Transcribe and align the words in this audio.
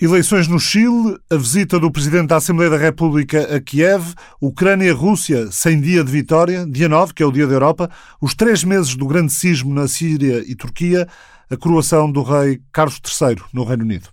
Eleições 0.00 0.46
no 0.46 0.60
Chile, 0.60 1.18
a 1.28 1.34
visita 1.34 1.76
do 1.76 1.90
Presidente 1.90 2.28
da 2.28 2.36
Assembleia 2.36 2.70
da 2.70 2.76
República 2.76 3.56
a 3.56 3.60
Kiev, 3.60 4.14
Ucrânia 4.40 4.86
e 4.86 4.92
Rússia 4.92 5.50
sem 5.50 5.80
dia 5.80 6.04
de 6.04 6.12
vitória, 6.12 6.64
dia 6.64 6.88
9, 6.88 7.12
que 7.12 7.20
é 7.20 7.26
o 7.26 7.32
Dia 7.32 7.48
da 7.48 7.54
Europa, 7.54 7.90
os 8.20 8.32
três 8.32 8.62
meses 8.62 8.94
do 8.94 9.08
grande 9.08 9.32
sismo 9.32 9.74
na 9.74 9.88
Síria 9.88 10.44
e 10.46 10.54
Turquia, 10.54 11.08
a 11.50 11.56
coroação 11.56 12.12
do 12.12 12.22
rei 12.22 12.60
Carlos 12.72 13.00
III 13.04 13.38
no 13.52 13.64
Reino 13.64 13.82
Unido. 13.82 14.08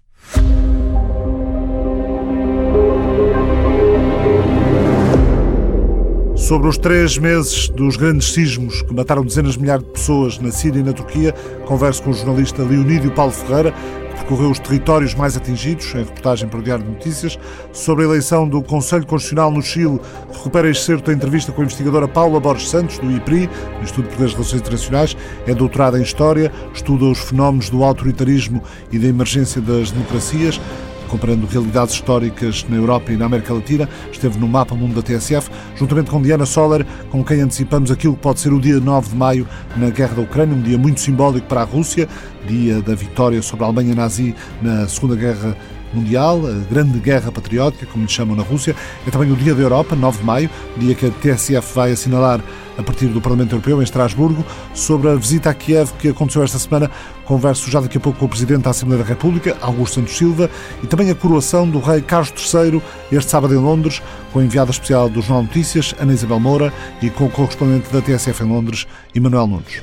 Sobre 6.36 6.68
os 6.68 6.80
três 6.80 7.18
meses 7.20 7.70
dos 7.70 7.96
grandes 7.96 8.34
sismos 8.34 8.82
que 8.82 8.94
mataram 8.94 9.24
dezenas 9.24 9.54
de 9.54 9.62
milhares 9.62 9.86
de 9.86 9.92
pessoas 9.92 10.40
na 10.40 10.52
Síria 10.52 10.80
e 10.80 10.84
na 10.84 10.94
Turquia, 10.94 11.32
converso 11.68 12.02
com 12.02 12.10
o 12.10 12.14
jornalista 12.14 12.64
Leonídio 12.64 13.12
Paulo 13.12 13.32
Ferreira, 13.32 13.72
percorreu 14.16 14.50
os 14.50 14.60
territórios 14.60 15.14
mais 15.14 15.38
atingidos, 15.38 15.94
em 15.94 16.00
reportagem 16.00 16.48
para 16.50 16.60
o 16.60 16.64
Diário 16.64 16.84
de 16.84 16.92
Notícias, 16.92 17.38
sobre 17.72 18.04
a 18.04 18.08
eleição 18.08 18.48
do 18.48 18.62
Conselho 18.62 19.06
Constitucional 19.06 19.52
no 19.52 19.62
Chile. 19.62 20.00
Recupera 20.32 20.70
este 20.70 20.84
certo 20.84 21.12
a 21.12 21.14
entrevista 21.14 21.52
com 21.52 21.62
a 21.62 21.66
investigadora 21.66 22.08
Paula 22.08 22.40
Borges 22.40 22.70
Santos, 22.70 22.98
do 22.98 23.12
IPRI, 23.12 23.50
Instituto 23.82 24.10
de 24.10 24.18
Relações 24.18 24.54
Internacionais, 24.54 25.18
é 25.46 25.54
doutorada 25.54 26.00
em 26.00 26.02
História, 26.02 26.52
estuda 26.74 27.06
os 27.06 27.20
fenómenos 27.20 27.70
do 27.70 27.84
autoritarismo 27.84 28.64
e 28.92 28.98
da 28.98 29.08
emergência 29.08 29.62
das 29.62 29.92
democracias 29.92 30.60
comparando 31.06 31.46
realidades 31.48 31.94
históricas 31.94 32.66
na 32.70 32.76
Europa 32.76 33.12
e 33.12 33.18
na 33.18 33.26
América 33.26 33.54
Latina. 33.54 33.90
Esteve 34.12 34.40
no 34.40 34.48
Mapa 34.48 34.76
Mundo 34.76 34.96
da 34.96 35.02
TSF, 35.02 35.50
juntamente 35.76 36.10
com 36.10 36.22
Diana 36.22 36.46
Soller, 36.46 36.86
com 37.10 37.24
quem 37.24 37.42
antecipamos 37.42 37.92
aquilo 37.92 38.16
que 38.16 38.22
pode 38.22 38.40
ser 38.40 38.54
o 38.54 38.60
dia 38.60 38.80
9 38.80 39.10
de 39.10 39.16
maio 39.16 39.48
na 39.76 39.90
Guerra 39.90 40.16
da 40.16 40.22
Ucrânia, 40.22 40.56
um 40.56 40.62
dia 40.62 40.78
muito 40.78 41.00
simbólico 41.00 41.48
para 41.48 41.62
a 41.62 41.66
Rússia, 41.66 42.08
dia 42.48 42.82
da 42.82 42.96
vitória 42.96 43.42
sobre 43.42 43.64
a 43.64 43.68
Alemanha 43.68 43.96
nazi 43.96 44.36
na 44.62 44.88
Segunda 44.88 45.16
Guerra 45.16 45.56
Mundial, 45.94 46.42
a 46.46 46.72
Grande 46.72 47.00
Guerra 47.00 47.32
Patriótica, 47.32 47.86
como 47.86 48.04
lhe 48.04 48.12
chamam 48.12 48.36
na 48.36 48.44
Rússia. 48.44 48.76
É 49.08 49.12
também 49.12 49.32
o 49.32 49.36
Dia 49.36 49.56
da 49.56 49.62
Europa, 49.62 49.96
9 49.96 50.20
de 50.20 50.24
maio, 50.26 50.50
dia 50.78 50.94
que 50.94 51.06
a 51.06 51.10
TSF 51.10 51.74
vai 51.74 51.92
assinalar 51.92 52.42
a 52.78 52.84
partir 52.84 53.08
do 53.08 53.22
Parlamento 53.22 53.54
Europeu, 53.54 53.80
em 53.80 53.84
Estrasburgo, 53.84 54.46
sobre 54.74 55.10
a 55.10 55.16
visita 55.16 55.50
a 55.50 55.54
Kiev 55.54 55.94
que 55.98 56.10
aconteceu 56.10 56.44
esta 56.44 56.60
semana. 56.60 56.92
Converso 57.26 57.70
já 57.70 57.82
daqui 57.82 57.98
a 57.98 58.02
pouco 58.02 58.20
com 58.20 58.26
o 58.26 58.30
Presidente 58.30 58.64
da 58.64 58.70
Assembleia 58.70 59.04
da 59.04 59.10
República, 59.10 59.58
Augusto 59.62 59.96
Santos 59.96 60.16
Silva, 60.16 60.50
e 60.84 60.88
também 60.88 61.10
a 61.10 61.16
coroação 61.16 61.70
do 61.70 61.80
Rei 61.80 62.02
Carlos 62.02 62.32
III, 62.32 62.82
este 63.12 63.32
sábado 63.32 63.54
em 63.54 63.58
Londres, 63.58 64.02
com 64.32 64.40
a 64.40 64.44
enviada 64.44 64.72
especial 64.72 65.10
do 65.10 65.22
Jornal 65.22 65.44
Notícias, 65.44 65.96
Ana 66.00 66.14
Isabel 66.14 66.40
Moura, 66.40 66.74
e 67.02 67.10
com 67.10 67.26
o 67.26 67.30
correspondente 67.30 67.92
da 67.92 68.02
TSF 68.02 68.44
em 68.44 68.48
Londres, 68.48 68.88
Emanuel 69.14 69.48
Nunes. 69.48 69.82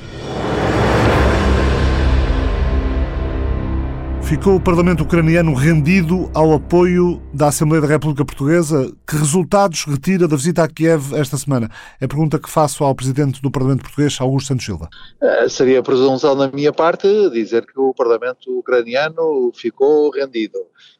Ficou 4.33 4.55
o 4.55 4.59
Parlamento 4.59 5.03
ucraniano 5.03 5.53
rendido 5.53 6.27
ao 6.33 6.53
apoio 6.53 7.21
da 7.31 7.49
Assembleia 7.49 7.83
da 7.83 7.87
República 7.87 8.25
Portuguesa? 8.25 8.91
Que 9.07 9.15
resultados 9.15 9.85
retira 9.85 10.27
da 10.27 10.35
visita 10.35 10.63
a 10.63 10.67
Kiev 10.67 11.13
esta 11.13 11.37
semana? 11.37 11.69
É 12.01 12.05
a 12.05 12.07
pergunta 12.07 12.39
que 12.39 12.49
faço 12.49 12.83
ao 12.83 12.95
Presidente 12.95 13.39
do 13.43 13.51
Parlamento 13.51 13.83
Português, 13.83 14.17
Augusto 14.19 14.47
Santos 14.47 14.65
Silva. 14.65 14.89
Uh, 15.21 15.47
seria 15.47 15.83
presunção 15.83 16.35
da 16.35 16.47
minha 16.47 16.73
parte 16.73 17.07
dizer 17.29 17.63
que 17.63 17.79
o 17.79 17.93
Parlamento 17.93 18.57
ucraniano 18.57 19.51
ficou 19.53 20.09
rendido. 20.09 20.57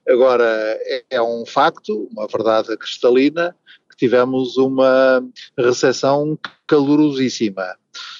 Agora, 0.07 0.45
é, 0.45 1.03
é 1.09 1.21
um 1.21 1.43
facto, 1.43 2.07
uma 2.15 2.27
verdade 2.27 2.77
cristalina, 2.77 3.55
que 3.89 3.97
tivemos 3.97 4.57
uma 4.57 5.25
recepção 5.57 6.37
calorosíssima 6.67 7.63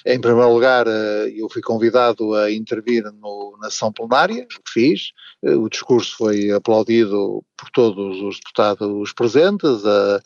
em 0.05 0.19
primeiro 0.19 0.53
lugar, 0.53 0.85
eh, 0.87 1.33
eu 1.35 1.49
fui 1.49 1.61
convidado 1.61 2.33
a 2.35 2.51
intervir 2.51 3.03
no, 3.21 3.57
na 3.61 3.69
sessão 3.69 3.91
plenária, 3.91 4.45
fiz. 4.67 5.11
Eh, 5.43 5.55
o 5.55 5.69
discurso 5.69 6.15
foi 6.17 6.51
aplaudido 6.51 7.43
por 7.57 7.69
todos 7.71 8.21
os 8.21 8.37
deputados 8.37 9.13
presentes. 9.13 9.85
A, 9.85 10.21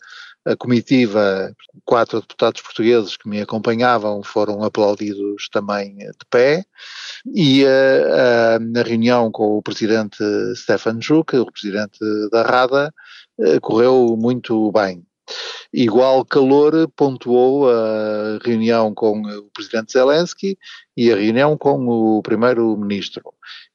a 0.46 0.56
comitiva, 0.56 1.52
quatro 1.84 2.20
deputados 2.20 2.62
portugueses 2.62 3.16
que 3.16 3.28
me 3.28 3.40
acompanhavam 3.40 4.22
foram 4.22 4.62
aplaudidos 4.62 5.48
também 5.50 5.96
de 5.96 6.26
pé. 6.30 6.64
E 7.34 7.64
uh, 7.64 8.58
na 8.72 8.82
reunião 8.82 9.30
com 9.30 9.58
o 9.58 9.62
presidente 9.62 10.16
Stefan 10.54 11.00
Juk, 11.02 11.36
o 11.36 11.52
presidente 11.52 11.98
da 12.32 12.42
Rada, 12.42 12.94
correu 13.60 14.16
muito 14.18 14.72
bem. 14.72 15.04
Igual 15.72 16.24
calor 16.24 16.88
pontuou 16.96 17.70
a 17.70 18.38
reunião 18.44 18.94
com 18.94 19.20
o 19.20 19.50
presidente 19.52 19.92
Zelensky 19.92 20.56
e 20.96 21.12
a 21.12 21.16
reunião 21.16 21.56
com 21.56 21.86
o 21.86 22.22
primeiro-ministro. 22.22 23.22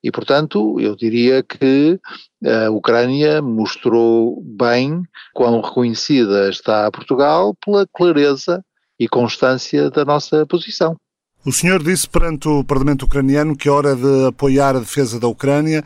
E, 0.03 0.11
portanto, 0.11 0.79
eu 0.79 0.95
diria 0.95 1.43
que 1.43 1.99
a 2.45 2.69
Ucrânia 2.69 3.41
mostrou 3.41 4.41
bem 4.43 5.01
quão 5.33 5.61
reconhecida 5.61 6.49
está 6.49 6.91
Portugal 6.91 7.55
pela 7.63 7.87
clareza 7.87 8.63
e 8.99 9.07
constância 9.07 9.89
da 9.89 10.03
nossa 10.03 10.45
posição. 10.45 10.97
O 11.45 11.51
senhor 11.51 11.83
disse 11.83 12.07
perante 12.07 12.47
o 12.47 12.63
Parlamento 12.63 13.03
ucraniano 13.03 13.55
que 13.55 13.67
é 13.67 13.71
hora 13.71 13.97
de 13.97 14.27
apoiar 14.27 14.77
a 14.77 14.79
defesa 14.79 15.19
da 15.19 15.27
Ucrânia, 15.27 15.79
eh, 15.79 15.83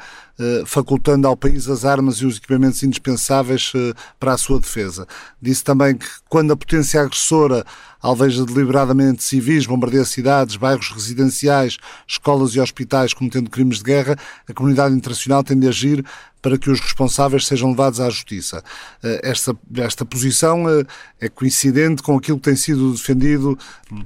facultando 0.65 1.27
ao 1.27 1.35
país 1.35 1.67
as 1.67 1.83
armas 1.83 2.17
e 2.17 2.25
os 2.25 2.37
equipamentos 2.37 2.83
indispensáveis 2.83 3.71
eh, 3.75 3.93
para 4.19 4.33
a 4.33 4.37
sua 4.37 4.59
defesa. 4.59 5.07
Disse 5.41 5.63
também 5.63 5.95
que 5.95 6.05
quando 6.29 6.53
a 6.53 6.57
potência 6.57 7.01
agressora 7.01 7.65
alveja 7.99 8.45
deliberadamente 8.45 9.23
civis, 9.23 9.65
bombardeia 9.65 10.05
cidades, 10.05 10.55
bairros 10.55 10.89
residenciais, 10.89 11.77
escolas 12.07 12.51
e 12.51 12.59
hospitais 12.59 13.13
cometendo 13.13 13.49
crimes 13.49 13.79
de 13.79 13.83
guerra, 13.83 14.15
a 14.47 14.53
comunidade 14.53 14.95
internacional 14.95 15.43
tende 15.43 15.65
a 15.65 15.69
agir 15.69 16.05
para 16.41 16.57
que 16.57 16.69
os 16.69 16.79
responsáveis 16.79 17.45
sejam 17.45 17.71
levados 17.71 17.99
à 17.99 18.09
justiça. 18.09 18.63
Eh, 19.03 19.21
esta, 19.23 19.57
esta 19.75 20.05
posição 20.05 20.69
eh, 20.69 20.85
é 21.19 21.27
coincidente 21.27 22.01
com 22.03 22.15
aquilo 22.15 22.37
que 22.37 22.45
tem 22.45 22.55
sido 22.55 22.93
defendido 22.93 23.57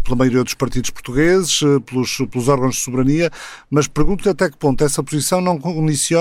pela 0.04 0.16
maioria 0.16 0.44
dos 0.44 0.54
partidos 0.54 0.90
portugueses, 0.90 1.62
eh, 1.62 1.80
pelos, 1.86 2.18
pelos 2.32 2.48
órgãos 2.48 2.76
de 2.76 2.82
soberania, 2.82 3.30
mas 3.70 3.88
pergunto-lhe 3.88 4.32
até 4.32 4.50
que 4.50 4.58
ponto 4.58 4.84
essa 4.84 5.04
posição 5.04 5.42
não 5.42 5.60
condiciona, 5.60 6.21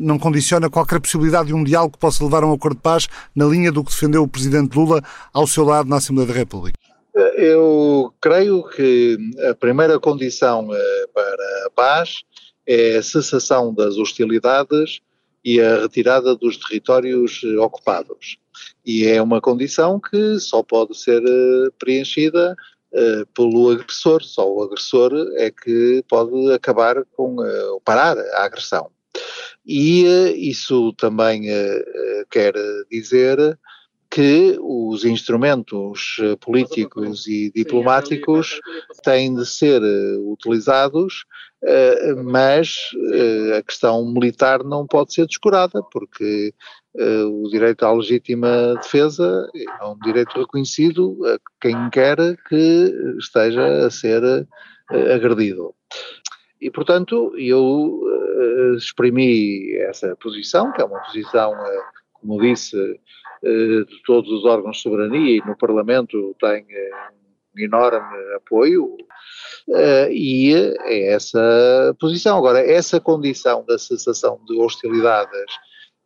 não 0.00 0.18
condiciona 0.18 0.70
qualquer 0.70 1.00
possibilidade 1.00 1.48
de 1.48 1.54
um 1.54 1.64
diálogo 1.64 1.94
que 1.94 1.98
possa 1.98 2.24
levar 2.24 2.42
a 2.42 2.46
um 2.46 2.52
acordo 2.52 2.76
de 2.76 2.82
paz 2.82 3.08
na 3.34 3.44
linha 3.46 3.72
do 3.72 3.84
que 3.84 3.90
defendeu 3.90 4.22
o 4.22 4.28
Presidente 4.28 4.74
Lula 4.76 5.02
ao 5.32 5.46
seu 5.46 5.64
lado 5.64 5.88
na 5.88 5.96
Assembleia 5.96 6.28
da 6.28 6.34
República. 6.34 6.78
Eu 7.36 8.12
creio 8.20 8.62
que 8.68 9.16
a 9.48 9.54
primeira 9.54 9.98
condição 9.98 10.68
para 11.14 11.66
a 11.66 11.70
paz 11.74 12.24
é 12.66 12.96
a 12.96 13.02
cessação 13.02 13.72
das 13.72 13.96
hostilidades 13.96 15.00
e 15.44 15.60
a 15.60 15.82
retirada 15.82 16.34
dos 16.34 16.56
territórios 16.56 17.40
eh, 17.44 17.56
ocupados. 17.58 18.36
E 18.84 19.06
é 19.06 19.22
uma 19.22 19.40
condição 19.40 20.00
que 20.00 20.40
só 20.40 20.62
pode 20.62 20.98
ser 20.98 21.22
eh, 21.22 21.70
preenchida 21.78 22.56
pelo 23.34 23.72
agressor, 23.72 24.22
só 24.22 24.50
o 24.50 24.62
agressor 24.62 25.12
é 25.34 25.50
que 25.50 26.02
pode 26.08 26.50
acabar 26.54 27.04
com, 27.14 27.36
parar 27.84 28.16
a 28.16 28.44
agressão. 28.44 28.90
E 29.66 30.04
uh, 30.04 30.36
isso 30.36 30.92
também 30.92 31.42
quer 32.30 32.54
dizer 32.90 33.58
que 34.08 34.56
os 34.60 35.04
instrumentos 35.04 36.16
políticos 36.40 37.26
e 37.26 37.50
diplomáticos 37.52 38.60
têm 39.02 39.34
de 39.34 39.44
ser 39.44 39.82
utilizados 40.20 41.26
eh, 41.64 42.14
mas 42.14 42.76
a 43.58 43.62
questão 43.62 44.04
militar 44.12 44.62
não 44.62 44.86
pode 44.86 45.12
ser 45.12 45.26
descurada, 45.26 45.82
porque 45.90 46.54
o 46.94 47.48
direito 47.50 47.84
à 47.84 47.92
legítima 47.92 48.74
defesa 48.80 49.50
é 49.54 49.84
um 49.84 49.98
direito 49.98 50.38
reconhecido 50.38 51.18
a 51.26 51.38
quem 51.60 51.90
quer 51.90 52.16
que 52.48 53.16
esteja 53.18 53.86
a 53.86 53.90
ser 53.90 54.22
agredido. 55.12 55.74
E, 56.66 56.70
portanto, 56.70 57.32
eu 57.38 58.02
exprimi 58.76 59.72
essa 59.76 60.16
posição, 60.16 60.72
que 60.72 60.82
é 60.82 60.84
uma 60.84 60.98
posição, 60.98 61.52
como 62.12 62.40
disse, 62.40 62.76
de 63.40 64.02
todos 64.04 64.28
os 64.32 64.44
órgãos 64.44 64.78
de 64.78 64.82
soberania 64.82 65.36
e 65.36 65.46
no 65.46 65.56
Parlamento 65.56 66.34
tem 66.40 66.66
um 67.56 67.60
enorme 67.60 68.34
apoio, 68.34 68.96
Uh, 69.68 70.08
e 70.12 70.54
é 70.54 71.08
essa 71.08 71.96
posição. 71.98 72.38
Agora, 72.38 72.60
essa 72.60 73.00
condição 73.00 73.64
da 73.66 73.76
cessação 73.76 74.38
de 74.46 74.56
hostilidades 74.56 75.52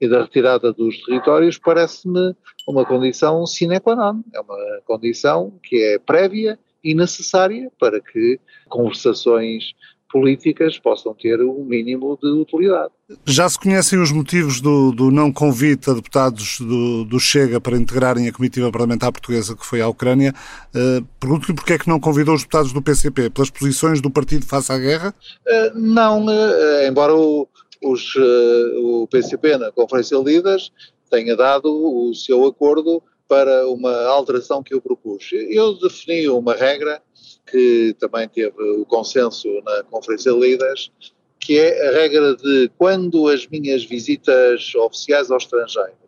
e 0.00 0.08
da 0.08 0.22
retirada 0.22 0.72
dos 0.72 0.98
territórios 1.04 1.58
parece-me 1.58 2.34
uma 2.66 2.86
condição 2.86 3.44
sine 3.44 3.78
qua 3.78 3.94
non, 3.94 4.22
é 4.34 4.40
uma 4.40 4.80
condição 4.86 5.58
que 5.62 5.76
é 5.76 5.98
prévia 5.98 6.58
e 6.82 6.94
necessária 6.94 7.70
para 7.78 8.00
que 8.00 8.40
conversações 8.70 9.74
políticas 10.10 10.78
possam 10.78 11.14
ter 11.14 11.40
um 11.40 11.64
mínimo 11.64 12.18
de 12.20 12.28
utilidade. 12.28 12.92
Já 13.24 13.48
se 13.48 13.58
conhecem 13.58 14.00
os 14.00 14.12
motivos 14.12 14.60
do, 14.60 14.92
do 14.92 15.10
não 15.10 15.32
convite 15.32 15.90
a 15.90 15.94
deputados 15.94 16.60
do, 16.60 17.04
do, 17.04 17.20
Chega 17.20 17.60
para 17.60 17.76
integrarem 17.76 18.28
a 18.28 18.32
comitiva 18.32 18.70
parlamentar 18.70 19.12
portuguesa 19.12 19.56
que 19.56 19.64
foi 19.64 19.80
à 19.80 19.88
Ucrânia. 19.88 20.34
Uh, 20.74 21.04
Pergunto-lhe 21.18 21.54
porque 21.54 21.74
é 21.74 21.78
que 21.78 21.88
não 21.88 22.00
convidou 22.00 22.34
os 22.34 22.42
deputados 22.42 22.72
do 22.72 22.82
PCP? 22.82 23.30
Pelas 23.30 23.50
posições 23.50 24.00
do 24.00 24.10
partido 24.10 24.46
face 24.46 24.72
à 24.72 24.78
guerra? 24.78 25.14
Uh, 25.46 25.78
não, 25.78 26.26
uh, 26.26 26.86
embora 26.88 27.14
o, 27.14 27.48
os, 27.82 28.16
o 28.16 29.06
PCP 29.10 29.56
na 29.58 29.70
Conferência 29.70 30.18
de 30.18 30.24
Líderes 30.24 30.72
tenha 31.10 31.36
dado 31.36 31.68
o 31.68 32.14
seu 32.14 32.46
acordo 32.46 33.02
para 33.28 33.68
uma 33.68 34.06
alteração 34.06 34.60
que 34.60 34.74
eu 34.74 34.80
propus. 34.80 35.30
Eu 35.32 35.78
defini 35.78 36.28
uma 36.28 36.54
regra 36.54 37.00
que 37.46 37.94
também 37.98 38.28
teve 38.28 38.62
o 38.62 38.84
consenso 38.84 39.48
na 39.64 39.82
Conferência 39.84 40.32
de 40.32 40.38
Líderes, 40.38 40.90
que 41.38 41.58
é 41.58 41.88
a 41.88 41.92
regra 41.92 42.36
de 42.36 42.70
quando 42.76 43.28
as 43.28 43.46
minhas 43.46 43.84
visitas 43.84 44.74
oficiais 44.74 45.30
ao 45.30 45.38
estrangeiro 45.38 46.00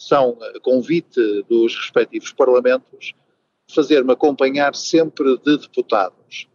são 0.00 0.36
convite 0.62 1.20
dos 1.48 1.76
respectivos 1.76 2.32
parlamentos, 2.32 3.12
fazer-me 3.70 4.12
acompanhar 4.12 4.74
sempre 4.74 5.36
de 5.38 5.58
deputados. 5.58 6.48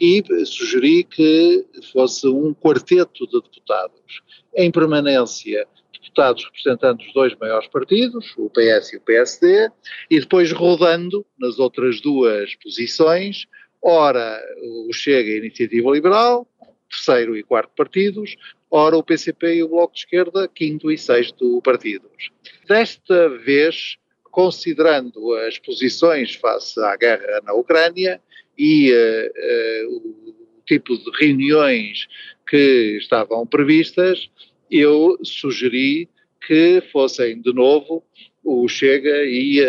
E 0.00 0.22
sugeri 0.44 1.04
que 1.04 1.64
fosse 1.92 2.26
um 2.28 2.52
quarteto 2.52 3.26
de 3.26 3.40
deputados, 3.40 4.22
em 4.54 4.70
permanência 4.70 5.66
deputados 5.92 6.44
representantes 6.44 7.06
dos 7.06 7.14
dois 7.14 7.34
maiores 7.36 7.68
partidos, 7.68 8.34
o 8.36 8.50
PS 8.50 8.92
e 8.92 8.96
o 8.96 9.00
PSD, 9.00 9.70
e 10.10 10.20
depois 10.20 10.52
rodando 10.52 11.24
nas 11.38 11.58
outras 11.58 12.00
duas 12.00 12.54
posições, 12.56 13.46
ora 13.82 14.40
o 14.88 14.92
Chega 14.92 15.30
e 15.30 15.34
a 15.34 15.38
Iniciativa 15.38 15.90
Liberal, 15.90 16.46
terceiro 16.88 17.36
e 17.36 17.42
quarto 17.42 17.70
partidos, 17.76 18.36
ora 18.70 18.96
o 18.96 19.02
PCP 19.02 19.56
e 19.56 19.62
o 19.62 19.68
Bloco 19.68 19.94
de 19.94 20.00
Esquerda, 20.00 20.48
quinto 20.48 20.90
e 20.90 20.98
sexto 20.98 21.60
partidos. 21.62 22.30
Desta 22.68 23.28
vez, 23.38 23.96
considerando 24.30 25.34
as 25.34 25.58
posições 25.58 26.34
face 26.34 26.80
à 26.80 26.96
guerra 26.96 27.40
na 27.44 27.54
Ucrânia 27.54 28.20
e 28.58 28.92
uh, 28.92 29.86
uh, 29.86 29.96
o 30.28 30.62
tipo 30.66 30.96
de 30.96 31.10
reuniões 31.18 32.06
que 32.48 32.98
estavam 33.00 33.46
previstas, 33.46 34.28
eu 34.70 35.18
sugeri 35.24 36.08
que 36.46 36.82
fossem 36.92 37.40
de 37.40 37.52
novo 37.52 38.04
o 38.44 38.66
Chega 38.68 39.24
e 39.24 39.60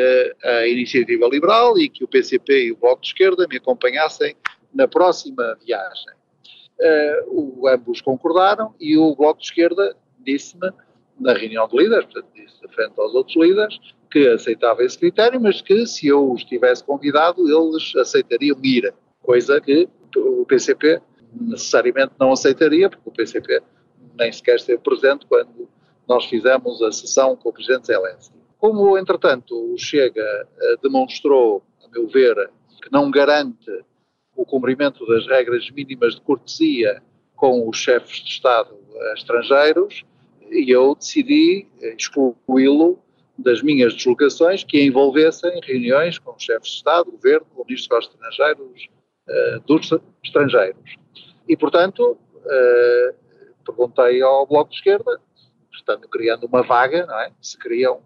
a, 0.43 0.49
a, 0.49 0.67
Iniciativa 0.67 1.27
Liberal 1.27 1.77
e 1.77 1.89
que 1.89 2.03
o 2.03 2.07
PCP 2.07 2.65
e 2.65 2.71
o 2.71 2.77
Bloco 2.77 3.01
de 3.01 3.07
Esquerda 3.09 3.45
me 3.49 3.57
acompanhassem 3.57 4.35
na 4.73 4.87
próxima 4.87 5.57
viagem. 5.65 6.13
Uh, 6.79 7.61
o, 7.61 7.67
ambos 7.67 8.01
concordaram 8.01 8.73
e 8.79 8.97
o 8.97 9.15
Bloco 9.15 9.39
de 9.39 9.47
Esquerda 9.47 9.95
disse-me, 10.19 10.71
na 11.19 11.33
reunião 11.33 11.67
de 11.67 11.77
líderes, 11.77 12.05
portanto 12.05 12.27
disse 12.33 12.67
frente 12.69 12.93
aos 12.97 13.13
outros 13.13 13.35
líderes, 13.35 13.77
que 14.09 14.27
aceitava 14.27 14.83
esse 14.83 14.97
critério, 14.97 15.39
mas 15.39 15.61
que 15.61 15.85
se 15.85 16.07
eu 16.07 16.31
os 16.31 16.43
tivesse 16.43 16.83
convidado, 16.83 17.47
eles 17.47 17.95
aceitariam 17.95 18.57
ir, 18.63 18.93
coisa 19.21 19.61
que 19.61 19.87
o 20.17 20.45
PCP 20.45 21.01
necessariamente 21.33 22.13
não 22.19 22.31
aceitaria, 22.31 22.89
porque 22.89 23.09
o 23.09 23.11
PCP 23.11 23.61
nem 24.17 24.31
sequer 24.31 24.55
esteve 24.55 24.79
presente 24.79 25.25
quando 25.25 25.69
nós 26.07 26.25
fizemos 26.25 26.81
a 26.81 26.91
sessão 26.91 27.35
com 27.35 27.49
o 27.49 27.53
Presidente 27.53 27.87
Zelensky. 27.87 28.40
Como, 28.61 28.95
entretanto, 28.95 29.73
o 29.73 29.75
Chega 29.75 30.21
eh, 30.21 30.75
demonstrou, 30.83 31.63
a 31.83 31.89
meu 31.89 32.07
ver, 32.07 32.35
que 32.79 32.91
não 32.91 33.09
garante 33.09 33.71
o 34.35 34.45
cumprimento 34.45 35.03
das 35.07 35.25
regras 35.25 35.67
mínimas 35.71 36.13
de 36.13 36.21
cortesia 36.21 37.01
com 37.35 37.67
os 37.67 37.75
chefes 37.75 38.17
de 38.17 38.29
Estado 38.29 38.77
estrangeiros, 39.15 40.05
e 40.51 40.69
eu 40.69 40.93
decidi 40.93 41.67
eh, 41.81 41.95
excluí-lo 41.97 42.99
das 43.35 43.63
minhas 43.63 43.95
deslocações 43.95 44.63
que 44.63 44.85
envolvessem 44.85 45.59
reuniões 45.63 46.19
com 46.19 46.37
chefes 46.37 46.69
de 46.69 46.75
Estado, 46.75 47.11
governo, 47.11 47.47
o 47.55 47.65
ministro 47.65 47.97
dos 47.97 48.05
estrangeiros, 48.05 48.89
dos 49.65 49.89
estrangeiros. 50.23 50.95
E, 51.49 51.57
portanto, 51.57 52.15
perguntei 53.65 54.21
ao 54.21 54.45
Bloco 54.45 54.69
de 54.69 54.75
Esquerda, 54.75 55.19
portanto, 55.71 56.07
criando 56.09 56.45
uma 56.45 56.61
vaga, 56.61 57.07
não 57.07 57.19
é? 57.19 57.31
Se 57.41 57.57
queriam 57.57 58.03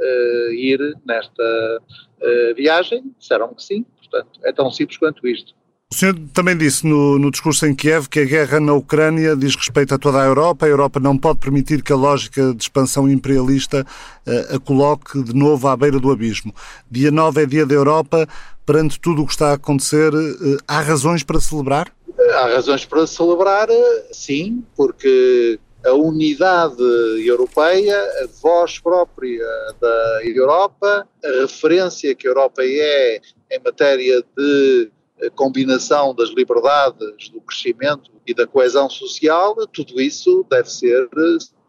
uh, 0.00 0.52
ir 0.52 0.80
nesta 1.06 1.42
uh, 1.82 2.54
viagem, 2.54 3.04
disseram 3.18 3.54
que 3.54 3.62
sim, 3.62 3.84
portanto, 3.98 4.40
é 4.44 4.52
tão 4.52 4.70
simples 4.70 4.98
quanto 4.98 5.26
isto. 5.28 5.54
O 5.92 5.96
senhor 5.96 6.14
também 6.32 6.56
disse 6.56 6.86
no, 6.86 7.18
no, 7.18 7.32
discurso 7.32 7.66
em 7.66 7.74
Kiev 7.74 8.08
que 8.08 8.20
a 8.20 8.24
guerra 8.24 8.60
na 8.60 8.72
Ucrânia 8.74 9.34
diz 9.34 9.56
respeito 9.56 9.92
a 9.92 9.98
toda 9.98 10.22
a 10.22 10.24
Europa. 10.24 10.64
A 10.64 10.68
Europa 10.68 11.00
não 11.00 11.18
pode 11.18 11.40
permitir 11.40 11.82
que 11.82 11.92
a 11.92 11.96
lógica 11.96 12.54
de 12.54 12.62
expansão 12.62 13.10
imperialista 13.10 13.84
uh, 14.24 14.54
a 14.54 14.60
coloque 14.60 15.20
de 15.20 15.34
novo 15.34 15.66
à 15.66 15.76
beira 15.76 15.98
do 15.98 16.12
abismo. 16.12 16.54
Dia 16.88 17.10
9 17.10 17.42
é 17.42 17.46
dia 17.46 17.66
da 17.66 17.74
Europa. 17.74 18.28
Perante 18.64 19.00
tudo 19.00 19.22
o 19.22 19.26
que 19.26 19.32
está 19.32 19.50
a 19.50 19.54
acontecer, 19.54 20.14
uh, 20.14 20.58
há 20.68 20.80
razões 20.80 21.24
para 21.24 21.40
celebrar? 21.40 21.92
Há 22.34 22.54
razões 22.54 22.84
para 22.84 23.04
celebrar, 23.04 23.66
sim, 24.12 24.62
porque 24.76 25.58
a 25.84 25.92
unidade 25.92 26.82
europeia, 27.26 27.96
a 28.22 28.26
voz 28.42 28.78
própria 28.78 29.46
da 29.80 30.20
Europa, 30.24 31.08
a 31.24 31.28
referência 31.40 32.14
que 32.14 32.26
a 32.26 32.30
Europa 32.30 32.62
é 32.62 33.20
em 33.50 33.60
matéria 33.64 34.22
de 34.36 34.90
combinação 35.34 36.14
das 36.14 36.30
liberdades, 36.30 37.28
do 37.30 37.40
crescimento 37.40 38.10
e 38.26 38.32
da 38.32 38.46
coesão 38.46 38.88
social, 38.88 39.54
tudo 39.66 40.00
isso 40.00 40.46
deve 40.48 40.70
ser 40.70 41.08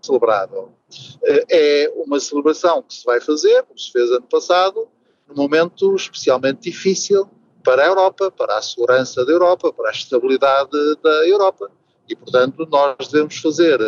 celebrado. 0.01 0.69
É 1.49 1.91
uma 1.95 2.19
celebração 2.19 2.81
que 2.81 2.93
se 2.93 3.05
vai 3.05 3.19
fazer, 3.19 3.63
como 3.63 3.79
se 3.79 3.91
fez 3.91 4.09
ano 4.11 4.27
passado, 4.29 4.87
num 5.27 5.35
momento 5.35 5.95
especialmente 5.95 6.69
difícil 6.69 7.29
para 7.63 7.83
a 7.83 7.87
Europa, 7.87 8.31
para 8.31 8.57
a 8.57 8.61
segurança 8.61 9.25
da 9.25 9.31
Europa, 9.31 9.71
para 9.71 9.89
a 9.89 9.91
estabilidade 9.91 10.71
da 11.01 11.27
Europa. 11.27 11.71
E, 12.11 12.15
portanto, 12.15 12.67
nós 12.69 13.07
devemos 13.07 13.37
fazer 13.37 13.79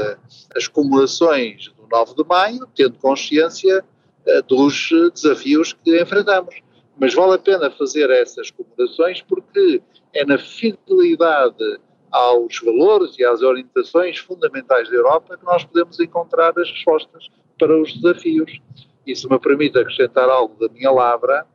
as 0.56 0.66
comemorações 0.66 1.68
do 1.78 1.86
9 1.92 2.16
de 2.16 2.24
maio, 2.24 2.66
tendo 2.74 2.98
consciência 2.98 3.84
eh, 4.26 4.42
dos 4.44 4.90
desafios 5.14 5.74
que 5.74 6.02
enfrentamos. 6.02 6.56
Mas 6.98 7.14
vale 7.14 7.34
a 7.34 7.38
pena 7.38 7.70
fazer 7.70 8.10
essas 8.10 8.50
comemorações 8.50 9.22
porque 9.22 9.82
é 10.14 10.26
na 10.26 10.38
fidelidade 10.38 11.82
aos 12.10 12.62
valores 12.62 13.20
e 13.20 13.26
às 13.26 13.42
orientações 13.42 14.20
fundamentais 14.20 14.90
da 14.90 14.96
Europa 14.96 15.36
que 15.36 15.44
nós 15.44 15.66
podemos 15.66 16.00
encontrar 16.00 16.58
as 16.58 16.72
respostas 16.72 17.28
para 17.60 17.78
os 17.78 17.94
desafios. 17.94 18.58
E 19.06 19.14
se 19.14 19.30
me 19.30 19.38
permite 19.38 19.78
acrescentar 19.78 20.30
algo 20.30 20.56
da 20.66 20.74
minha 20.74 20.92
lavra, 20.92 21.46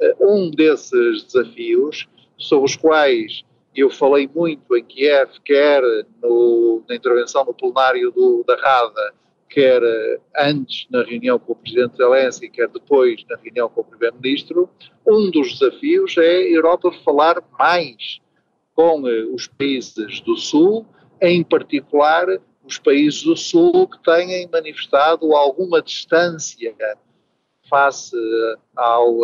eh, 0.00 0.16
um 0.18 0.50
desses 0.50 1.22
desafios, 1.22 2.08
sobre 2.36 2.64
os 2.64 2.74
quais 2.74 3.44
eu 3.80 3.90
falei 3.90 4.28
muito 4.34 4.76
em 4.76 4.84
Kiev, 4.84 5.30
quer 5.44 5.82
no, 6.22 6.82
na 6.88 6.94
intervenção 6.94 7.44
no 7.44 7.54
plenário 7.54 8.10
do, 8.10 8.44
da 8.46 8.56
RADA, 8.56 9.14
quer 9.48 9.80
antes 10.36 10.86
na 10.90 11.02
reunião 11.02 11.38
com 11.38 11.52
o 11.52 11.56
Presidente 11.56 11.96
Zelensky, 11.96 12.48
quer 12.48 12.68
depois 12.68 13.24
na 13.28 13.36
reunião 13.36 13.68
com 13.68 13.80
o 13.80 13.84
Primeiro-Ministro, 13.84 14.68
um 15.06 15.30
dos 15.30 15.58
desafios 15.58 16.16
é 16.18 16.36
a 16.36 16.50
Europa 16.50 16.92
falar 17.04 17.42
mais 17.58 18.20
com 18.74 19.08
eh, 19.08 19.24
os 19.32 19.46
países 19.48 20.20
do 20.20 20.36
Sul, 20.36 20.86
em 21.20 21.42
particular 21.42 22.26
os 22.64 22.78
países 22.78 23.22
do 23.22 23.36
Sul 23.36 23.88
que 23.88 24.02
têm 24.02 24.48
manifestado 24.52 25.34
alguma 25.34 25.80
distância 25.80 26.74
face 27.68 28.16
eh, 28.16 28.56
ao, 28.76 29.18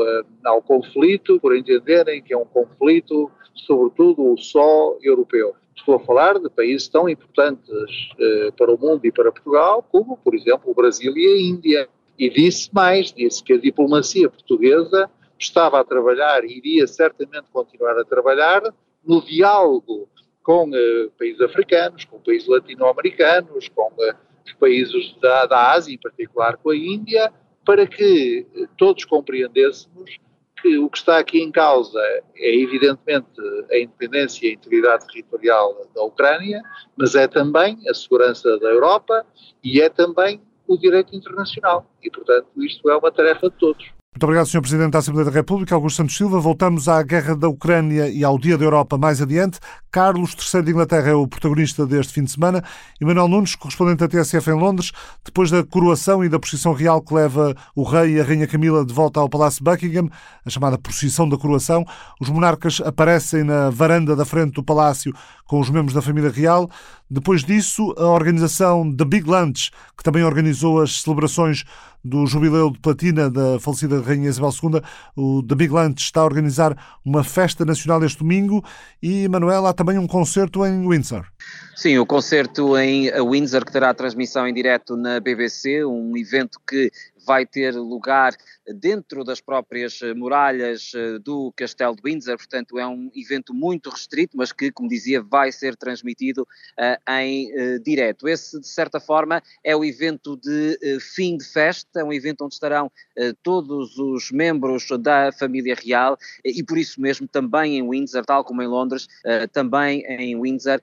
ao 0.45 0.63
conflito, 0.63 1.41
por 1.41 1.57
entenderem 1.57 2.23
que 2.23 2.33
é 2.33 2.37
um 2.37 2.45
conflito, 2.45 3.31
sobretudo, 3.55 4.37
só 4.39 4.97
europeu. 5.03 5.55
Estou 5.77 5.97
a 5.97 6.01
falar 6.01 6.39
de 6.39 6.49
países 6.49 6.89
tão 6.89 7.09
importantes 7.09 8.09
eh, 8.19 8.51
para 8.57 8.73
o 8.73 8.79
mundo 8.79 9.05
e 9.05 9.13
para 9.13 9.33
Portugal, 9.33 9.85
como, 9.91 10.17
por 10.17 10.35
exemplo, 10.35 10.71
o 10.71 10.75
Brasil 10.75 11.17
e 11.17 11.27
a 11.27 11.41
Índia. 11.41 11.89
E 12.19 12.31
disse 12.31 12.71
mais, 12.73 13.13
disse 13.13 13.43
que 13.43 13.55
a 13.55 13.59
diplomacia 13.59 14.31
portuguesa 14.31 15.11
estava 15.39 15.81
a 15.81 15.85
trabalhar 15.85 16.45
e 16.45 16.57
iria 16.57 16.87
certamente 16.87 17.47
continuar 17.53 17.99
a 17.99 18.05
trabalhar 18.05 18.63
no 19.05 19.21
diálogo 19.21 20.09
com 20.43 20.71
eh, 20.73 21.09
países 21.19 21.41
africanos, 21.41 22.05
com 22.05 22.21
países 22.21 22.49
latino-americanos, 22.49 23.69
com 23.69 23.93
eh, 24.01 24.15
os 24.47 24.53
países 24.55 25.15
da, 25.21 25.47
da 25.47 25.73
Ásia, 25.73 25.93
em 25.93 25.99
particular 25.99 26.57
com 26.57 26.71
a 26.71 26.77
Índia, 26.77 27.33
para 27.65 27.87
que 27.87 28.47
todos 28.77 29.05
compreendêssemos 29.05 30.19
que 30.61 30.79
o 30.79 30.89
que 30.89 30.97
está 30.97 31.19
aqui 31.19 31.43
em 31.43 31.53
causa 31.53 32.01
é 32.37 32.57
evidentemente 32.57 33.29
a 33.71 33.79
independência 33.79 34.47
e 34.47 34.51
a 34.51 34.55
integridade 34.55 35.07
territorial 35.07 35.87
da 35.95 36.03
Ucrânia, 36.03 36.63
mas 36.97 37.15
é 37.15 37.29
também 37.29 37.79
a 37.89 37.93
segurança 37.93 38.59
da 38.59 38.69
Europa 38.69 39.27
e 39.63 39.81
é 39.81 39.89
também 39.89 40.41
o 40.67 40.79
direito 40.79 41.15
internacional. 41.15 41.87
E, 42.03 42.11
portanto, 42.11 42.49
isto 42.57 42.89
é 42.89 42.97
uma 42.97 43.13
tarefa 43.13 43.51
de 43.51 43.57
todos. 43.57 43.85
Muito 44.15 44.23
obrigado, 44.23 44.47
Sr. 44.47 44.61
Presidente 44.61 44.93
da 44.93 45.01
Assembleia 45.01 45.29
da 45.29 45.33
República, 45.33 45.75
Augusto 45.75 45.97
Santos 45.97 46.17
Silva. 46.17 46.39
Voltamos 46.39 46.89
à 46.89 47.03
guerra 47.03 47.35
da 47.35 47.49
Ucrânia 47.49 48.09
e 48.09 48.23
ao 48.23 48.39
Dia 48.39 48.57
da 48.57 48.65
Europa 48.65 48.97
mais 48.97 49.21
adiante. 49.21 49.59
Carlos 49.91 50.37
III 50.55 50.63
de 50.63 50.71
Inglaterra 50.71 51.11
é 51.11 51.15
o 51.15 51.27
protagonista 51.27 51.85
deste 51.85 52.13
fim 52.13 52.23
de 52.23 52.31
semana. 52.31 52.63
E 53.01 53.05
Manuel 53.05 53.27
Nunes, 53.27 53.57
correspondente 53.57 53.99
da 53.99 54.09
TSF 54.09 54.51
em 54.51 54.55
Londres, 54.55 54.93
depois 55.25 55.51
da 55.51 55.65
coroação 55.65 56.25
e 56.25 56.29
da 56.29 56.39
procissão 56.39 56.73
real 56.73 57.03
que 57.03 57.13
leva 57.13 57.57
o 57.75 57.83
rei 57.83 58.13
e 58.13 58.21
a 58.21 58.25
rainha 58.25 58.47
Camila 58.47 58.87
de 58.87 58.95
volta 58.95 59.19
ao 59.19 59.29
Palácio 59.29 59.65
Buckingham, 59.65 60.09
a 60.47 60.49
chamada 60.49 60.79
procissão 60.79 61.29
da 61.29 61.37
coroação, 61.37 61.85
os 62.21 62.29
monarcas 62.29 62.81
aparecem 62.85 63.43
na 63.43 63.69
varanda 63.69 64.15
da 64.15 64.25
frente 64.25 64.53
do 64.53 64.63
palácio 64.63 65.13
com 65.45 65.59
os 65.59 65.69
membros 65.69 65.93
da 65.93 66.01
família 66.01 66.31
real. 66.31 66.71
Depois 67.11 67.43
disso, 67.43 67.93
a 67.99 68.07
organização 68.07 68.95
The 68.95 69.05
Big 69.05 69.29
Lunch, 69.29 69.73
que 69.97 70.05
também 70.05 70.23
organizou 70.23 70.81
as 70.81 71.03
celebrações 71.03 71.65
do 72.05 72.27
jubileu 72.27 72.71
de 72.71 72.79
platina 72.79 73.31
da 73.31 73.59
falecida 73.59 74.01
Rainha 74.01 74.29
Isabel 74.29 74.51
II, 74.51 74.83
o 75.17 75.43
The 75.43 75.55
Big 75.55 75.73
Lunch 75.73 76.03
está 76.03 76.21
a 76.21 76.25
organizar 76.25 76.77
uma 77.05 77.25
festa 77.25 77.65
nacional 77.65 78.05
este 78.05 78.19
domingo 78.19 78.63
e, 79.03 79.27
Manuel, 79.29 79.67
há 79.67 79.73
também 79.73 79.97
um 79.97 80.07
concerto 80.07 80.67
em 80.67 80.87
Windsor. 80.87 81.25
Sim, 81.75 81.99
o 81.99 82.07
concerto 82.07 82.77
em 82.77 83.11
Windsor 83.23 83.65
que 83.65 83.73
terá 83.73 83.95
transmissão 83.95 84.47
em 84.47 84.53
direto 84.53 84.97
na 84.97 85.19
BBC, 85.19 85.85
um 85.85 86.17
evento 86.17 86.61
que 86.69 86.91
vai 87.27 87.47
ter 87.47 87.75
lugar 87.75 88.35
dentro 88.73 89.25
das 89.25 89.41
próprias 89.41 90.01
eh, 90.03 90.15
muralhas 90.15 90.93
eh, 90.95 91.19
do 91.19 91.53
Castelo 91.57 91.97
de 91.97 92.03
Windsor, 92.03 92.37
portanto 92.37 92.79
é 92.79 92.87
um 92.87 93.11
evento 93.15 93.53
muito 93.53 93.91
restrito, 93.91 94.37
mas 94.37 94.53
que, 94.53 94.71
como 94.73 94.89
dizia, 94.89 95.23
vai 95.23 95.53
ser 95.53 95.77
transmitido 95.77 96.43
uh, 96.43 97.13
em 97.13 97.51
direto. 97.83 98.29
Esse, 98.29 98.61
de 98.61 98.67
certa 98.67 99.01
forma, 99.01 99.43
é 99.63 99.75
o 99.77 99.85
evento 99.85 100.37
de 100.37 100.99
fim 101.01 101.37
de 101.37 101.45
festa, 101.45 102.01
é 102.01 102.05
um 102.05 102.13
evento 102.13 102.45
onde 102.45 102.55
estarão 102.55 102.91
todos 103.43 103.99
os 103.99 104.31
membros 104.31 104.87
da 105.01 105.33
família 105.33 105.75
real 105.75 106.17
e 106.45 106.63
por 106.63 106.79
isso 106.79 107.01
mesmo 107.01 107.27
também 107.27 107.79
em 107.79 107.89
Windsor, 107.89 108.25
tal 108.25 108.45
como 108.45 108.63
em 108.63 108.67
Londres, 108.67 109.09
também 109.53 110.05
em 110.07 110.41
Windsor 110.41 110.81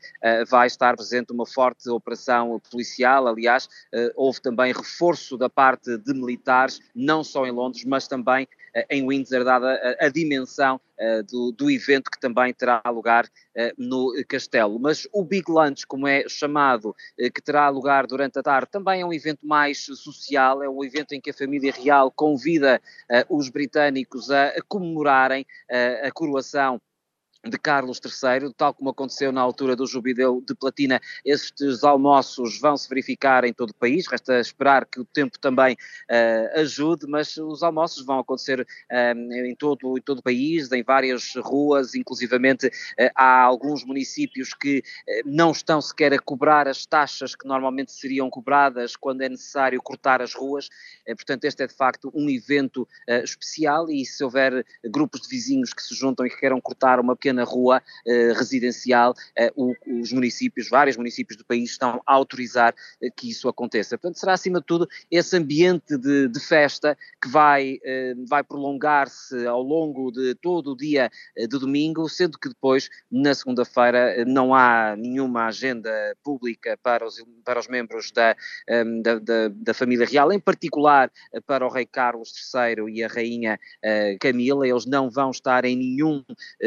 vai 0.47 0.67
estar 0.67 0.95
presente 0.95 1.31
uma 1.31 1.45
forte 1.45 1.89
operação 1.89 2.59
policial, 2.69 3.27
aliás, 3.27 3.67
houve 4.15 4.41
também 4.41 4.73
reforço 4.73 5.37
da 5.37 5.49
parte 5.49 5.97
de 5.97 6.13
militares, 6.13 6.79
não 6.95 7.23
só 7.23 7.45
em 7.45 7.51
Londres, 7.51 7.70
Londres, 7.71 7.85
mas 7.85 8.07
também 8.07 8.47
eh, 8.73 8.85
em 8.89 9.07
Windsor, 9.07 9.43
dada 9.43 9.97
a, 9.99 10.05
a 10.05 10.09
dimensão 10.09 10.79
uh, 10.99 11.23
do, 11.23 11.51
do, 11.51 11.71
evento 11.71 12.11
que 12.11 12.19
também 12.19 12.53
terá 12.53 12.81
lugar 12.87 13.27
no 13.77 14.13
castelo. 14.27 14.79
Mas 14.79 15.07
o 15.11 15.23
Big 15.23 15.49
Lunch, 15.49 15.85
como 15.85 16.07
é 16.07 16.27
chamado, 16.27 16.95
que 17.17 17.41
terá 17.41 17.69
lugar 17.69 18.07
durante 18.07 18.39
a 18.39 18.43
tarde, 18.43 18.69
também 18.71 19.01
é 19.01 19.05
um 19.05 19.13
evento 19.13 19.45
mais 19.45 19.85
social, 19.85 20.63
é 20.63 20.69
um 20.69 20.83
evento 20.83 21.13
em 21.13 21.21
que 21.21 21.31
a 21.31 21.33
família 21.33 21.71
real 21.71 22.11
convida 22.11 22.81
os 23.29 23.49
britânicos 23.49 24.31
a 24.31 24.53
comemorarem 24.67 25.45
a 26.03 26.11
coroação 26.11 26.81
de 27.43 27.57
Carlos 27.57 27.99
III, 28.03 28.53
tal 28.55 28.73
como 28.73 28.89
aconteceu 28.91 29.31
na 29.31 29.41
altura 29.41 29.75
do 29.75 29.87
jubileu 29.87 30.43
de 30.47 30.53
platina, 30.53 31.01
estes 31.25 31.83
almoços 31.83 32.59
vão 32.59 32.77
se 32.77 32.87
verificar 32.87 33.43
em 33.43 33.53
todo 33.53 33.71
o 33.71 33.75
país, 33.75 34.07
resta 34.07 34.39
esperar 34.39 34.85
que 34.85 34.99
o 34.99 35.05
tempo 35.05 35.39
também 35.39 35.73
uh, 35.73 36.59
ajude, 36.59 37.07
mas 37.07 37.35
os 37.37 37.63
almoços 37.63 38.05
vão 38.05 38.19
acontecer 38.19 38.61
uh, 38.61 39.33
em, 39.33 39.55
todo, 39.55 39.97
em 39.97 40.01
todo 40.01 40.19
o 40.19 40.23
país, 40.23 40.71
em 40.71 40.83
várias 40.83 41.33
ruas, 41.35 41.95
inclusivamente 41.95 42.67
uh, 42.67 43.09
há 43.15 43.41
alguns 43.41 43.83
municípios 43.83 44.53
que 44.53 44.83
não 45.25 45.51
estão 45.51 45.81
sequer 45.81 46.13
a 46.13 46.19
cobrar 46.19 46.67
as 46.67 46.85
taxas 46.85 47.35
que 47.35 47.47
normalmente 47.47 47.91
seriam 47.91 48.29
cobradas 48.29 48.95
quando 48.95 49.21
é 49.21 49.29
necessário 49.29 49.81
cortar 49.81 50.21
as 50.21 50.33
ruas, 50.33 50.69
portanto 51.07 51.45
este 51.45 51.63
é 51.63 51.67
de 51.67 51.73
facto 51.73 52.11
um 52.13 52.29
evento 52.29 52.87
especial 53.07 53.89
e 53.89 54.05
se 54.05 54.23
houver 54.23 54.65
grupos 54.85 55.21
de 55.21 55.29
vizinhos 55.29 55.73
que 55.73 55.81
se 55.81 55.95
juntam 55.95 56.25
e 56.25 56.29
que 56.29 56.37
queiram 56.37 56.59
cortar 56.61 56.99
uma 56.99 57.15
pequena 57.15 57.30
pequena 57.31 57.43
rua 57.43 57.81
uh, 58.05 58.33
residencial, 58.33 59.11
uh, 59.11 59.51
o, 59.55 60.01
os 60.01 60.11
municípios, 60.11 60.69
vários 60.69 60.97
municípios 60.97 61.37
do 61.37 61.45
país 61.45 61.71
estão 61.71 62.01
a 62.05 62.13
autorizar 62.13 62.73
uh, 62.73 63.11
que 63.15 63.29
isso 63.29 63.47
aconteça. 63.47 63.97
Portanto, 63.97 64.19
será 64.19 64.33
acima 64.33 64.59
de 64.59 64.65
tudo 64.65 64.87
esse 65.09 65.35
ambiente 65.37 65.97
de, 65.97 66.27
de 66.27 66.39
festa 66.39 66.97
que 67.21 67.29
vai, 67.29 67.79
vai 68.27 68.43
prolongar-se 68.43 69.45
ao 69.45 69.61
longo 69.61 70.11
de 70.11 70.35
todo 70.35 70.71
o 70.71 70.75
dia 70.75 71.09
de 71.35 71.47
domingo, 71.47 72.07
sendo 72.09 72.37
que 72.37 72.49
depois, 72.49 72.89
na 73.11 73.33
segunda-feira, 73.33 74.25
não 74.25 74.53
há 74.53 74.95
nenhuma 74.97 75.47
agenda 75.47 75.91
pública 76.23 76.77
para 76.81 77.05
os, 77.05 77.23
para 77.45 77.59
os 77.59 77.67
membros 77.67 78.11
da, 78.11 78.35
da, 79.01 79.19
da, 79.19 79.47
da, 79.49 79.73
família 79.73 80.05
real, 80.05 80.31
em 80.31 80.39
particular 80.39 81.11
para 81.45 81.65
o 81.65 81.69
rei 81.69 81.85
Carlos 81.85 82.33
III 82.53 82.93
e 82.93 83.03
a 83.03 83.07
rainha 83.07 83.59
Camila, 84.19 84.67
eles 84.67 84.85
não 84.85 85.09
vão 85.09 85.31
estar 85.31 85.63
em 85.65 85.75
nenhum 85.75 86.23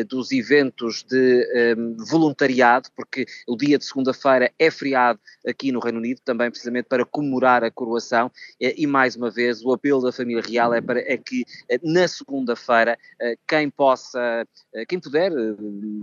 dos 0.09 0.31
eventos 0.31 0.54
eventos 0.55 1.03
de 1.03 1.77
um, 1.77 1.97
voluntariado, 2.05 2.89
porque 2.95 3.27
o 3.47 3.57
dia 3.57 3.79
de 3.79 3.85
segunda-feira 3.85 4.53
é 4.59 4.71
feriado 4.71 5.19
aqui 5.47 5.73
no 5.73 5.81
Reino 5.81 5.99
Unido, 5.99 6.21
também 6.25 6.51
precisamente 6.51 6.87
para 6.87 7.05
comemorar 7.05 7.65
a 7.65 7.71
coroação, 7.71 8.31
e 8.61 8.87
mais 8.87 9.17
uma 9.17 9.31
vez 9.31 9.65
o 9.65 9.73
apelo 9.73 10.03
da 10.03 10.13
família 10.13 10.43
real 10.43 10.73
é, 10.73 10.81
para, 10.81 11.01
é 11.01 11.17
que 11.17 11.45
eh, 11.69 11.79
na 11.83 12.07
segunda-feira 12.07 12.99
eh, 13.21 13.37
quem 13.47 13.69
possa, 13.71 14.47
eh, 14.75 14.87
quem 14.87 15.01
puder 15.01 15.33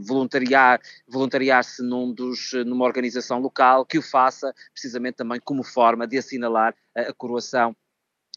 voluntariar, 0.01 0.79
voluntariar-se 1.07 1.81
num 1.81 2.13
dos, 2.13 2.51
numa 2.65 2.85
organização 2.85 3.39
local, 3.39 3.85
que 3.85 3.97
o 3.97 4.01
faça, 4.01 4.53
precisamente 4.73 5.15
também 5.15 5.39
como 5.39 5.63
forma 5.63 6.07
de 6.07 6.17
assinalar 6.17 6.75
a 6.95 7.13
coroação 7.13 7.71
eh, 7.71 7.90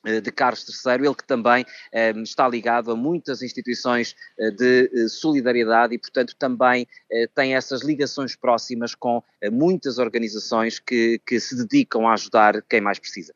de 0.05 0.31
Carlos 0.31 0.65
III, 0.85 1.07
ele 1.07 1.15
que 1.15 1.27
também 1.27 1.65
eh, 1.93 2.13
está 2.23 2.49
ligado 2.49 2.93
a 2.93 2.97
muitas 2.97 3.43
instituições 3.43 4.15
eh, 4.39 4.51
de 4.51 5.09
solidariedade 5.09 5.95
e, 5.95 5.99
portanto, 5.99 6.35
também 6.39 6.87
tem 7.35 7.55
essas 7.55 7.83
ligações 7.83 8.35
próximas 8.35 8.95
com 8.95 9.23
muitas 9.53 9.99
organizações 9.99 10.79
que, 10.79 11.21
que 11.27 11.39
se 11.39 11.57
dedicam 11.57 12.09
a 12.09 12.15
ajudar 12.15 12.63
quem 12.63 12.81
mais 12.81 12.99
precisa. 12.99 13.33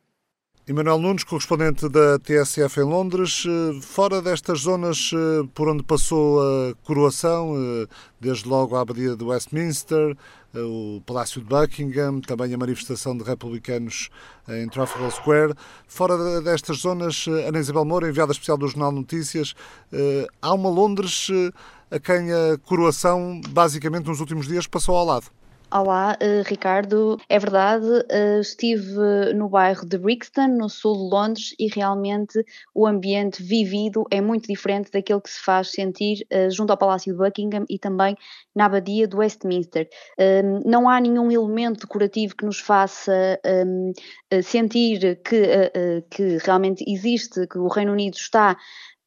Emanuel 0.67 0.99
Nunes, 0.99 1.25
correspondente 1.25 1.89
da 1.89 2.19
TSF 2.19 2.81
em 2.81 2.85
Londres, 2.85 3.45
fora 3.83 4.21
destas 4.21 4.61
zonas 4.61 5.11
por 5.55 5.69
onde 5.69 5.83
passou 5.83 6.41
a 6.41 6.75
coroação, 6.85 7.55
desde 8.21 8.49
logo 8.49 8.77
a 8.77 8.81
Abadia 8.81 9.17
de 9.17 9.25
Westminster, 9.25 10.17
o 10.65 11.03
Palácio 11.05 11.41
de 11.41 11.47
Buckingham, 11.47 12.21
também 12.21 12.53
a 12.53 12.59
manifestação 12.59 13.17
de 13.17 13.25
republicanos 13.25 14.11
em 14.49 14.69
Trafalgar 14.69 15.11
Square. 15.11 15.55
Fora 15.87 16.41
destas 16.41 16.79
zonas, 16.79 17.27
Ana 17.27 17.59
Isabel 17.59 17.85
Moura, 17.85 18.09
enviada 18.09 18.33
especial 18.33 18.57
do 18.57 18.67
Jornal 18.67 18.93
Notícias, 18.93 19.55
eh, 19.93 20.27
há 20.41 20.55
uma 20.55 20.69
Londres 20.69 21.29
eh, 21.31 21.97
a 21.97 21.99
quem 21.99 22.33
a 22.33 22.59
coroação, 22.59 23.41
basicamente, 23.51 24.07
nos 24.07 24.21
últimos 24.21 24.47
dias 24.47 24.67
passou 24.67 24.97
ao 24.97 25.05
lado. 25.05 25.38
Olá, 25.71 26.17
uh, 26.23 26.49
Ricardo. 26.49 27.19
É 27.29 27.39
verdade, 27.39 27.85
uh, 27.85 28.41
estive 28.41 29.35
no 29.35 29.51
bairro 29.51 29.85
de 29.85 29.99
Brixton, 29.99 30.49
no 30.49 30.67
sul 30.67 30.95
de 30.95 31.15
Londres, 31.15 31.55
e 31.59 31.69
realmente 31.69 32.43
o 32.75 32.87
ambiente 32.87 33.43
vivido 33.43 34.07
é 34.11 34.19
muito 34.19 34.47
diferente 34.49 34.91
daquele 34.91 35.21
que 35.21 35.29
se 35.29 35.45
faz 35.45 35.71
sentir 35.71 36.27
uh, 36.33 36.51
junto 36.51 36.71
ao 36.71 36.79
Palácio 36.79 37.13
de 37.13 37.19
Buckingham 37.19 37.67
e 37.69 37.79
também 37.79 38.17
na 38.57 38.65
Abadia 38.65 39.07
de 39.07 39.15
Westminster. 39.15 39.89
Ehm, 40.19 40.63
não 40.65 40.89
há 40.89 40.99
nenhum 41.01 41.31
elemento 41.31 41.81
decorativo 41.81 42.35
que 42.35 42.47
nos 42.47 42.59
faça 42.59 43.39
um, 43.47 43.93
sentir 44.43 45.21
que, 45.23 46.03
que 46.11 46.39
realmente 46.39 46.83
existe, 46.89 47.47
que 47.47 47.57
o 47.57 47.69
Reino 47.69 47.93
Unido 47.93 48.17
está 48.17 48.57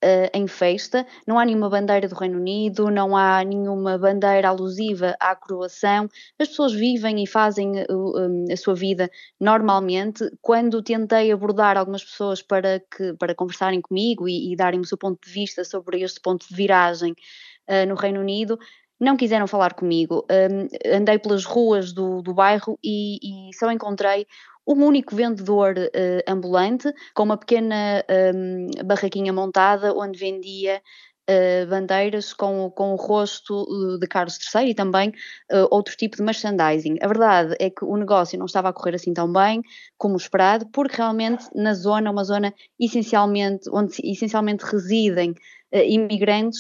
uh, 0.04 0.30
em 0.34 0.48
festa. 0.48 1.06
Não 1.26 1.38
há 1.38 1.46
nenhuma 1.46 1.70
bandeira 1.70 2.08
do 2.08 2.16
Reino 2.16 2.38
Unido, 2.38 2.90
não 2.90 3.16
há 3.16 3.44
nenhuma 3.44 3.98
bandeira 3.98 4.50
alusiva 4.50 5.16
à 5.20 5.36
coroação. 5.36 6.10
As 6.40 6.50
pessoas 6.50 6.74
vivem 6.74 7.24
e 7.24 7.28
fazem 7.28 7.82
uh, 7.84 8.52
a 8.52 8.58
sua 8.58 8.76
vida 8.76 9.10
normalmente. 9.40 10.30
Quando 10.42 10.82
tentei 10.82 11.32
abordar 11.32 11.78
algumas 11.78 12.04
pessoas 12.04 12.42
para, 12.42 12.80
que, 12.80 13.14
para 13.14 13.36
conversarem 13.36 13.82
comigo 13.82 14.28
e, 14.28 14.52
e 14.52 14.56
darem-me 14.56 14.86
o 14.86 14.88
seu 14.88 14.98
ponto 14.98 15.20
de 15.26 15.32
vista 15.32 15.64
sobre 15.64 16.02
este 16.02 16.20
ponto 16.20 16.48
de 16.48 16.56
viragem 16.56 17.12
uh, 17.12 17.88
no 17.88 17.96
Reino 17.96 18.20
Unido, 18.20 18.58
não 19.02 19.18
quiseram 19.18 19.48
falar 19.48 19.74
comigo. 19.74 20.26
Um, 20.30 20.96
andei 20.96 21.18
pelas 21.18 21.44
ruas 21.44 21.92
do, 21.92 22.22
do 22.22 22.36
bairro 22.36 22.78
e, 22.84 23.50
e, 23.50 23.56
só 23.56 23.72
encontrei 23.72 24.28
um 24.68 24.84
único 24.86 25.16
vendedor 25.16 25.76
uh, 25.78 26.32
ambulante 26.32 26.92
com 27.14 27.24
uma 27.24 27.38
pequena 27.38 28.04
um, 28.36 28.68
barraquinha 28.86 29.34
montada 29.34 29.94
onde 29.94 30.20
vendia 30.20 30.82
uh, 31.30 31.68
bandeiras 31.68 32.34
com, 32.34 32.70
com 32.72 32.94
o 32.94 32.96
rosto 32.96 33.66
eh, 33.96 34.00
de 34.00 34.08
Carlos 34.08 34.38
III 34.54 34.70
e 34.70 34.76
também 34.76 35.10
uh, 35.52 35.68
outro 35.70 35.96
tipo 35.96 36.18
de 36.18 36.24
merchandising. 36.24 36.98
A 37.02 37.08
verdade 37.08 37.56
é 37.60 37.70
que 37.70 37.84
o 37.84 37.96
negócio 37.98 38.38
não 38.38 38.46
estava 38.46 38.70
a 38.70 38.74
correr 38.74 38.96
assim 38.96 39.14
tão 39.14 39.32
bem 39.32 39.62
como 39.98 40.16
esperado, 40.16 40.68
porque 40.72 40.98
realmente 40.98 41.46
na 41.56 41.74
zona, 41.74 42.12
uma 42.12 42.24
zona 42.24 42.54
essencialmente, 42.80 43.70
onde 43.72 43.96
essencialmente 44.04 44.66
residem 44.66 45.34
imigrantes, 45.72 46.60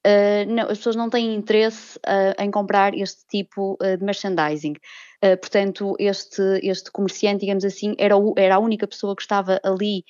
Uh, 0.00 0.48
não, 0.50 0.62
as 0.62 0.78
pessoas 0.78 0.96
não 0.96 1.10
têm 1.10 1.34
interesse 1.34 2.00
em 2.38 2.50
comprar 2.50 2.94
este 2.94 3.26
tipo 3.26 3.76
de 3.82 4.02
merchandising. 4.02 4.72
Portanto, 5.40 5.94
este, 5.98 6.42
este 6.62 6.90
comerciante, 6.90 7.40
digamos 7.40 7.64
assim, 7.64 7.94
era, 7.98 8.16
o, 8.16 8.34
era 8.36 8.56
a 8.56 8.58
única 8.58 8.86
pessoa 8.86 9.14
que 9.14 9.22
estava 9.22 9.60
ali 9.62 10.04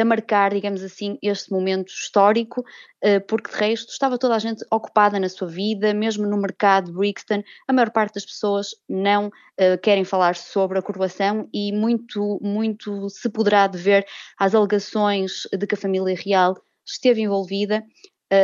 a 0.00 0.04
marcar, 0.04 0.54
digamos 0.54 0.84
assim, 0.84 1.18
este 1.20 1.50
momento 1.50 1.88
histórico, 1.88 2.64
porque 3.26 3.50
de 3.50 3.56
resto 3.56 3.90
estava 3.90 4.16
toda 4.16 4.36
a 4.36 4.38
gente 4.38 4.64
ocupada 4.70 5.18
na 5.18 5.28
sua 5.28 5.48
vida, 5.48 5.92
mesmo 5.92 6.26
no 6.28 6.36
mercado 6.36 6.86
de 6.86 6.92
Brixton, 6.92 7.42
a 7.66 7.72
maior 7.72 7.90
parte 7.90 8.14
das 8.14 8.24
pessoas 8.24 8.68
não 8.88 9.30
querem 9.82 10.04
falar 10.04 10.36
sobre 10.36 10.78
a 10.78 10.82
coroação 10.82 11.48
e 11.52 11.72
muito, 11.72 12.38
muito 12.40 13.08
se 13.10 13.28
poderá 13.28 13.66
dever 13.66 14.06
às 14.38 14.54
alegações 14.54 15.48
de 15.52 15.66
que 15.66 15.74
a 15.74 15.78
família 15.78 16.14
real 16.24 16.54
esteve 16.86 17.22
envolvida 17.22 17.82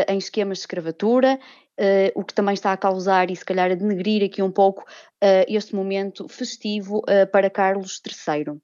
em 0.09 0.19
esquemas 0.19 0.59
de 0.59 0.63
escravatura 0.63 1.39
uh, 1.81 2.13
o 2.15 2.23
que 2.23 2.35
também 2.35 2.55
está 2.55 2.73
a 2.73 2.77
causar 2.77 3.31
e 3.31 3.37
se 3.37 3.45
calhar 3.45 3.71
a 3.71 3.75
denegrir 3.75 4.25
aqui 4.25 4.43
um 4.43 4.51
pouco 4.51 4.85
este 5.49 5.75
momento 5.75 6.27
festivo 6.29 7.03
para 7.31 7.51
Carlos 7.51 8.01
III. 8.07 8.59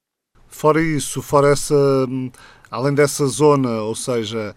Fora 0.48 0.80
isso, 0.80 1.20
fora 1.20 1.52
essa, 1.52 1.74
hum, 2.08 2.30
além 2.70 2.94
dessa 2.94 3.26
zona, 3.26 3.82
ou 3.82 3.94
seja, 3.94 4.56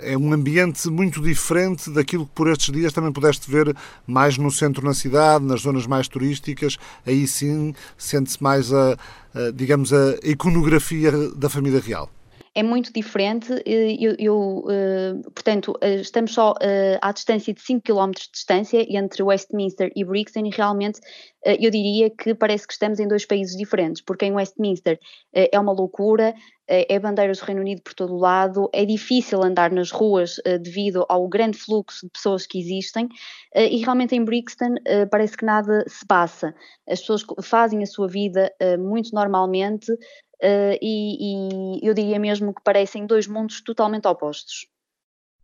é 0.00 0.16
um 0.16 0.32
ambiente 0.32 0.88
muito 0.88 1.20
diferente 1.20 1.90
daquilo 1.90 2.24
que 2.24 2.32
por 2.32 2.48
estes 2.48 2.72
dias 2.72 2.92
também 2.92 3.12
pudeste 3.12 3.50
ver 3.50 3.76
mais 4.06 4.38
no 4.38 4.50
centro 4.50 4.84
na 4.84 4.94
cidade, 4.94 5.44
nas 5.44 5.60
zonas 5.60 5.86
mais 5.86 6.08
turísticas. 6.08 6.78
Aí 7.06 7.26
sim 7.26 7.74
sente-se 7.98 8.42
mais 8.42 8.72
a, 8.72 8.92
a, 8.92 9.50
digamos, 9.54 9.92
a 9.92 10.14
iconografia 10.22 11.12
da 11.34 11.50
família 11.50 11.80
real 11.80 12.10
é 12.56 12.62
muito 12.62 12.90
diferente. 12.90 13.52
Eu, 13.66 14.16
eu 14.18 14.64
eh, 14.70 15.12
portanto, 15.34 15.76
eh, 15.82 15.96
estamos 15.96 16.32
só 16.32 16.54
eh, 16.62 16.98
à 17.02 17.12
distância 17.12 17.52
de 17.52 17.60
5 17.60 17.82
km 17.82 18.12
de 18.12 18.30
distância 18.32 18.86
entre 18.88 19.22
Westminster 19.22 19.92
e 19.94 20.02
Brixton 20.02 20.46
e 20.46 20.50
realmente 20.50 20.98
eu 21.44 21.70
diria 21.70 22.10
que 22.10 22.34
parece 22.34 22.66
que 22.66 22.72
estamos 22.72 22.98
em 22.98 23.06
dois 23.06 23.24
países 23.24 23.56
diferentes, 23.56 24.02
porque 24.02 24.24
em 24.24 24.32
Westminster 24.32 24.98
é 25.32 25.60
uma 25.60 25.70
loucura, 25.70 26.34
é 26.66 26.98
bandeiras 26.98 27.38
do 27.38 27.44
Reino 27.44 27.60
Unido 27.60 27.82
por 27.82 27.94
todo 27.94 28.14
o 28.14 28.18
lado, 28.18 28.68
é 28.72 28.84
difícil 28.84 29.40
andar 29.44 29.70
nas 29.70 29.92
ruas 29.92 30.40
devido 30.60 31.06
ao 31.08 31.28
grande 31.28 31.56
fluxo 31.56 32.06
de 32.06 32.10
pessoas 32.10 32.48
que 32.48 32.58
existem 32.58 33.08
e 33.54 33.76
realmente 33.76 34.16
em 34.16 34.24
Brixton 34.24 34.74
parece 35.08 35.36
que 35.36 35.44
nada 35.44 35.84
se 35.86 36.04
passa. 36.04 36.52
As 36.88 36.98
pessoas 36.98 37.22
fazem 37.44 37.80
a 37.84 37.86
sua 37.86 38.08
vida 38.08 38.52
muito 38.80 39.14
normalmente, 39.14 39.86
uh, 40.42 40.78
e, 40.80 41.78
e 41.80 41.86
eu 41.86 41.94
diria 41.94 42.18
mesmo 42.18 42.54
que 42.54 42.62
parecem 42.62 43.06
dois 43.06 43.26
mundos 43.26 43.60
totalmente 43.60 44.06
opostos. 44.06 44.66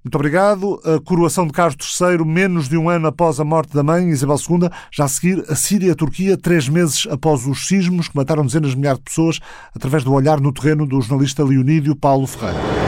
Muito 0.04 0.16
obrigado. 0.16 0.80
A 0.84 1.00
coroação 1.00 1.46
de 1.46 1.52
Carlos 1.52 2.00
III, 2.00 2.24
menos 2.24 2.68
de 2.68 2.76
um 2.76 2.90
ano 2.90 3.06
após 3.06 3.38
a 3.38 3.44
morte 3.44 3.72
da 3.72 3.84
mãe, 3.84 4.08
Isabel 4.08 4.36
II, 4.36 4.68
já 4.90 5.04
a 5.04 5.08
seguir 5.08 5.44
a 5.48 5.54
Síria 5.54 5.88
e 5.88 5.90
a 5.92 5.94
Turquia, 5.94 6.36
três 6.36 6.68
meses 6.68 7.06
após 7.08 7.46
os 7.46 7.68
sismos 7.68 8.08
que 8.08 8.16
mataram 8.16 8.44
dezenas 8.44 8.72
de 8.72 8.76
milhares 8.78 8.98
de 8.98 9.04
pessoas, 9.04 9.38
através 9.74 10.02
do 10.02 10.12
olhar 10.12 10.40
no 10.40 10.52
terreno 10.52 10.86
do 10.86 11.00
jornalista 11.00 11.44
Leonídio 11.44 11.94
Paulo 11.94 12.26
Ferreira. 12.26 12.81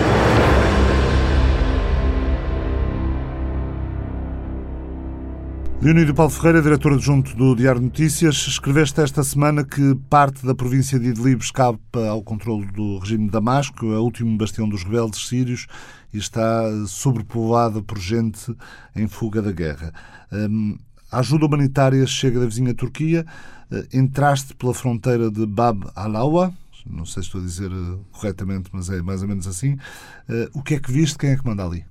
Leonídio 5.85 6.15
Paulo 6.15 6.31
Ferreira, 6.31 6.63
diretor 6.63 6.95
adjunto 6.95 7.37
do 7.37 7.55
Diário 7.55 7.79
de 7.79 7.85
Notícias, 7.85 8.37
escreveste 8.49 9.03
esta 9.03 9.23
semana 9.23 9.63
que 9.63 9.95
parte 10.09 10.47
da 10.47 10.55
província 10.55 10.99
de 10.99 11.09
Idlib 11.09 11.43
escapa 11.43 12.07
ao 12.09 12.23
controle 12.23 12.65
do 12.73 12.99
regime 13.01 13.27
de 13.27 13.31
Damasco, 13.31 13.93
é 13.93 13.99
o 13.99 14.03
último 14.03 14.35
bastião 14.39 14.67
dos 14.67 14.83
rebeldes 14.83 15.29
sírios, 15.29 15.67
e 16.11 16.17
está 16.17 16.65
sobrepovoada 16.87 17.83
por 17.83 17.99
gente 17.99 18.57
em 18.97 19.07
fuga 19.07 19.43
da 19.43 19.53
guerra. 19.53 19.93
Hum, 20.33 20.79
a 21.13 21.19
ajuda 21.19 21.45
humanitária 21.45 22.07
chega 22.07 22.41
da 22.41 22.47
vizinha 22.47 22.73
Turquia. 22.73 23.27
Uh, 23.71 23.87
entraste 23.93 24.55
pela 24.55 24.73
fronteira 24.73 25.31
de 25.31 25.45
Bab 25.45 25.87
al-Awa, 25.95 26.51
não 26.87 27.05
sei 27.05 27.23
se 27.23 27.29
estou 27.29 27.43
a 27.43 27.45
dizer 27.45 27.71
uh, 27.71 28.03
corretamente, 28.11 28.71
mas 28.73 28.89
é 28.89 29.03
mais 29.03 29.21
ou 29.21 29.29
menos 29.29 29.47
assim. 29.47 29.75
Uh, 29.75 30.49
o 30.55 30.63
que 30.63 30.77
é 30.77 30.81
que 30.81 30.91
viste? 30.91 31.19
Quem 31.19 31.33
é 31.33 31.37
que 31.37 31.45
manda 31.45 31.63
ali? 31.63 31.85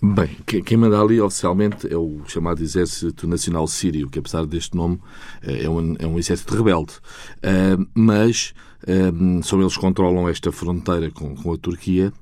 Bem, 0.00 0.28
quem 0.64 0.76
manda 0.76 1.00
ali 1.00 1.20
oficialmente 1.20 1.92
é 1.92 1.96
o 1.96 2.20
chamado 2.24 2.62
Exército 2.62 3.26
Nacional 3.26 3.66
Sírio, 3.66 4.08
que 4.08 4.20
apesar 4.20 4.46
deste 4.46 4.76
nome 4.76 5.00
eh, 5.42 5.64
é 5.64 5.68
um, 5.68 5.96
é 5.98 6.06
um 6.06 6.16
exército 6.16 6.54
rebelde. 6.54 6.92
Uh, 7.38 7.84
mas 7.96 8.54
uh, 8.84 9.42
só 9.42 9.60
eles 9.60 9.76
controlam 9.76 10.28
esta 10.28 10.52
fronteira 10.52 11.10
com, 11.10 11.34
com 11.34 11.52
a 11.52 11.56
Turquia, 11.58 12.12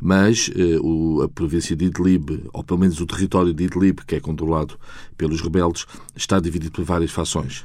mas 0.00 0.46
uh, 0.46 0.80
o, 0.80 1.22
a 1.22 1.28
província 1.28 1.74
de 1.74 1.86
Idlib, 1.86 2.48
ou 2.52 2.62
pelo 2.62 2.78
menos 2.78 3.00
o 3.00 3.06
território 3.06 3.52
de 3.52 3.64
Idlib, 3.64 4.02
que 4.06 4.14
é 4.14 4.20
controlado 4.20 4.78
pelos 5.18 5.40
rebeldes, 5.40 5.86
está 6.14 6.38
dividido 6.38 6.70
por 6.70 6.84
várias 6.84 7.10
fações. 7.10 7.64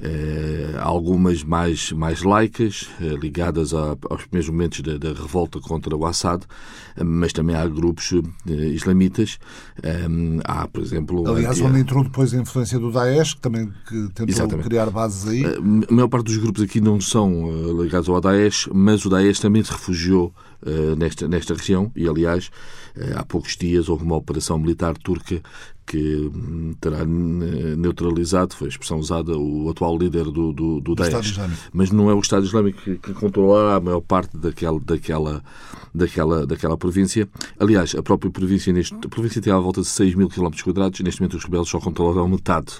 Eh, 0.00 0.76
algumas 0.78 1.42
mais, 1.42 1.90
mais 1.90 2.22
laicas, 2.22 2.88
eh, 3.00 3.16
ligadas 3.20 3.74
a, 3.74 3.96
aos 4.08 4.22
primeiros 4.26 4.48
momentos 4.48 4.80
da, 4.80 4.96
da, 4.96 5.08
revolta 5.08 5.58
contra 5.60 5.96
o 5.96 6.06
Assad, 6.06 6.44
mas 7.04 7.32
também 7.32 7.56
há 7.56 7.66
grupos 7.66 8.12
eh, 8.48 8.52
islamitas. 8.68 9.38
há, 10.44 10.68
por 10.68 10.82
exemplo. 10.82 11.28
Aliás, 11.28 11.60
onde 11.60 11.80
entrou 11.80 12.04
depois 12.04 12.32
a 12.32 12.36
influência 12.40 12.78
do 12.78 12.92
Daesh, 12.92 13.34
que 13.34 13.40
também 13.40 13.72
que 13.88 14.08
tentou 14.14 14.28
Exatamente. 14.28 14.68
criar 14.68 14.88
bases 14.88 15.28
aí. 15.28 15.44
A 15.44 15.92
maior 15.92 16.08
parte 16.08 16.26
dos 16.26 16.36
grupos 16.36 16.62
aqui 16.62 16.80
não 16.80 17.00
são 17.00 17.82
ligados 17.82 18.08
ao 18.08 18.20
Daesh, 18.20 18.68
mas 18.72 19.04
o 19.04 19.10
Daesh 19.10 19.40
também 19.40 19.64
se 19.64 19.72
refugiou 19.72 20.32
nesta, 20.96 21.26
nesta 21.26 21.54
região 21.54 21.90
e, 21.96 22.08
aliás, 22.08 22.50
há 23.16 23.24
poucos 23.24 23.56
dias 23.56 23.88
houve 23.88 24.04
uma 24.04 24.16
operação 24.16 24.58
militar 24.58 24.96
turca 24.96 25.40
que 25.88 26.30
hum, 26.34 26.74
terá 26.78 27.04
neutralizado, 27.04 28.54
foi 28.54 28.68
a 28.68 28.70
expressão 28.70 28.98
usada, 28.98 29.36
o 29.36 29.70
atual 29.70 29.96
líder 29.96 30.24
do, 30.24 30.52
do, 30.52 30.80
do 30.80 30.94
Daesh. 30.94 31.38
Mas 31.72 31.90
não 31.90 32.10
é 32.10 32.14
o 32.14 32.20
Estado 32.20 32.44
Islâmico 32.44 32.80
que, 32.82 32.96
que 32.96 33.14
controlará 33.14 33.76
a 33.76 33.80
maior 33.80 34.02
parte 34.02 34.36
daquela, 34.36 34.78
daquela, 34.78 35.42
daquela, 35.94 36.46
daquela 36.46 36.76
província. 36.76 37.26
Aliás, 37.58 37.94
a 37.94 38.02
própria 38.02 38.30
província, 38.30 38.72
neste, 38.72 38.94
a 38.94 39.08
província 39.08 39.40
tem 39.40 39.52
à 39.52 39.58
volta 39.58 39.80
de 39.80 39.88
6 39.88 40.14
mil 40.14 40.28
quilómetros 40.28 40.62
quadrados, 40.62 41.00
neste 41.00 41.20
momento 41.22 41.38
os 41.38 41.44
rebeldes 41.44 41.70
só 41.70 41.80
controlam 41.80 42.28
metade. 42.28 42.74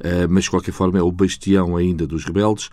Uh, 0.00 0.28
mas, 0.28 0.44
de 0.44 0.50
qualquer 0.50 0.72
forma, 0.72 0.98
é 0.98 1.02
o 1.02 1.12
bastião 1.12 1.76
ainda 1.76 2.06
dos 2.06 2.24
rebeldes. 2.24 2.66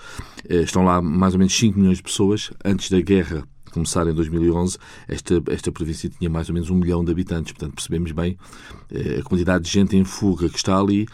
Uh, 0.50 0.62
estão 0.64 0.84
lá 0.84 1.00
mais 1.02 1.34
ou 1.34 1.40
menos 1.40 1.56
5 1.56 1.78
milhões 1.78 1.98
de 1.98 2.04
pessoas. 2.04 2.52
Antes 2.64 2.90
da 2.90 3.00
guerra, 3.00 3.48
começar 3.76 4.08
em 4.08 4.14
2011, 4.14 4.78
esta, 5.08 5.44
esta 5.50 5.72
província 5.72 6.10
tinha 6.10 6.30
mais 6.30 6.50
ou 6.50 6.54
menos 6.54 6.70
um 6.70 6.76
milhão 6.76 7.04
de 7.04 7.12
habitantes. 7.12 7.52
Portanto, 7.52 7.76
percebemos 7.76 8.12
bem 8.12 8.38
eh, 8.92 9.20
a 9.20 9.24
quantidade 9.24 9.66
de 9.66 9.72
gente 9.72 9.96
em 9.96 10.04
fuga 10.04 10.50
que 10.50 10.58
está 10.58 10.78
ali 10.78 11.06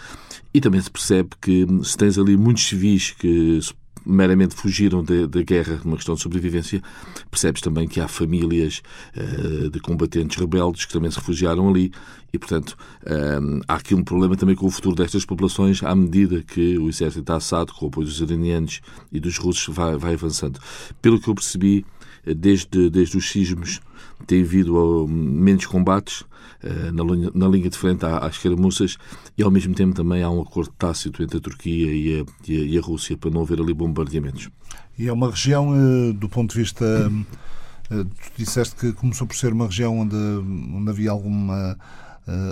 e 0.53 0.61
também 0.61 0.79
se 0.79 0.89
percebe 0.89 1.29
que 1.41 1.65
se 1.83 1.97
tens 1.97 2.17
ali 2.17 2.37
muitos 2.37 2.63
civis 2.63 3.11
que 3.11 3.59
meramente 4.05 4.55
fugiram 4.55 5.03
da 5.03 5.41
guerra, 5.43 5.79
numa 5.83 5.95
questão 5.95 6.15
de 6.15 6.21
sobrevivência, 6.21 6.81
percebes 7.29 7.61
também 7.61 7.87
que 7.87 7.99
há 7.99 8.07
famílias 8.07 8.81
uh, 9.15 9.69
de 9.69 9.79
combatentes 9.79 10.37
rebeldes 10.37 10.85
que 10.85 10.93
também 10.93 11.11
se 11.11 11.17
refugiaram 11.17 11.69
ali 11.69 11.91
e, 12.33 12.39
portanto, 12.39 12.75
um, 13.05 13.59
há 13.67 13.75
aqui 13.75 13.93
um 13.93 14.03
problema 14.03 14.35
também 14.35 14.55
com 14.55 14.65
o 14.65 14.71
futuro 14.71 14.95
destas 14.95 15.25
populações 15.25 15.83
à 15.83 15.93
medida 15.93 16.41
que 16.41 16.77
o 16.77 16.89
exército 16.89 17.31
Assad, 17.31 17.71
com 17.71 17.85
o 17.85 17.89
apoio 17.89 18.07
dos 18.07 18.19
iranianos 18.21 18.81
e 19.11 19.19
dos 19.19 19.37
russos, 19.37 19.73
vai, 19.73 19.95
vai 19.97 20.13
avançando. 20.13 20.59
Pelo 21.01 21.19
que 21.19 21.27
eu 21.27 21.35
percebi, 21.35 21.85
desde, 22.25 22.89
desde 22.89 23.17
os 23.17 23.29
sismos 23.29 23.81
tem 24.25 24.41
havido 24.41 25.07
menos 25.07 25.65
combates 25.65 26.21
uh, 26.21 26.91
na, 26.93 27.03
linha, 27.03 27.31
na 27.33 27.47
linha 27.47 27.69
de 27.69 27.77
frente 27.77 28.05
às 28.05 28.35
escaramuças 28.35 28.97
e 29.37 29.43
ao 29.43 29.51
mesmo 29.51 29.73
tempo 29.73 29.93
também 29.93 30.23
há 30.23 30.29
um 30.29 30.41
acordo 30.41 30.71
tácito 30.77 31.23
entre 31.23 31.37
a 31.37 31.41
Turquia 31.41 31.91
e 31.91 32.21
a, 32.21 32.25
e 32.47 32.57
a, 32.57 32.65
e 32.65 32.77
a 32.77 32.81
Rússia 32.81 33.17
para 33.17 33.29
não 33.29 33.41
haver 33.41 33.59
ali 33.59 33.73
bombardeamentos. 33.73 34.49
E 34.97 35.07
é 35.07 35.13
uma 35.13 35.29
região, 35.29 35.71
uh, 35.71 36.13
do 36.13 36.29
ponto 36.29 36.53
de 36.53 36.59
vista. 36.59 36.85
Uh, 36.85 38.05
tu 38.05 38.31
disseste 38.37 38.75
que 38.75 38.93
começou 38.93 39.27
por 39.27 39.35
ser 39.35 39.51
uma 39.51 39.65
região 39.65 39.99
onde, 39.99 40.15
onde 40.15 40.89
havia 40.89 41.11
alguma, 41.11 41.77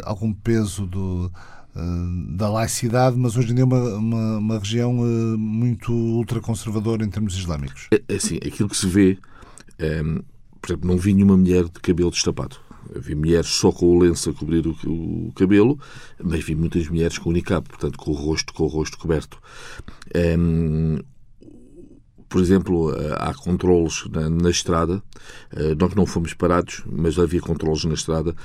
algum 0.04 0.34
peso 0.34 0.86
do, 0.86 1.32
da 2.36 2.50
laicidade, 2.50 3.16
mas 3.18 3.38
hoje 3.38 3.54
em 3.54 3.56
dia 3.56 3.64
é 3.64 3.66
uma, 3.66 3.96
uma, 3.96 4.38
uma 4.38 4.60
região 4.60 4.92
muito 5.38 5.94
ultraconservadora 5.94 7.06
em 7.06 7.10
termos 7.10 7.38
islâmicos. 7.38 7.88
É, 7.90 8.02
é 8.10 8.16
assim, 8.16 8.36
aquilo 8.36 8.68
que 8.68 8.76
se 8.76 8.86
vê 8.86 9.18
um, 9.80 10.22
por 10.62 10.72
exemplo, 10.72 10.90
não 10.90 10.98
vi 10.98 11.14
nenhuma 11.14 11.38
mulher 11.38 11.64
de 11.66 11.80
cabelo 11.80 12.12
destapado. 12.12 12.58
Vi 12.96 13.14
mulheres 13.14 13.48
só 13.48 13.72
com 13.72 13.86
o 13.86 14.00
lenço 14.00 14.30
a 14.30 14.34
cobrir 14.34 14.66
o, 14.66 14.76
o, 14.86 15.32
cabelo, 15.36 15.80
mas 16.24 16.44
vi 16.44 16.56
muitas 16.56 16.88
mulheres 16.88 17.18
com 17.18 17.30
o 17.30 17.34
niqab, 17.34 17.68
portanto, 17.68 17.98
com 17.98 18.12
o 18.12 18.14
rosto, 18.14 18.54
com 18.54 18.64
o 18.64 18.68
rosto 18.68 18.98
coberto. 18.98 19.40
Um, 20.16 21.00
por 22.30 22.40
exemplo, 22.40 22.94
eh, 22.96 23.16
há 23.18 23.34
controles 23.34 24.06
na, 24.12 24.30
na, 24.30 24.50
estrada. 24.50 25.02
Eh, 25.52 25.76
nós 25.76 25.96
não 25.96 26.06
fomos 26.06 26.34
parados, 26.34 26.84
mas 26.86 27.18
havia 27.18 27.42
controles 27.42 27.84
na 27.86 27.96
estrada 27.96 28.36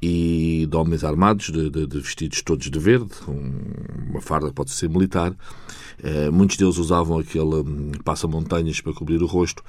e 0.00 0.66
de 0.68 0.76
homens 0.76 1.04
armados, 1.04 1.50
de, 1.50 1.70
de, 1.70 1.86
de 1.86 2.00
vestidos 2.00 2.42
todos 2.42 2.70
de 2.70 2.78
verde, 2.78 3.10
uma 3.26 4.20
farda 4.20 4.52
pode 4.52 4.70
ser 4.70 4.88
militar. 4.88 5.34
Uh, 5.98 6.30
muitos 6.30 6.58
deles 6.58 6.76
usavam 6.76 7.18
aquele 7.18 7.54
um, 7.54 7.92
passa-montanhas 8.04 8.82
para 8.82 8.92
cobrir 8.92 9.22
o 9.22 9.26
rosto, 9.26 9.60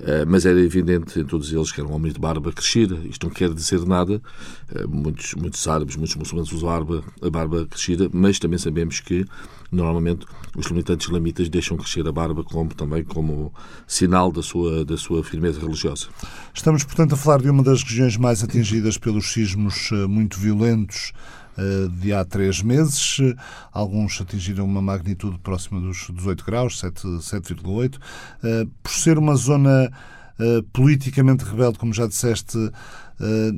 uh, 0.00 0.24
mas 0.28 0.46
era 0.46 0.60
evidente 0.60 1.18
em 1.18 1.24
todos 1.24 1.52
eles 1.52 1.72
que 1.72 1.80
eram 1.80 1.92
homens 1.92 2.14
de 2.14 2.20
barba 2.20 2.52
crescida. 2.52 3.00
Isto 3.04 3.26
não 3.26 3.34
quer 3.34 3.52
dizer 3.52 3.84
nada. 3.84 4.22
Uh, 4.70 4.88
muitos, 4.88 5.34
muitos 5.34 5.66
árabes, 5.66 5.96
muitos 5.96 6.14
muçulmanos 6.14 6.52
usam 6.52 6.68
a 6.68 6.72
barba, 6.72 7.04
a 7.20 7.30
barba 7.30 7.66
crescida, 7.66 8.08
mas 8.12 8.38
também 8.38 8.58
sabemos 8.58 9.00
que 9.00 9.26
normalmente 9.72 10.26
os 10.54 10.70
militantes 10.70 11.06
islamitas 11.06 11.48
deixam 11.48 11.76
crescer 11.76 12.06
a 12.06 12.12
barba 12.12 12.44
como 12.44 12.74
também 12.74 13.02
como 13.02 13.52
sinal 13.86 14.30
da 14.30 14.42
sua, 14.42 14.84
da 14.84 14.98
sua 14.98 15.24
firmeza 15.24 15.58
religiosa. 15.58 16.08
Estamos, 16.52 16.84
portanto, 16.84 17.14
a 17.14 17.16
falar 17.16 17.40
de 17.40 17.48
uma 17.48 17.62
das 17.62 17.82
regiões 17.82 18.16
mais 18.18 18.44
atingidas 18.44 18.98
pelos 18.98 19.32
sismos 19.32 19.90
muito 20.08 20.38
violentos 20.38 21.12
eh, 21.56 21.88
de 22.00 22.12
há 22.12 22.24
três 22.24 22.62
meses. 22.62 23.18
Alguns 23.72 24.20
atingiram 24.20 24.64
uma 24.64 24.82
magnitude 24.82 25.38
próxima 25.38 25.80
dos 25.80 26.08
18 26.12 26.44
graus, 26.44 26.80
7,8. 26.80 27.98
Eh, 28.42 28.66
por 28.82 28.92
ser 28.92 29.18
uma 29.18 29.34
zona 29.34 29.90
politicamente 30.72 31.44
rebelde, 31.44 31.78
como 31.78 31.92
já 31.92 32.04
disseste, 32.04 32.58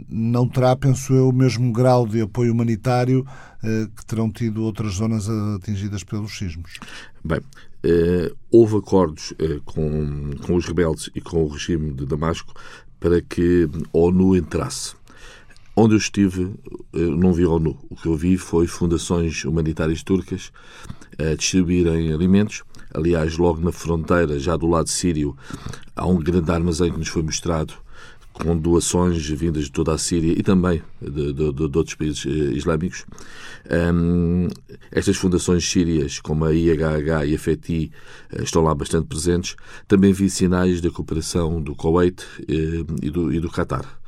não 0.09 0.49
terá, 0.49 0.77
penso 0.77 1.13
eu, 1.15 1.29
o 1.29 1.33
mesmo 1.33 1.73
grau 1.73 2.07
de 2.07 2.21
apoio 2.21 2.53
humanitário 2.53 3.21
uh, 3.21 3.89
que 3.97 4.05
terão 4.07 4.31
tido 4.31 4.63
outras 4.63 4.95
zonas 4.95 5.29
atingidas 5.29 6.05
pelos 6.05 6.37
sismos. 6.37 6.79
Bem, 7.25 7.41
houve 8.51 8.77
acordos 8.77 9.35
com, 9.65 10.31
com 10.47 10.55
os 10.55 10.67
rebeldes 10.67 11.11
e 11.15 11.21
com 11.21 11.45
o 11.45 11.49
regime 11.49 11.93
de 11.93 12.07
Damasco 12.07 12.53
para 12.99 13.21
que 13.21 13.69
a 13.93 13.99
ONU 13.99 14.37
entrasse. 14.37 14.95
Onde 15.77 15.95
eu 15.95 15.99
estive, 15.99 16.55
eu 16.93 17.17
não 17.17 17.33
vi 17.33 17.45
ONU. 17.45 17.77
O 17.91 17.97
que 17.97 18.07
eu 18.07 18.17
vi 18.17 18.39
foi 18.39 18.67
fundações 18.67 19.45
humanitárias 19.45 20.03
turcas 20.03 20.53
a 21.19 21.35
distribuírem 21.35 22.13
alimentos 22.13 22.63
Aliás, 22.95 23.37
logo 23.37 23.61
na 23.61 23.73
fronteira, 23.73 24.39
já 24.39 24.57
do 24.57 24.69
lado 24.69 24.89
sírio, 24.89 25.37
há 25.97 26.07
um 26.07 26.17
grande 26.17 26.49
armazém 26.53 26.93
que 26.93 26.99
nos 26.99 27.09
foi 27.09 27.23
mostrado 27.23 27.75
com 28.35 28.57
doações 28.59 29.25
vindas 29.31 29.65
de 29.65 29.71
toda 29.71 29.95
a 29.95 29.99
Síria 29.99 30.33
e 30.33 30.43
também 30.43 30.83
de, 31.01 31.33
de, 31.33 31.53
de 31.53 31.77
outros 31.77 31.95
países 31.95 32.27
eh, 32.27 32.31
islâmicos. 32.57 33.07
Um, 33.71 34.49
estas 34.91 35.17
fundações 35.17 35.67
sírias, 35.67 36.21
como 36.21 36.45
a 36.45 36.53
IHH 36.53 37.27
e 37.27 37.35
a 37.35 37.39
FETI, 37.39 37.93
eh, 38.33 38.43
estão 38.43 38.63
lá 38.63 38.75
bastante 38.75 39.07
presentes. 39.07 39.55
Também 39.87 40.13
vi 40.13 40.29
sinais 40.29 40.81
da 40.81 40.91
cooperação 40.91 41.63
do 41.63 41.77
Kuwait 41.77 42.25
eh, 42.49 42.85
e, 43.03 43.11
do, 43.11 43.33
e 43.33 43.39
do 43.39 43.49
Qatar. 43.49 44.01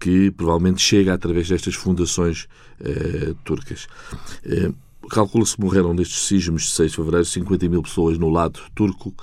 que 0.00 0.32
provavelmente 0.32 0.82
chega 0.82 1.14
através 1.14 1.48
destas 1.48 1.76
fundações 1.76 2.48
turcas. 3.44 3.86
Calcula-se 5.10 5.54
que 5.54 5.62
morreram 5.62 5.94
nestes 5.94 6.26
sismos 6.26 6.62
de 6.62 6.70
6 6.70 6.90
de 6.90 6.96
fevereiro 6.96 7.24
50 7.24 7.68
mil 7.68 7.82
pessoas 7.82 8.18
no 8.18 8.28
lado 8.28 8.58
turco 8.74 9.14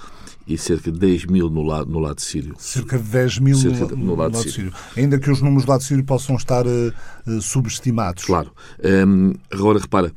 e 0.50 0.58
cerca 0.58 0.92
de 0.92 0.98
10 0.98 1.26
mil 1.26 1.48
no 1.48 1.62
lado, 1.62 1.92
no 1.92 2.00
lado 2.00 2.20
sírio. 2.20 2.56
Cerca 2.58 2.98
de 2.98 3.04
10 3.04 3.38
mil 3.38 3.56
cerca 3.56 3.86
de, 3.86 3.96
no, 3.96 4.04
no, 4.04 4.16
lado, 4.16 4.34
lado 4.34 4.38
sírio. 4.38 4.52
sírio. 4.52 4.74
Ainda 4.98 5.20
que 5.20 5.30
os 5.30 5.42
números 5.42 5.64
do 5.64 5.70
lado 5.70 5.84
sírio 5.84 6.04
possam 6.04 6.36
estar 6.36 6.66
uh, 6.66 7.42
subestimados. 7.42 8.26
Claro. 8.26 8.52
Um, 8.84 9.34
agora, 9.52 9.78
repara, 9.78 10.12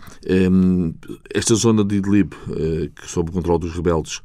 um, 0.50 0.94
esta 1.34 1.54
zona 1.54 1.84
de 1.84 1.96
Idlib, 1.96 2.32
uh, 2.48 2.90
sob 3.06 3.28
o 3.28 3.32
controle 3.32 3.60
dos 3.60 3.74
rebeldes, 3.74 4.22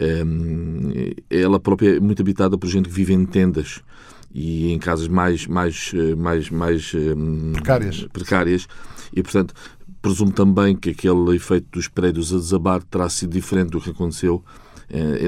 um, 0.00 0.92
ela 1.28 1.60
própria 1.60 1.96
é 1.96 2.00
muito 2.00 2.22
habitada 2.22 2.56
por 2.56 2.66
gente 2.66 2.88
que 2.88 2.94
vive 2.94 3.12
em 3.12 3.26
tendas 3.26 3.82
e 4.32 4.72
em 4.72 4.78
casas 4.78 5.08
mais, 5.08 5.46
mais, 5.46 5.92
mais, 6.16 6.48
mais 6.48 6.92
precárias. 7.52 8.06
precárias. 8.10 8.68
E, 9.12 9.22
portanto, 9.22 9.52
Presumo 10.02 10.32
também 10.32 10.74
que 10.74 10.90
aquele 10.90 11.36
efeito 11.36 11.66
dos 11.72 11.86
prédios 11.86 12.32
a 12.32 12.36
desabar 12.36 12.82
terá 12.82 13.06
sido 13.10 13.32
diferente 13.32 13.70
do 13.70 13.80
que 13.80 13.90
aconteceu 13.90 14.42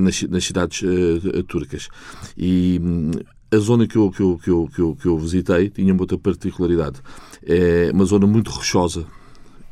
nas, 0.01 0.23
nas, 0.23 0.45
cidades 0.45 0.83
eh, 0.83 1.43
turcas. 1.47 1.89
E 2.37 2.81
hum, 2.83 3.11
a 3.51 3.57
zona 3.59 3.87
que 3.87 3.97
eu, 3.97 4.11
que, 4.11 4.21
eu, 4.21 4.39
que, 4.43 4.51
eu, 4.51 4.71
que, 4.75 4.81
eu, 4.81 4.97
que 4.97 5.07
eu 5.07 5.19
visitei 5.19 5.69
tinha 5.69 5.93
uma 5.93 6.03
outra 6.03 6.19
particularidade. 6.19 7.01
É 7.45 7.91
uma 7.93 8.05
zona 8.05 8.27
muito 8.27 8.51
rochosa. 8.51 9.07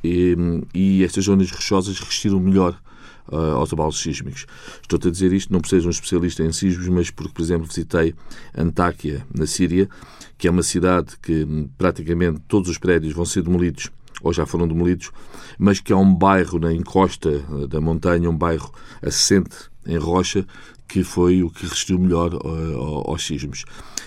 E, 0.03 0.35
hum, 0.39 0.63
e 0.75 1.05
estas 1.05 1.25
zonas 1.25 1.51
rochosas 1.51 1.99
resistiram 1.99 2.41
melhor 2.41 2.81
uh, 3.29 3.57
aos 3.57 3.73
abalos 3.73 4.01
sísmicos. 4.01 4.47
Estou-te 4.83 5.09
a 5.09 5.11
dizer 5.11 5.33
isto 5.33 5.53
não 5.53 5.61
por 5.61 5.69
ser 5.69 5.85
um 5.87 5.91
especialista 5.91 6.43
em 6.43 6.53
sismos, 6.53 6.89
mas 6.89 7.11
porque, 7.11 7.33
por 7.33 7.43
exemplo, 7.43 7.67
visitei 7.67 8.15
Antáquia, 8.57 9.27
na 9.35 9.47
Síria, 9.47 9.89
que 10.37 10.49
é 10.49 10.51
uma 10.51 10.63
cidade 10.63 11.17
que 11.23 11.45
hum, 11.45 11.69
praticamente 11.79 12.41
todos 12.49 12.69
os 12.69 12.79
prédios 12.79 13.15
vão 13.15 13.25
ser 13.25 13.43
demolidos 13.43 13.91
ou 14.23 14.33
já 14.33 14.47
foram 14.47 14.67
demolidos, 14.67 15.11
mas 15.59 15.81
que 15.81 15.93
há 15.93 15.97
um 15.97 16.15
bairro 16.15 16.59
na 16.59 16.73
encosta 16.73 17.31
eh, 17.31 17.67
da 17.67 17.81
montanha, 17.81 18.31
um 18.31 18.37
bairro 18.37 18.73
assente 19.03 19.57
em 19.87 19.97
rocha, 19.97 20.47
que 20.87 21.05
foi 21.05 21.43
o 21.43 21.51
que 21.51 21.63
resistiu 21.63 21.99
melhor 21.99 22.35
uh, 22.35 23.09
aos 23.09 23.25
sismos. 23.25 23.65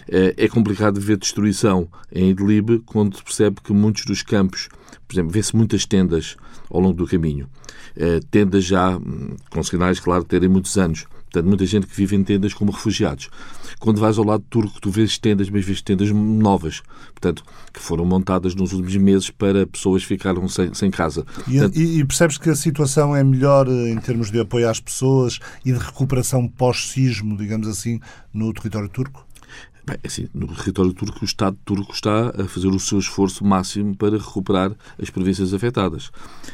É, 0.09 0.33
é 0.37 0.47
complicado 0.49 0.99
ver 0.99 1.15
destruição 1.15 1.87
em 2.11 2.29
Idlib 2.29 2.79
quando 2.85 3.15
se 3.15 3.23
percebe 3.23 3.61
que 3.63 3.71
muitos 3.71 4.05
dos 4.05 4.21
campos, 4.21 4.67
por 5.07 5.13
exemplo, 5.13 5.31
vê-se 5.31 5.55
muitas 5.55 5.85
tendas 5.85 6.35
ao 6.69 6.81
longo 6.81 6.95
do 6.95 7.07
caminho. 7.07 7.47
Eh, 7.95 8.19
tendas 8.31 8.65
já 8.65 8.97
hum, 8.97 9.35
com 9.49 9.63
sinais, 9.63 9.99
claro, 9.99 10.23
terem 10.23 10.49
muitos 10.49 10.77
anos. 10.77 11.05
Portanto, 11.33 11.49
muita 11.49 11.65
gente 11.65 11.87
que 11.87 11.95
vive 11.95 12.15
em 12.15 12.23
tendas 12.23 12.53
como 12.53 12.71
refugiados. 12.71 13.27
Quando 13.79 13.99
vais 13.99 14.19
ao 14.19 14.23
lado 14.23 14.45
turco, 14.51 14.79
tu 14.79 14.91
vês 14.91 15.17
tendas, 15.17 15.49
mas 15.49 15.65
vês 15.65 15.81
tendas 15.81 16.11
novas, 16.11 16.83
portanto, 17.11 17.43
que 17.73 17.79
foram 17.79 18.05
montadas 18.05 18.53
nos 18.53 18.71
últimos 18.71 18.95
meses 18.97 19.31
para 19.31 19.65
pessoas 19.65 20.03
que 20.03 20.09
ficaram 20.09 20.47
sem, 20.47 20.71
sem 20.75 20.91
casa. 20.91 21.25
E, 21.47 21.53
portanto, 21.53 21.75
e, 21.75 21.99
e, 21.99 22.05
percebes 22.05 22.37
que 22.37 22.51
a 22.51 22.55
situação 22.55 23.15
é 23.15 23.23
melhor 23.23 23.67
eh, 23.67 23.89
em 23.89 23.97
termos 23.97 24.29
de 24.29 24.39
apoio 24.39 24.69
às 24.69 24.79
pessoas 24.79 25.39
e 25.65 25.73
de 25.73 25.79
recuperação 25.79 26.47
pós-sismo, 26.47 27.35
digamos 27.35 27.67
assim, 27.67 27.99
no 28.31 28.53
território 28.53 28.87
turco? 28.87 29.25
Bem, 29.85 29.97
é 30.01 30.07
assim, 30.07 30.29
no 30.33 30.47
território 30.47 30.93
turco, 30.93 31.19
o 31.21 31.25
Estado 31.25 31.57
turco 31.65 31.91
está 31.91 32.29
a 32.29 32.45
fazer 32.47 32.67
o 32.67 32.79
seu 32.79 32.99
esforço 32.99 33.43
máximo 33.43 33.93
para 33.97 34.17
recuperar 34.17 34.71
as 34.97 35.09
províncias 35.09 35.53
afetadas. 35.53 36.09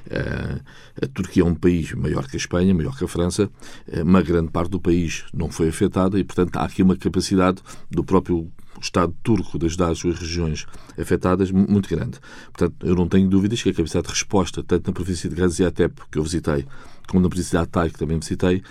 Eh, 0.09 0.59
a 1.03 1.07
Turquia 1.07 1.43
é 1.43 1.45
um 1.45 1.53
país 1.53 1.93
maior 1.93 2.27
que 2.27 2.35
a 2.35 2.39
Espanha, 2.39 2.73
maior 2.73 2.97
que 2.97 3.03
a 3.03 3.07
França, 3.07 3.47
eh, 3.87 4.01
uma 4.01 4.23
grande 4.23 4.49
parte 4.51 4.71
do 4.71 4.81
país 4.81 5.25
não 5.31 5.51
foi 5.51 5.69
afetada 5.69 6.19
e, 6.19 6.23
portanto, 6.23 6.57
há 6.57 6.63
aqui 6.63 6.81
uma 6.81 6.97
capacidade 6.97 7.61
do 7.91 8.03
próprio 8.03 8.51
Estado 8.81 9.13
turco 9.21 9.59
de 9.59 9.67
ajudar 9.67 9.91
as 9.91 9.99
suas 9.99 10.17
regiões 10.17 10.65
afetadas 10.97 11.51
muito 11.51 11.87
grande. 11.87 12.17
Portanto, 12.51 12.83
eu 12.83 12.95
não 12.95 13.07
tenho 13.07 13.29
dúvidas 13.29 13.61
que 13.61 13.69
a 13.69 13.73
capacidade 13.73 14.07
de 14.07 14.13
resposta, 14.13 14.63
tanto 14.63 14.87
na 14.87 14.93
província 14.93 15.29
de 15.29 15.35
Gaziantep, 15.35 16.01
que 16.09 16.17
eu 16.17 16.23
visitei, 16.23 16.65
como 17.07 17.21
na 17.21 17.29
província 17.29 17.59
de 17.59 17.63
Hatay, 17.63 17.91
que 17.91 17.99
também 17.99 18.17
visitei, 18.17 18.63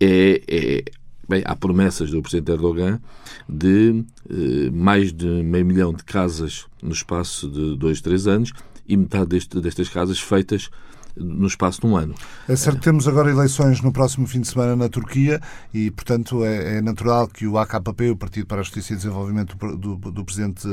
é, 0.00 0.42
é 0.48 0.84
Bem, 1.32 1.42
há 1.46 1.56
promessas 1.56 2.10
do 2.10 2.20
Presidente 2.20 2.52
Erdogan 2.52 3.00
de 3.48 4.04
eh, 4.28 4.70
mais 4.70 5.14
de 5.14 5.24
meio 5.24 5.64
milhão 5.64 5.90
de 5.90 6.04
casas 6.04 6.66
no 6.82 6.92
espaço 6.92 7.48
de 7.48 7.74
dois, 7.74 8.02
três 8.02 8.26
anos 8.26 8.52
e 8.86 8.98
metade 8.98 9.28
deste, 9.28 9.58
destas 9.58 9.88
casas 9.88 10.20
feitas 10.20 10.68
no 11.16 11.46
espaço 11.46 11.80
de 11.80 11.86
um 11.86 11.96
ano. 11.96 12.14
É 12.48 12.56
certo 12.56 12.78
que 12.78 12.84
temos 12.84 13.06
agora 13.06 13.30
eleições 13.30 13.80
no 13.80 13.92
próximo 13.92 14.26
fim 14.26 14.40
de 14.40 14.48
semana 14.48 14.74
na 14.76 14.88
Turquia 14.88 15.40
e, 15.72 15.90
portanto, 15.90 16.44
é, 16.44 16.78
é 16.78 16.80
natural 16.80 17.28
que 17.28 17.46
o 17.46 17.58
AKP, 17.58 18.10
o 18.10 18.16
Partido 18.16 18.46
para 18.46 18.60
a 18.60 18.62
Justiça 18.62 18.92
e 18.92 18.96
Desenvolvimento 18.96 19.56
do, 19.56 19.96
do, 19.96 20.10
do 20.10 20.24
Presidente 20.24 20.66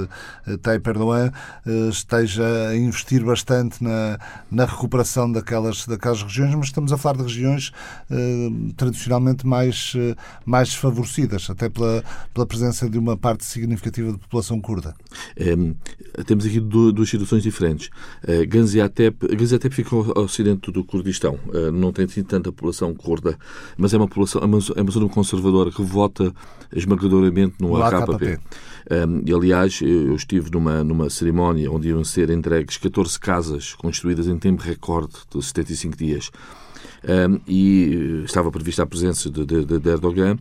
eh, 0.48 0.58
Tayyip 0.58 0.90
Erdogan, 0.90 1.32
eh, 1.66 1.90
esteja 1.90 2.70
a 2.70 2.78
investir 2.78 3.24
bastante 3.24 3.84
na, 3.84 4.20
na 4.50 4.66
recuperação 4.66 5.32
daquelas, 5.32 5.86
daquelas 5.86 6.22
regiões, 6.24 6.56
mas 6.56 6.66
estamos 6.68 6.92
a 6.92 6.98
falar 6.98 7.18
de 7.18 7.24
regiões 7.24 7.72
eh, 8.10 8.50
tradicionalmente 8.76 9.46
mais, 9.46 9.94
eh, 9.96 10.16
mais 10.46 10.70
desfavorecidas, 10.70 11.50
até 11.50 11.70
pela, 11.70 12.04
pela 12.34 12.46
presença 12.46 12.90
de 12.90 12.98
uma 12.98 13.18
parte 13.18 13.46
significativa 13.46 14.12
de 14.12 14.18
população 14.18 14.60
curda. 14.60 14.96
É, 15.36 15.56
temos 16.24 16.46
aqui 16.46 16.60
duas 16.60 17.10
situações 17.10 17.44
diferentes. 17.44 17.90
Uh, 18.24 18.48
Gaziantep, 18.48 19.36
Gaziantep 19.36 19.74
fica 19.74 19.96
ocidente 20.30 20.72
do 20.72 20.84
Kurdistão. 20.84 21.40
Eh, 21.54 21.72
não 21.72 21.92
tem 21.92 22.06
assim 22.06 22.24
tanta 22.24 22.52
população 22.52 22.94
curda, 22.94 23.38
mas 23.78 23.94
é 23.94 23.98
uma 23.98 24.08
população, 24.08 24.42
é 24.42 24.46
uma 24.46 24.58
é 24.58 24.92
zona 24.92 25.10
conservadora 25.10 25.72
que 25.72 25.82
vota 25.82 26.34
esmagadoramente 26.74 27.56
no, 27.60 27.70
no 27.70 27.84
AKP. 27.84 28.12
AKP. 28.12 28.40
Um, 28.92 29.22
e, 29.26 29.34
aliás, 29.34 29.82
eu 29.82 30.16
estive 30.16 30.50
numa, 30.52 30.84
numa 30.84 31.10
cerimónia 31.10 31.72
onde 31.72 31.90
iam 31.90 32.04
ser 32.04 32.30
entregues 32.30 32.78
14 32.78 33.20
casas 33.20 33.74
construídas 33.74 34.28
em 34.28 34.38
tempo 34.38 34.64
recorde 34.64 35.14
de 35.32 35.44
75 35.44 35.98
dias. 35.98 36.32
Um, 37.04 37.40
e 37.48 38.24
estava 38.26 38.52
prevista 38.52 38.84
a 38.84 38.86
presença 38.86 39.30
de, 39.30 39.46
de, 39.46 39.80
de 39.80 39.90
Erdogan 39.90 40.38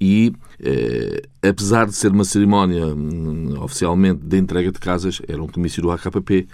e, 0.00 0.32
eh, 0.58 1.22
apesar 1.42 1.86
de 1.86 1.94
ser 1.94 2.10
uma 2.10 2.24
cerimónia 2.24 2.86
um, 2.86 3.62
oficialmente 3.62 4.20
de 4.22 4.38
entrega 4.38 4.72
de 4.72 4.78
casas, 4.78 5.20
era 5.28 5.42
um 5.42 5.46
comício 5.46 5.82
do 5.82 5.90
AKP 5.90 6.48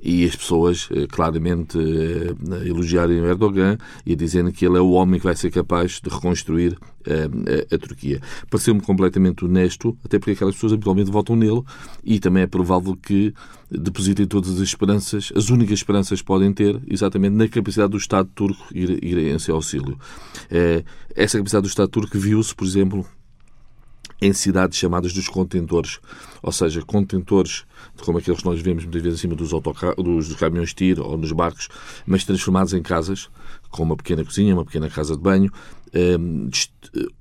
e 0.00 0.24
as 0.24 0.36
pessoas 0.36 0.88
eh, 0.92 1.06
claramente 1.06 1.78
eh, 1.78 2.68
elogiarem 2.68 3.18
Erdogan 3.18 3.76
e 4.06 4.14
dizendo 4.14 4.52
que 4.52 4.64
ele 4.64 4.76
é 4.76 4.80
o 4.80 4.90
homem 4.90 5.18
que 5.18 5.26
vai 5.26 5.34
ser 5.34 5.50
capaz 5.50 6.00
de 6.00 6.08
reconstruir 6.08 6.78
eh, 7.04 7.28
a, 7.70 7.74
a 7.74 7.78
Turquia. 7.78 8.20
Pareceu-me 8.50 8.80
completamente 8.80 9.44
honesto, 9.44 9.96
até 10.04 10.18
porque 10.18 10.32
aquelas 10.32 10.54
pessoas 10.54 10.72
habitualmente 10.72 11.10
votam 11.10 11.36
nele 11.36 11.62
e 12.04 12.20
também 12.20 12.44
é 12.44 12.46
provável 12.46 12.96
que 12.96 13.34
depositem 13.70 14.26
todas 14.26 14.50
as 14.50 14.60
esperanças, 14.60 15.32
as 15.34 15.50
únicas 15.50 15.78
esperanças 15.78 16.20
que 16.20 16.26
podem 16.26 16.52
ter, 16.52 16.80
exatamente 16.86 17.34
na 17.34 17.48
capacidade 17.48 17.90
do 17.90 17.98
Estado 17.98 18.28
turco 18.34 18.66
ir, 18.72 19.02
ir 19.04 19.18
a 19.18 19.36
esse 19.36 19.50
auxílio. 19.50 19.98
Essa 21.14 21.36
capacidade 21.36 21.62
do 21.62 21.68
Estado 21.68 21.88
turco 21.88 22.18
viu-se, 22.18 22.54
por 22.54 22.66
exemplo, 22.66 23.04
em 24.20 24.32
cidades 24.32 24.78
chamadas 24.78 25.12
dos 25.12 25.28
contentores, 25.28 25.98
ou 26.42 26.52
seja, 26.52 26.82
contentores 26.82 27.64
como 28.04 28.18
aqueles 28.18 28.40
que 28.40 28.46
nós 28.46 28.60
vemos 28.60 28.84
muitas 28.84 29.02
vezes 29.02 29.18
acima 29.18 29.34
dos, 29.34 29.50
dos 29.50 30.34
caminhões 30.36 30.70
de 30.70 30.74
tiro 30.74 31.04
ou 31.04 31.16
nos 31.16 31.32
barcos, 31.32 31.68
mas 32.06 32.24
transformados 32.24 32.72
em 32.72 32.82
casas, 32.82 33.28
com 33.70 33.82
uma 33.82 33.96
pequena 33.96 34.24
cozinha, 34.24 34.54
uma 34.54 34.64
pequena 34.64 34.88
casa 34.88 35.16
de 35.16 35.22
banho, 35.22 35.52
ehm, 35.92 36.48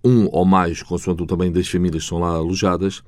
um 0.03 0.27
ou 0.31 0.45
mais, 0.45 0.81
consoante 0.83 1.23
o 1.23 1.25
tamanho 1.25 1.51
das 1.51 1.67
famílias 1.67 2.03
que 2.03 2.09
são 2.09 2.19
lá 2.19 2.29
alojadas, 2.29 3.03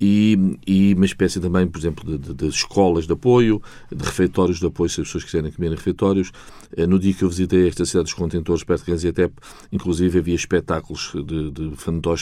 e, 0.00 0.58
e 0.66 0.94
uma 0.94 1.06
espécie 1.06 1.40
também, 1.40 1.66
por 1.66 1.78
exemplo, 1.78 2.04
de, 2.04 2.18
de, 2.18 2.34
de, 2.34 2.48
escolas 2.48 3.06
de 3.06 3.12
apoio, 3.12 3.62
de 3.90 4.04
refeitórios 4.04 4.58
de 4.58 4.66
apoio, 4.66 4.90
se 4.90 5.00
as 5.00 5.06
pessoas 5.06 5.24
quiserem 5.24 5.50
comer 5.50 5.68
em 5.68 5.74
refeitórios. 5.74 6.32
Eh, 6.76 6.86
no 6.86 6.98
dia 6.98 7.14
que 7.14 7.22
eu 7.22 7.28
visitei 7.28 7.66
esta 7.66 7.84
cidade 7.86 8.04
dos 8.04 8.14
contentores, 8.14 8.62
perto 8.62 8.84
de 8.84 8.90
Gaziantep, 8.90 9.34
inclusive 9.72 10.18
havia 10.18 10.34
espetáculos 10.34 11.12
de, 11.14 11.50
de 11.50 11.72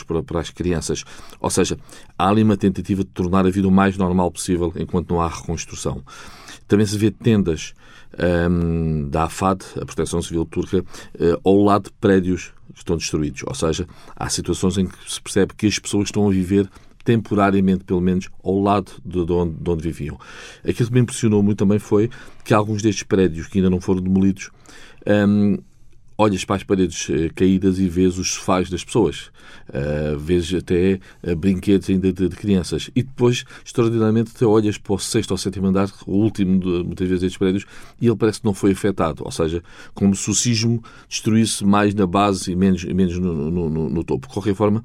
para, 0.06 0.22
para 0.22 0.40
as 0.40 0.50
crianças. 0.50 1.04
Ou 1.40 1.50
seja, 1.50 1.76
há 2.16 2.28
ali 2.28 2.42
uma 2.42 2.56
tentativa 2.56 3.02
de 3.02 3.10
tornar 3.10 3.46
a 3.46 3.50
vida 3.50 3.66
o 3.66 3.72
mais 3.72 3.96
normal 3.96 4.30
possível 4.30 4.72
enquanto 4.76 5.10
não 5.10 5.20
há 5.20 5.28
reconstrução. 5.28 6.02
Também 6.68 6.87
se 6.87 6.96
vê 6.96 7.10
tendas 7.10 7.74
um, 8.50 9.08
da 9.08 9.24
AFAD, 9.24 9.64
a 9.80 9.84
Proteção 9.84 10.22
Civil 10.22 10.44
Turca, 10.44 10.78
uh, 10.80 10.84
ao 11.44 11.62
lado 11.62 11.84
de 11.84 11.92
prédios 12.00 12.52
que 12.72 12.78
estão 12.78 12.96
destruídos. 12.96 13.42
Ou 13.46 13.54
seja, 13.54 13.87
há 14.16 14.28
situações 14.28 14.78
em 14.78 14.87
que 14.87 14.96
se 15.10 15.20
percebe 15.20 15.54
que 15.54 15.66
as 15.66 15.78
pessoas 15.78 16.08
estão 16.08 16.26
a 16.26 16.30
viver 16.30 16.68
temporariamente, 17.04 17.84
pelo 17.84 18.00
menos, 18.00 18.28
ao 18.42 18.60
lado 18.60 18.92
de 19.04 19.18
onde, 19.30 19.54
de 19.54 19.70
onde 19.70 19.82
viviam. 19.82 20.18
Aquilo 20.66 20.88
que 20.88 20.94
me 20.94 21.00
impressionou 21.00 21.42
muito 21.42 21.58
também 21.58 21.78
foi 21.78 22.10
que 22.44 22.54
alguns 22.54 22.82
destes 22.82 23.04
prédios 23.04 23.46
que 23.46 23.58
ainda 23.58 23.70
não 23.70 23.80
foram 23.80 24.00
demolidos 24.00 24.50
um, 25.06 25.58
olhas 26.16 26.44
para 26.44 26.56
as 26.56 26.62
paredes 26.62 27.08
uh, 27.08 27.32
caídas 27.34 27.78
e 27.78 27.88
vês 27.88 28.18
os 28.18 28.32
sofás 28.32 28.70
das 28.70 28.84
pessoas. 28.84 29.30
Uh, 29.68 30.18
vês 30.18 30.52
até 30.54 31.00
uh, 31.22 31.36
brinquedos 31.36 31.90
ainda 31.90 32.12
de, 32.12 32.28
de, 32.28 32.36
crianças. 32.36 32.90
E 32.94 33.02
depois, 33.02 33.44
extraordinariamente, 33.64 34.32
até 34.34 34.46
olhas 34.46 34.78
para 34.78 34.94
o 34.94 34.98
sexto 34.98 35.32
ou 35.32 35.38
sétimo 35.38 35.66
andar, 35.66 35.90
o 36.06 36.12
último, 36.12 36.58
de, 36.58 36.84
muitas 36.84 37.08
vezes, 37.08 37.22
destes 37.22 37.38
prédios, 37.38 37.66
e 38.00 38.06
ele 38.06 38.16
parece 38.16 38.40
que 38.40 38.46
não 38.46 38.54
foi 38.54 38.72
afetado. 38.72 39.24
Ou 39.24 39.30
seja, 39.30 39.62
como 39.92 40.14
se 40.14 40.30
o 40.30 40.34
sismo 40.34 40.82
destruísse 41.08 41.64
mais 41.64 41.94
na 41.94 42.06
base 42.06 42.52
e 42.52 42.56
menos, 42.56 42.84
menos 42.84 43.18
no, 43.18 43.50
no, 43.50 43.70
no, 43.70 43.90
no 43.90 44.04
topo. 44.04 44.28
De 44.28 44.34
qualquer 44.34 44.54
forma, 44.54 44.84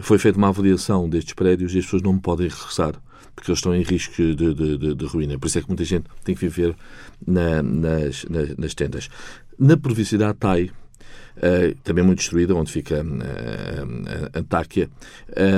foi 0.00 0.18
feita 0.18 0.38
uma 0.38 0.48
avaliação 0.48 1.08
destes 1.08 1.34
prédios 1.34 1.74
e 1.74 1.78
as 1.78 1.84
pessoas 1.84 2.02
não 2.02 2.18
podem 2.18 2.48
regressar 2.48 2.94
porque 3.38 3.52
eles 3.52 3.58
estão 3.58 3.74
em 3.74 3.82
risco 3.82 4.14
de, 4.16 4.34
de, 4.34 4.78
de, 4.78 4.94
de, 4.96 5.06
ruína. 5.06 5.38
Por 5.38 5.46
isso 5.46 5.58
é 5.58 5.62
que 5.62 5.68
muita 5.68 5.84
gente 5.84 6.06
tem 6.24 6.34
que 6.34 6.40
viver 6.40 6.74
na, 7.24 7.62
nas, 7.62 8.24
nas, 8.24 8.56
nas, 8.56 8.74
tendas. 8.74 9.08
Na 9.56 9.76
província 9.76 10.18
da 10.18 10.30
Atai, 10.30 10.70
Uh, 11.38 11.72
também 11.84 12.02
muito 12.02 12.18
destruída, 12.18 12.52
onde 12.52 12.72
fica 12.72 13.00
uh, 13.00 14.38
Antáquia, 14.38 14.90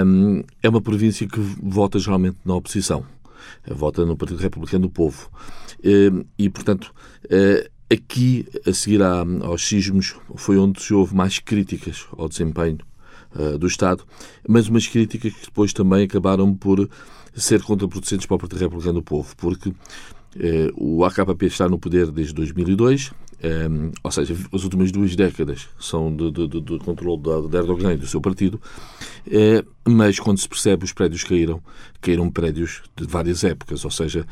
um, 0.05 0.43
é 0.63 0.69
uma 0.69 0.83
província 0.83 1.27
que 1.27 1.41
vota 1.41 1.99
geralmente 1.99 2.37
na 2.45 2.55
oposição, 2.55 3.03
vota 3.67 4.05
no 4.05 4.15
Partido 4.15 4.41
Republicano 4.41 4.89
do 4.89 4.91
Povo. 4.91 5.31
Uh, 5.79 6.27
e, 6.39 6.51
portanto, 6.51 6.93
aqui, 7.91 8.47
a 8.67 8.75
seguir 8.75 9.01
aos 9.03 9.67
sismos, 9.67 10.17
foi 10.37 10.59
onde 10.59 10.83
se 10.83 10.93
houve 10.93 11.15
mais 11.15 11.39
críticas 11.39 12.07
ao 12.15 12.29
desempenho 12.29 12.81
do 13.59 13.67
Estado, 13.67 14.05
mas 14.49 14.69
umas 14.69 14.87
críticas 14.87 15.33
que 15.33 15.45
depois 15.45 15.73
também 15.73 16.05
acabaram 16.05 16.55
por 16.55 16.89
ser 17.35 17.63
contraproducentes 17.63 18.27
para 18.27 18.37
o 18.37 18.39
Partido 18.39 18.61
Republicano 18.61 18.95
do 18.95 19.03
Povo, 19.03 19.35
porque 19.37 19.73
eh, 20.39 20.71
o 20.77 21.05
AKP 21.05 21.47
está 21.47 21.69
no 21.69 21.79
poder 21.79 22.11
desde 22.11 22.35
2002, 22.35 23.13
eh, 23.43 23.69
ou 24.03 24.11
seja, 24.11 24.37
as 24.53 24.65
últimas 24.65 24.93
duas 24.93 25.17
décadas 25.17 25.69
são 25.79 26.15
de, 26.15 26.31
de, 26.31 26.47
de, 26.47 26.61
de 26.61 26.79
controle 26.79 27.21
de 27.49 27.57
Erdogan 27.57 27.95
e 27.95 27.97
do 27.97 28.07
seu 28.07 28.21
partido, 28.21 28.61
eh, 29.31 29.65
mas 29.87 30.19
quando 30.19 30.39
se 30.39 30.49
percebe 30.49 30.85
os 30.85 30.93
prédios 30.93 31.25
caíram, 31.25 31.63
caíram 32.01 32.31
prédios 32.31 32.83
de 32.97 33.07
várias 33.07 33.43
épocas, 33.45 33.85
ou 33.85 33.91
seja, 33.91 34.27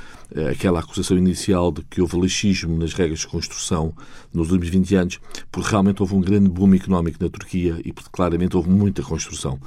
aquela 0.50 0.80
acusação 0.80 1.16
inicial 1.16 1.72
de 1.72 1.82
que 1.82 2.00
houve 2.00 2.16
laxismo 2.16 2.78
nas 2.78 2.92
regras 2.92 3.20
de 3.20 3.26
construção 3.26 3.94
nos 4.32 4.50
últimos 4.50 4.68
20 4.68 4.94
anos, 4.94 5.20
porque 5.50 5.70
realmente 5.70 6.02
houve 6.02 6.14
um 6.14 6.20
grande 6.20 6.48
boom 6.48 6.74
económico 6.74 7.22
na 7.22 7.30
Turquia 7.30 7.80
e 7.84 7.92
porque 7.92 8.10
claramente 8.12 8.56
houve 8.56 8.68
muita 8.68 9.02
construção. 9.02 9.58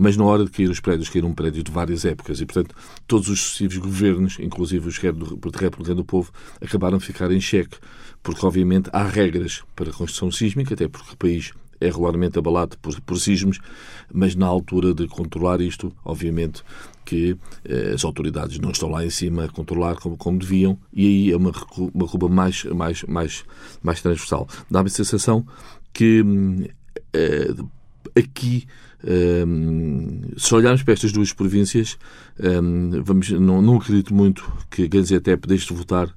Mas 0.00 0.16
na 0.16 0.24
hora 0.24 0.44
de 0.44 0.50
cair 0.52 0.70
os 0.70 0.78
prédios, 0.78 1.08
caíram 1.08 1.28
um 1.30 1.34
prédio 1.34 1.60
de 1.60 1.72
várias 1.72 2.04
épocas. 2.04 2.40
E, 2.40 2.46
portanto, 2.46 2.72
todos 3.04 3.28
os 3.28 3.40
sucessivos 3.40 3.78
governos, 3.78 4.38
inclusive 4.38 4.86
os 4.86 4.96
do 4.96 5.50
República 5.58 5.92
do 5.92 6.04
Povo, 6.04 6.30
acabaram 6.62 6.98
de 6.98 7.04
ficar 7.04 7.32
em 7.32 7.40
xeque, 7.40 7.76
porque, 8.22 8.44
obviamente, 8.44 8.90
há 8.92 9.04
regras 9.04 9.62
para 9.74 9.90
a 9.90 9.92
construção 9.92 10.30
sísmica, 10.30 10.74
até 10.74 10.88
porque 10.88 11.14
o 11.14 11.16
país 11.16 11.52
é 11.80 11.86
regularmente 11.86 12.38
abalado 12.38 12.76
por, 12.78 13.00
por 13.02 13.18
sismos, 13.18 13.58
mas 14.12 14.34
na 14.34 14.46
altura 14.46 14.92
de 14.92 15.06
controlar 15.06 15.60
isto, 15.60 15.92
obviamente 16.04 16.62
que 17.04 17.38
eh, 17.64 17.92
as 17.94 18.04
autoridades 18.04 18.58
não 18.58 18.70
estão 18.70 18.90
lá 18.90 19.02
em 19.02 19.08
cima 19.08 19.44
a 19.44 19.48
controlar 19.48 19.96
como, 19.96 20.14
como 20.14 20.38
deviam, 20.38 20.78
e 20.92 21.06
aí 21.06 21.32
é 21.32 21.36
uma, 21.36 21.52
uma 21.94 22.06
culpa 22.06 22.28
mais, 22.28 22.64
mais, 22.64 23.02
mais, 23.04 23.44
mais 23.82 24.02
transversal. 24.02 24.46
Dá-me 24.70 24.88
a 24.88 24.90
sensação 24.90 25.46
que 25.90 26.22
eh, 27.14 27.54
aqui 28.14 28.66
um, 29.02 30.20
se 30.36 30.54
olharmos 30.54 30.82
para 30.82 30.92
estas 30.92 31.12
duas 31.12 31.32
províncias, 31.32 31.96
um, 32.38 33.02
vamos, 33.02 33.30
não, 33.30 33.62
não 33.62 33.76
acredito 33.76 34.12
muito 34.12 34.50
que 34.70 34.86
Gaziantep 34.88 35.46
deixe 35.46 35.66
de 35.66 35.74
votar 35.74 36.14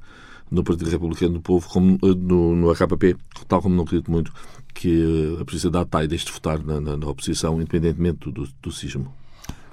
no 0.52 0.64
Partido 0.64 0.90
Republicano 0.90 1.36
do 1.36 1.42
Povo, 1.42 1.68
como 1.70 1.96
eh, 1.96 2.16
no, 2.16 2.56
no 2.56 2.70
AKP, 2.70 3.16
tal 3.48 3.62
como 3.62 3.74
não 3.74 3.84
acredito 3.84 4.12
muito 4.12 4.34
que 4.74 5.38
a 5.40 5.46
presidência 5.46 5.70
da 5.70 5.82
ATAI 5.82 6.08
deixe 6.08 6.26
de 6.26 6.32
votar 6.32 6.64
na, 6.64 6.80
na, 6.80 6.98
na 6.98 7.08
oposição, 7.08 7.56
independentemente 7.56 8.30
do, 8.30 8.48
do, 8.62 8.72
sismo. 8.72 9.14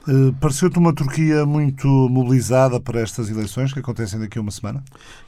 Uh, 0.06 0.32
Pareceu-te 0.40 0.78
uma 0.78 0.94
Turquia 0.94 1.44
muito 1.44 1.86
mobilizada 1.86 2.80
para 2.80 3.00
estas 3.00 3.28
eleições 3.28 3.72
que 3.72 3.78
acontecem 3.78 4.18
daqui 4.18 4.38
a 4.38 4.40
uma 4.40 4.50
semana? 4.50 4.82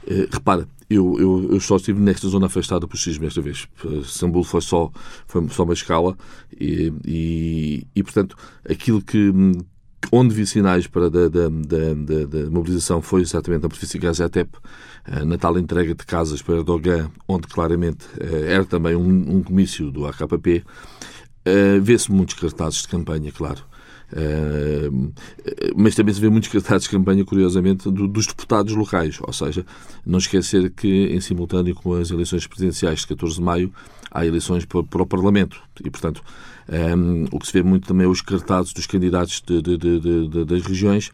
Uh, 0.05 0.27
repara, 0.31 0.67
eu, 0.89 1.19
eu, 1.19 1.53
eu, 1.53 1.59
só 1.59 1.75
estive 1.75 1.99
nesta 1.99 2.27
zona 2.27 2.47
afastada 2.47 2.87
por 2.87 2.97
sismo 2.97 3.25
esta 3.25 3.41
vez. 3.41 3.67
Istambul 4.03 4.43
foi 4.43 4.61
só, 4.61 4.91
foi 5.27 5.47
só 5.49 5.63
uma 5.63 5.73
escala 5.73 6.17
e, 6.59 6.91
e, 7.05 7.87
e, 7.95 8.03
portanto, 8.03 8.35
aquilo 8.67 9.01
que 9.01 9.31
onde 10.11 10.33
vi 10.33 10.45
sinais 10.45 10.87
para 10.87 11.09
da, 11.09 11.27
da, 11.27 11.49
da, 11.49 12.25
da 12.25 12.49
mobilização 12.49 13.01
foi 13.01 13.21
exatamente 13.21 13.63
na 13.63 13.69
província 13.69 13.99
de 13.99 14.05
Gaziantep, 14.05 14.49
eh, 14.55 14.59
na 15.25 15.37
tal 15.37 15.57
entrega 15.57 15.95
de 15.95 16.05
casas 16.05 16.41
para 16.41 16.57
Erdogan, 16.57 17.09
onde 17.27 17.47
claramente 17.47 18.05
era 18.19 18.65
também 18.65 18.95
um, 18.95 19.37
um 19.37 19.43
comício 19.43 19.91
do 19.91 20.05
AKP. 20.05 20.63
Vê-se 21.81 22.11
muitos 22.11 22.35
cartazes 22.35 22.83
de 22.83 22.87
campanha, 22.87 23.31
claro. 23.31 23.63
Uh, 24.11 25.13
mas 25.75 25.95
também 25.95 26.13
se 26.13 26.19
vê 26.19 26.29
muitos 26.29 26.49
cartazes 26.49 26.83
de 26.83 26.89
campanha, 26.89 27.23
curiosamente, 27.23 27.89
do, 27.89 28.07
dos 28.07 28.27
deputados 28.27 28.75
locais. 28.75 29.17
Ou 29.21 29.33
seja, 29.33 29.65
não 30.05 30.19
esquecer 30.19 30.69
que, 30.71 31.07
em 31.07 31.21
simultâneo 31.21 31.73
com 31.73 31.93
as 31.93 32.11
eleições 32.11 32.45
presidenciais 32.45 32.99
de 32.99 33.07
14 33.07 33.35
de 33.35 33.41
maio, 33.41 33.73
há 34.11 34.25
eleições 34.25 34.65
para, 34.65 34.83
para 34.83 35.01
o 35.01 35.05
Parlamento. 35.05 35.61
E, 35.83 35.89
portanto, 35.89 36.21
um, 36.97 37.25
o 37.31 37.39
que 37.39 37.47
se 37.47 37.53
vê 37.53 37.63
muito 37.63 37.87
também 37.87 38.05
é 38.05 38.09
os 38.09 38.21
cartazes 38.21 38.73
dos 38.73 38.85
candidatos 38.85 39.41
de, 39.45 39.61
de, 39.61 39.77
de, 39.77 40.45
das 40.45 40.61
regiões, 40.63 41.07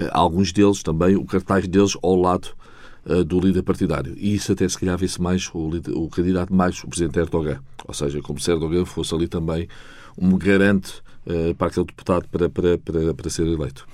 uh, 0.00 0.10
alguns 0.10 0.52
deles 0.52 0.82
também, 0.82 1.16
o 1.16 1.24
cartaz 1.24 1.66
deles 1.68 1.96
ao 2.02 2.16
lado 2.16 2.48
uh, 3.06 3.24
do 3.24 3.40
líder 3.40 3.62
partidário. 3.62 4.14
E 4.16 4.34
isso 4.34 4.52
até 4.52 4.68
se 4.68 4.78
calhar 4.78 4.96
vê-se 4.98 5.20
mais 5.20 5.48
o, 5.52 5.70
o 5.94 6.08
candidato 6.08 6.54
mais 6.54 6.82
o 6.82 6.88
presidente 6.88 7.18
Erdogan. 7.18 7.60
Ou 7.86 7.94
seja, 7.94 8.20
como 8.20 8.40
se 8.40 8.50
Erdogan 8.50 8.84
fosse 8.84 9.14
ali 9.14 9.28
também 9.28 9.68
um 10.16 10.36
garante 10.36 11.02
uh, 11.26 11.54
para 11.54 11.68
aquele 11.68 11.86
deputado 11.86 12.28
para, 12.28 12.48
para, 12.48 12.78
para, 12.78 13.14
para 13.14 13.30
ser 13.30 13.46
eleito. 13.46 13.86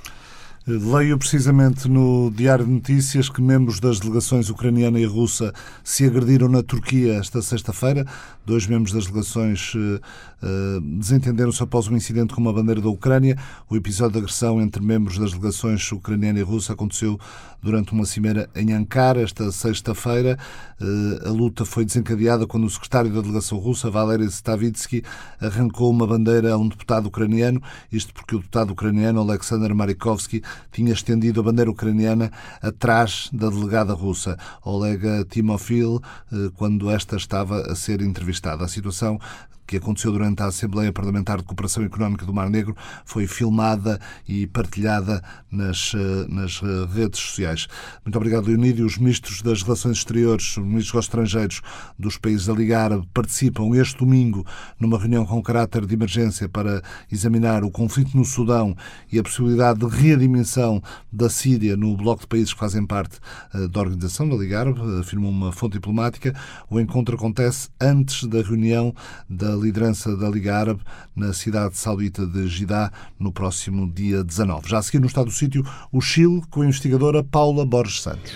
Leio 0.68 1.16
precisamente 1.16 1.88
no 1.88 2.28
Diário 2.28 2.64
de 2.64 2.72
Notícias 2.72 3.28
que 3.28 3.40
membros 3.40 3.78
das 3.78 4.00
delegações 4.00 4.50
ucraniana 4.50 4.98
e 4.98 5.04
russa 5.04 5.54
se 5.84 6.04
agrediram 6.04 6.48
na 6.48 6.60
Turquia 6.60 7.14
esta 7.14 7.40
sexta-feira. 7.40 8.04
Dois 8.44 8.66
membros 8.66 8.92
das 8.92 9.06
delegações 9.06 9.72
uh, 9.76 10.80
desentenderam-se 10.80 11.62
após 11.62 11.86
um 11.86 11.96
incidente 11.96 12.34
com 12.34 12.40
uma 12.40 12.52
bandeira 12.52 12.80
da 12.80 12.88
Ucrânia. 12.88 13.38
O 13.70 13.76
episódio 13.76 14.14
de 14.14 14.18
agressão 14.18 14.60
entre 14.60 14.82
membros 14.82 15.18
das 15.18 15.30
delegações 15.30 15.92
ucraniana 15.92 16.40
e 16.40 16.42
russa 16.42 16.72
aconteceu 16.72 17.16
durante 17.62 17.92
uma 17.92 18.04
cimeira 18.04 18.50
em 18.56 18.72
Ankara 18.72 19.22
esta 19.22 19.52
sexta-feira. 19.52 20.36
Uh, 20.80 21.28
a 21.28 21.30
luta 21.30 21.64
foi 21.64 21.84
desencadeada 21.84 22.44
quando 22.44 22.64
o 22.64 22.70
secretário 22.70 23.12
da 23.12 23.20
delegação 23.20 23.56
russa, 23.58 23.88
Valery 23.88 24.24
Stavitsky, 24.26 25.04
arrancou 25.40 25.92
uma 25.92 26.08
bandeira 26.08 26.54
a 26.54 26.58
um 26.58 26.68
deputado 26.68 27.06
ucraniano, 27.06 27.62
isto 27.92 28.12
porque 28.12 28.34
o 28.34 28.38
deputado 28.38 28.72
ucraniano 28.72 29.20
Alexander 29.20 29.72
Marikovsky 29.72 30.42
tinha 30.72 30.92
estendido 30.92 31.40
a 31.40 31.42
bandeira 31.42 31.70
ucraniana 31.70 32.30
atrás 32.60 33.28
da 33.32 33.48
delegada 33.48 33.92
russa, 33.92 34.38
Olega 34.64 35.24
Timofil, 35.24 36.00
eh, 36.32 36.50
quando 36.54 36.90
esta 36.90 37.16
estava 37.16 37.60
a 37.70 37.74
ser 37.74 38.00
entrevistada. 38.00 38.64
A 38.64 38.68
situação 38.68 39.18
que 39.66 39.76
aconteceu 39.76 40.12
durante 40.12 40.42
a 40.42 40.46
Assembleia 40.46 40.92
Parlamentar 40.92 41.38
de 41.38 41.44
Cooperação 41.44 41.82
Económica 41.84 42.24
do 42.24 42.32
Mar 42.32 42.48
Negro 42.48 42.76
foi 43.04 43.26
filmada 43.26 44.00
e 44.28 44.46
partilhada 44.46 45.22
nas, 45.50 45.92
eh, 45.94 46.26
nas 46.28 46.60
eh, 46.62 46.86
redes 46.94 47.20
sociais. 47.20 47.66
Muito 48.04 48.16
obrigado, 48.16 48.46
Leonídio. 48.46 48.86
Os 48.86 48.98
ministros 48.98 49.42
das 49.42 49.62
Relações 49.62 49.98
Exteriores, 49.98 50.56
os 50.56 50.64
ministros 50.64 51.04
Estrangeiros 51.04 51.62
dos 51.98 52.16
países 52.16 52.46
da 52.46 52.52
Liga 52.52 52.80
Árabe 52.80 53.08
participam 53.12 53.74
este 53.74 53.98
domingo 53.98 54.46
numa 54.78 54.98
reunião 54.98 55.26
com 55.26 55.42
caráter 55.42 55.84
de 55.84 55.94
emergência 55.94 56.48
para 56.48 56.82
examinar 57.10 57.64
o 57.64 57.70
conflito 57.70 58.16
no 58.16 58.24
Sudão 58.24 58.76
e 59.10 59.18
a 59.18 59.22
possibilidade 59.22 59.80
de 59.80 59.86
readmissão 59.86 60.82
da 61.12 61.28
Síria 61.28 61.76
no 61.76 61.96
bloco 61.96 62.22
de 62.22 62.28
países 62.28 62.52
que 62.52 62.60
fazem 62.60 62.86
parte 62.86 63.18
eh, 63.54 63.66
da 63.68 63.80
organização 63.80 64.28
da 64.28 64.36
Liga 64.36 64.60
Árabe, 64.60 64.80
afirmou 65.00 65.30
uma 65.30 65.52
fonte 65.52 65.72
diplomática. 65.74 66.34
O 66.70 66.78
encontro 66.78 67.16
acontece 67.16 67.68
antes 67.80 68.24
da 68.24 68.42
reunião 68.42 68.94
da 69.28 69.55
liderança 69.56 70.16
da 70.16 70.28
Liga 70.28 70.56
Árabe 70.56 70.80
na 71.14 71.32
cidade 71.32 71.76
saudita 71.76 72.26
de 72.26 72.46
Jeddah 72.46 72.92
no 73.18 73.32
próximo 73.32 73.90
dia 73.90 74.22
19. 74.22 74.68
Já 74.68 74.78
a 74.78 74.82
seguir 74.82 75.00
no 75.00 75.06
estado 75.06 75.26
do 75.26 75.32
sítio, 75.32 75.64
o 75.90 76.00
Chile 76.00 76.42
com 76.50 76.62
a 76.62 76.66
investigadora 76.66 77.24
Paula 77.24 77.64
Borges 77.64 78.02
Santos. 78.02 78.34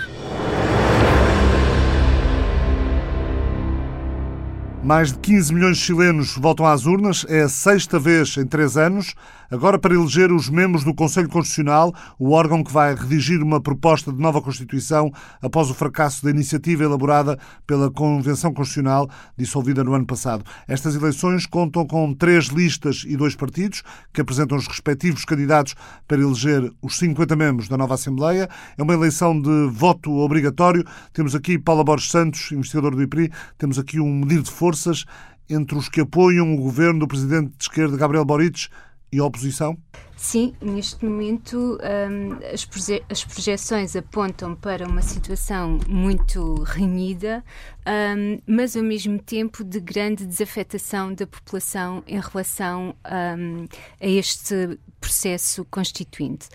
Mais 4.83 5.13
de 5.13 5.19
15 5.19 5.53
milhões 5.53 5.77
de 5.77 5.85
chilenos 5.85 6.37
voltam 6.37 6.67
às 6.67 6.87
urnas. 6.87 7.27
É 7.29 7.43
a 7.43 7.49
sexta 7.49 7.99
vez 7.99 8.37
em 8.39 8.47
três 8.47 8.79
anos. 8.79 9.15
Agora, 9.51 9.81
para 9.81 9.95
eleger 9.95 10.31
os 10.31 10.49
membros 10.49 10.85
do 10.85 10.95
Conselho 10.95 11.29
Constitucional, 11.29 11.93
o 12.19 12.31
órgão 12.31 12.63
que 12.63 12.73
vai 12.73 12.95
redigir 12.95 13.43
uma 13.43 13.61
proposta 13.61 14.13
de 14.13 14.21
nova 14.21 14.41
Constituição 14.41 15.11
após 15.43 15.69
o 15.69 15.75
fracasso 15.75 16.23
da 16.25 16.31
iniciativa 16.31 16.85
elaborada 16.85 17.37
pela 17.67 17.91
Convenção 17.91 18.55
Constitucional, 18.55 19.11
dissolvida 19.37 19.83
no 19.83 19.93
ano 19.93 20.07
passado. 20.07 20.45
Estas 20.69 20.95
eleições 20.95 21.47
contam 21.47 21.85
com 21.85 22.15
três 22.15 22.47
listas 22.47 23.05
e 23.05 23.17
dois 23.17 23.35
partidos, 23.35 23.83
que 24.13 24.21
apresentam 24.21 24.57
os 24.57 24.69
respectivos 24.69 25.25
candidatos 25.25 25.75
para 26.07 26.21
eleger 26.21 26.73
os 26.81 26.97
50 26.97 27.35
membros 27.35 27.69
da 27.69 27.77
nova 27.77 27.95
Assembleia. 27.95 28.49
É 28.79 28.83
uma 28.83 28.95
eleição 28.95 29.41
de 29.41 29.69
voto 29.73 30.13
obrigatório. 30.13 30.85
Temos 31.13 31.35
aqui 31.35 31.59
Paula 31.59 31.83
Borges 31.83 32.11
Santos, 32.11 32.53
investigador 32.53 32.95
do 32.95 33.03
IPRI, 33.03 33.33
temos 33.59 33.81
aqui 33.81 33.99
um 33.99 34.21
medir 34.21 34.43
de 34.43 34.51
forças 34.51 35.05
entre 35.49 35.77
os 35.77 35.89
que 35.89 36.01
apoiam 36.01 36.55
o 36.55 36.57
governo 36.57 37.01
do 37.01 37.09
presidente 37.09 37.51
de 37.59 37.65
esquerda, 37.65 37.97
Gabriel 37.97 38.25
Boric, 38.25 38.69
e 39.13 39.21
oposição? 39.21 39.77
Sim, 40.17 40.55
neste 40.61 41.03
momento 41.03 41.79
um, 41.81 42.53
as, 42.53 42.67
proje 42.67 43.03
as, 43.09 43.25
projeções 43.25 43.97
apontam 43.97 44.55
para 44.55 44.87
uma 44.87 45.01
situação 45.01 45.79
muito 45.89 46.63
renhida, 46.63 47.43
um, 47.87 48.39
mas 48.47 48.77
ao 48.77 48.83
mesmo 48.83 49.19
tempo 49.19 49.65
de 49.65 49.81
grande 49.81 50.27
desafetação 50.27 51.15
da 51.15 51.27
população 51.27 52.05
em 52.07 52.21
relação 52.21 52.95
um, 53.39 53.65
a 53.99 54.07
este 54.07 54.79
processo 55.01 55.65
constituinte. 55.71 56.49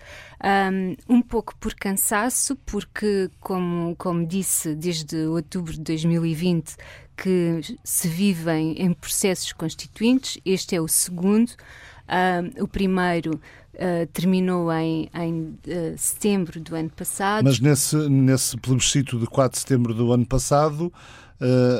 Um, 1.08 1.20
pouco 1.20 1.56
por 1.56 1.74
cansaço, 1.74 2.54
porque, 2.64 3.28
como, 3.40 3.96
como 3.96 4.24
disse, 4.24 4.76
desde 4.76 5.26
outubro 5.26 5.72
de 5.72 5.80
2020 5.80 6.76
que 7.16 7.60
se 7.82 8.06
vivem 8.06 8.80
em 8.80 8.92
processos 8.92 9.52
constituintes, 9.52 10.38
este 10.44 10.76
é 10.76 10.80
o 10.80 10.86
segundo. 10.86 11.52
Uh, 12.06 12.62
o 12.62 12.68
primeiro 12.68 13.40
uh, 13.74 14.06
terminou 14.12 14.72
em, 14.72 15.10
em 15.12 15.58
uh, 15.66 15.94
setembro 15.96 16.60
do 16.60 16.76
ano 16.76 16.90
passado. 16.90 17.44
Mas 17.44 17.58
nesse, 17.58 17.96
nesse 18.08 18.56
plebiscito 18.56 19.18
de 19.18 19.26
4 19.26 19.56
de 19.56 19.60
setembro 19.60 19.92
do 19.92 20.12
ano 20.12 20.24
passado, 20.24 20.92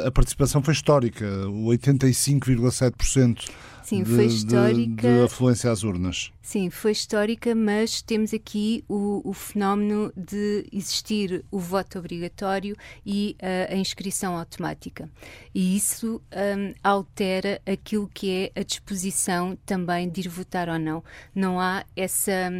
a 0.07 0.11
participação 0.11 0.63
foi 0.63 0.75
histórica, 0.75 1.25
85,7%. 1.25 3.49
Sim, 3.87 4.03
de, 4.03 4.17
foi 4.17 4.27
histórica. 4.27 5.09
De, 5.09 5.19
de 5.19 5.23
afluência 5.23 5.71
às 5.71 5.85
urnas. 5.85 6.33
Sim, 6.43 6.71
foi 6.71 6.91
histórica, 6.91 7.55
mas 7.55 8.03
temos 8.03 8.35
aqui 8.35 8.85
o, 8.89 9.21
o 9.25 9.33
fenómeno 9.33 10.13
de 10.17 10.67
existir 10.73 11.45
o 11.53 11.61
voto 11.61 11.97
obrigatório 11.97 12.75
e 13.05 13.37
uh, 13.41 13.73
a 13.73 13.77
inscrição 13.77 14.37
automática. 14.37 15.09
E 15.55 15.77
isso 15.77 16.21
um, 16.33 16.75
altera 16.83 17.61
aquilo 17.65 18.11
que 18.13 18.53
é 18.55 18.61
a 18.61 18.65
disposição 18.65 19.57
também 19.65 20.09
de 20.09 20.23
ir 20.23 20.29
votar 20.29 20.69
ou 20.69 20.81
não. 20.81 21.03
Não 21.33 21.61
há 21.61 21.85
essa, 21.95 22.51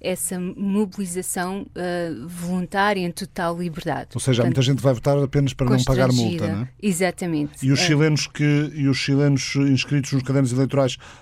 essa 0.00 0.38
mobilização 0.38 1.62
uh, 1.62 2.28
voluntária 2.28 3.00
em 3.00 3.10
total 3.10 3.58
liberdade. 3.58 4.10
Ou 4.14 4.20
seja, 4.20 4.42
Portanto, 4.42 4.56
muita 4.56 4.62
gente 4.62 4.80
vai 4.80 4.94
votar 4.94 5.18
apenas 5.18 5.52
para 5.52 5.68
não 5.68 5.82
pagar 5.82 6.12
multa, 6.12 6.46
não 6.46 6.62
é? 6.62 6.68
Exatamente. 6.80 7.66
E 7.66 7.72
os 7.72 7.80
ah. 7.80 7.82
chilenos, 7.82 8.28
que, 8.28 8.72
e 8.72 8.86
os 8.86 8.96
chilenos 8.96 9.56
inscritos 9.56 10.12
nos 10.12 10.22
cadernos 10.22 10.52
eleitorais 10.52 10.75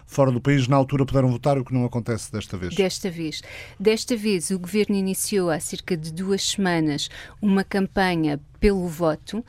fora 0.07 0.31
do 0.31 0.41
país, 0.41 0.69
na 0.69 0.77
altura 0.77 1.05
puderam 1.05 1.31
votar, 1.31 1.59
o 1.59 1.65
que 1.65 1.73
não 1.73 1.85
acontece 1.85 2.33
desta 2.33 2.57
vez? 2.57 2.75
Desta 2.75 3.11
vez. 3.11 3.43
Desta 3.79 4.17
vez, 4.17 4.51
o 4.51 4.59
governo 4.59 4.97
iniciou 4.97 5.51
há 5.51 5.61
cerca 5.61 5.97
de 5.97 6.13
duas 6.13 6.43
semanas 6.43 7.09
uma 7.41 7.65
campanha 7.65 8.41
pelo 8.65 8.89
voto, 8.89 9.45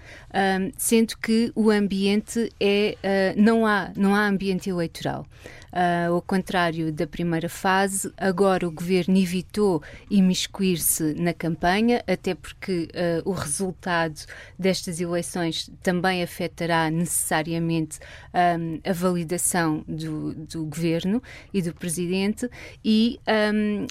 sendo 0.78 1.18
que 1.18 1.50
o 1.56 1.72
ambiente 1.72 2.52
é 2.60 2.98
uh, 3.02 3.42
não 3.42 3.66
há 3.66 3.90
não 3.96 4.14
há 4.14 4.28
ambiente 4.28 4.70
eleitoral. 4.70 5.26
Uh, 5.76 6.14
ao 6.14 6.22
contrário 6.22 6.90
da 6.90 7.06
primeira 7.06 7.50
fase, 7.50 8.10
agora 8.16 8.66
o 8.66 8.72
governo 8.72 9.18
evitou 9.18 9.84
imiscuir-se 10.10 11.14
na 11.16 11.34
campanha, 11.34 12.02
até 12.08 12.34
porque 12.34 12.88
uh, 12.94 13.30
o 13.30 13.34
resultado 13.34 14.22
destas 14.58 15.02
eleições 15.02 15.70
também 15.84 16.24
afetará 16.24 16.90
necessariamente 16.90 18.00
um, 18.34 18.80
a 18.90 18.94
validação 18.94 19.84
do, 19.86 20.34
do 20.34 20.64
governo 20.64 21.22
e 21.54 21.62
do 21.62 21.74
presidente, 21.74 22.50
e 22.82 23.20
um, 23.54 23.86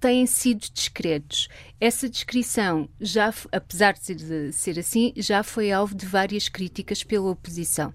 têm 0.00 0.24
sido 0.24 0.66
discretos. 0.72 1.50
Essa 1.78 2.08
descrição, 2.08 2.88
já, 2.98 3.30
apesar 3.52 3.92
de 3.92 4.00
ser, 4.00 4.14
de 4.14 4.52
ser 4.54 4.78
assim, 4.78 5.12
já 5.16 5.42
foi 5.42 5.70
alvo 5.70 5.94
de 5.94 6.06
várias 6.06 6.48
críticas 6.48 7.04
pela 7.04 7.28
oposição 7.28 7.92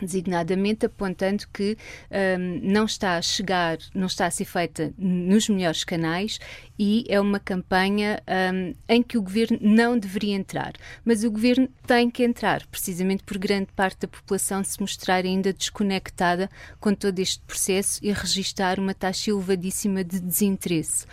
designadamente 0.00 0.86
apontando 0.86 1.44
que 1.52 1.76
um, 2.10 2.60
não 2.62 2.84
está 2.84 3.16
a 3.16 3.22
chegar, 3.22 3.78
não 3.94 4.06
está 4.06 4.26
a 4.26 4.30
ser 4.30 4.44
feita 4.44 4.92
nos 4.98 5.48
melhores 5.48 5.84
canais 5.84 6.38
e 6.78 7.04
é 7.08 7.20
uma 7.20 7.40
campanha 7.40 8.22
um, 8.52 8.74
em 8.88 9.02
que 9.02 9.16
o 9.16 9.22
governo 9.22 9.58
não 9.60 9.98
deveria 9.98 10.34
entrar. 10.34 10.72
Mas 11.04 11.24
o 11.24 11.30
governo 11.30 11.68
tem 11.86 12.10
que 12.10 12.22
entrar, 12.22 12.66
precisamente 12.66 13.22
por 13.24 13.38
grande 13.38 13.68
parte 13.74 14.00
da 14.00 14.08
população 14.08 14.62
se 14.62 14.80
mostrar 14.80 15.24
ainda 15.24 15.52
desconectada 15.52 16.50
com 16.78 16.94
todo 16.94 17.18
este 17.18 17.40
processo 17.40 18.00
e 18.02 18.12
registrar 18.12 18.78
uma 18.78 18.94
taxa 18.94 19.30
elevadíssima 19.30 20.04
de 20.04 20.20
desinteresse. 20.20 21.06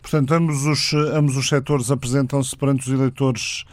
Portanto, 0.00 0.32
ambos 0.32 0.64
os, 0.64 0.94
ambos 0.94 1.36
os 1.36 1.48
setores 1.48 1.90
apresentam-se 1.90 2.56
perante 2.56 2.88
os 2.88 2.92
eleitores 2.92 3.64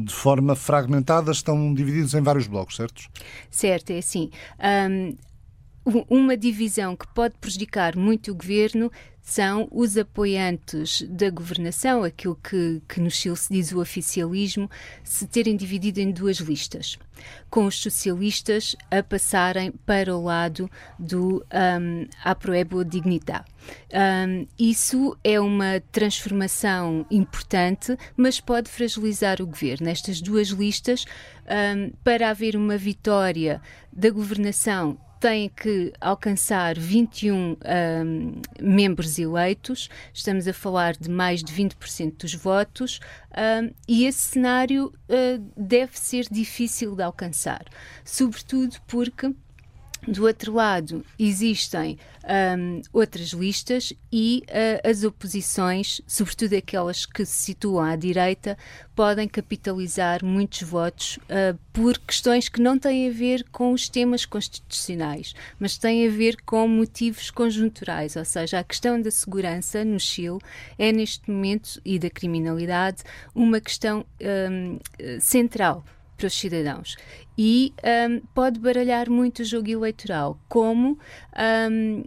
de 0.00 0.12
forma 0.12 0.54
fragmentada, 0.54 1.32
estão 1.32 1.74
divididos 1.74 2.14
em 2.14 2.22
vários 2.22 2.46
blocos, 2.46 2.76
certo? 2.76 3.02
Certo, 3.50 3.90
é 3.90 3.98
assim. 3.98 4.30
Um, 4.90 5.16
uma 5.84 6.36
divisão 6.36 6.96
que 6.96 7.06
pode 7.08 7.34
prejudicar 7.38 7.96
muito 7.96 8.30
o 8.30 8.34
governo 8.34 8.90
são 9.20 9.68
os 9.70 9.96
apoiantes 9.96 11.02
da 11.02 11.30
governação, 11.30 12.02
aquilo 12.02 12.36
que, 12.36 12.82
que 12.88 13.00
no 13.00 13.10
Chile 13.10 13.36
se 13.36 13.52
diz 13.52 13.72
o 13.72 13.80
oficialismo, 13.80 14.68
se 15.04 15.26
terem 15.28 15.56
dividido 15.56 16.00
em 16.00 16.10
duas 16.10 16.38
listas, 16.38 16.98
com 17.48 17.66
os 17.66 17.80
socialistas 17.80 18.74
a 18.90 19.00
passarem 19.00 19.70
para 19.86 20.14
o 20.16 20.24
lado 20.24 20.68
do 20.98 21.44
um, 21.80 22.06
Apruebo 22.24 22.84
Dignidade. 22.84 23.44
Um, 23.92 24.46
isso 24.58 25.16
é 25.22 25.38
uma 25.38 25.80
transformação 25.92 27.06
importante, 27.08 27.96
mas 28.16 28.40
pode 28.40 28.68
fragilizar 28.68 29.40
o 29.40 29.46
governo. 29.46 29.86
Nestas 29.86 30.20
duas 30.20 30.48
listas, 30.48 31.04
um, 31.46 31.92
para 32.02 32.28
haver 32.28 32.56
uma 32.56 32.76
vitória 32.76 33.62
da 33.92 34.10
governação 34.10 34.98
tem 35.22 35.48
que 35.48 35.92
alcançar 36.00 36.76
21 36.76 37.36
um, 37.36 37.56
membros 38.60 39.20
eleitos, 39.20 39.88
estamos 40.12 40.48
a 40.48 40.52
falar 40.52 40.96
de 40.96 41.08
mais 41.08 41.44
de 41.44 41.52
20% 41.52 42.16
dos 42.18 42.34
votos, 42.34 42.98
um, 43.30 43.70
e 43.86 44.04
esse 44.04 44.18
cenário 44.18 44.86
uh, 44.86 45.52
deve 45.56 45.96
ser 45.96 46.26
difícil 46.28 46.96
de 46.96 47.04
alcançar, 47.04 47.64
sobretudo 48.04 48.78
porque 48.84 49.32
do 50.06 50.24
outro 50.24 50.54
lado, 50.54 51.04
existem 51.16 51.96
um, 52.58 52.82
outras 52.92 53.28
listas 53.28 53.92
e 54.10 54.42
uh, 54.48 54.88
as 54.88 55.04
oposições, 55.04 56.00
sobretudo 56.06 56.56
aquelas 56.56 57.06
que 57.06 57.24
se 57.24 57.44
situam 57.44 57.84
à 57.84 57.94
direita, 57.94 58.58
podem 58.96 59.28
capitalizar 59.28 60.24
muitos 60.24 60.62
votos 60.62 61.18
uh, 61.18 61.58
por 61.72 61.98
questões 61.98 62.48
que 62.48 62.60
não 62.60 62.78
têm 62.78 63.08
a 63.08 63.12
ver 63.12 63.44
com 63.52 63.72
os 63.72 63.88
temas 63.88 64.24
constitucionais, 64.24 65.34
mas 65.58 65.78
têm 65.78 66.06
a 66.06 66.10
ver 66.10 66.36
com 66.44 66.66
motivos 66.66 67.30
conjunturais, 67.30 68.16
ou 68.16 68.24
seja, 68.24 68.58
a 68.58 68.64
questão 68.64 69.00
da 69.00 69.10
segurança 69.10 69.84
no 69.84 70.00
Chile 70.00 70.38
é 70.78 70.90
neste 70.90 71.30
momento 71.30 71.80
e 71.84 71.98
da 71.98 72.10
criminalidade 72.10 73.02
uma 73.34 73.60
questão 73.60 74.04
um, 74.20 74.78
central 75.20 75.84
para 76.22 76.28
os 76.28 76.34
cidadãos. 76.34 76.96
E 77.36 77.72
um, 78.08 78.20
pode 78.32 78.60
baralhar 78.60 79.10
muito 79.10 79.40
o 79.40 79.44
jogo 79.44 79.68
eleitoral, 79.68 80.38
como 80.48 80.98
um, 81.70 82.04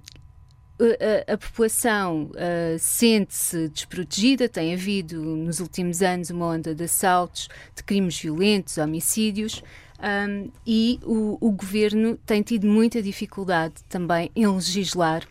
a, 0.79 1.33
a, 1.33 1.37
população 1.37 2.31
uh, 2.31 2.79
sente-se 2.79 3.67
desprotegida, 3.69 4.47
tem 4.47 4.73
havido 4.73 5.21
nos 5.21 5.59
últimos 5.59 6.01
anos 6.01 6.29
uma 6.29 6.47
onda 6.47 6.73
de 6.73 6.83
assaltos, 6.83 7.49
de 7.75 7.83
crimes 7.83 8.19
violentos, 8.19 8.77
homicídios, 8.77 9.61
um, 9.99 10.49
e 10.65 10.99
o, 11.03 11.37
o, 11.41 11.51
governo 11.51 12.17
tem 12.25 12.41
tido 12.41 12.67
muita 12.67 13.01
dificuldade 13.01 13.75
também 13.89 14.29
em 14.35 14.47
legislar 14.47 15.25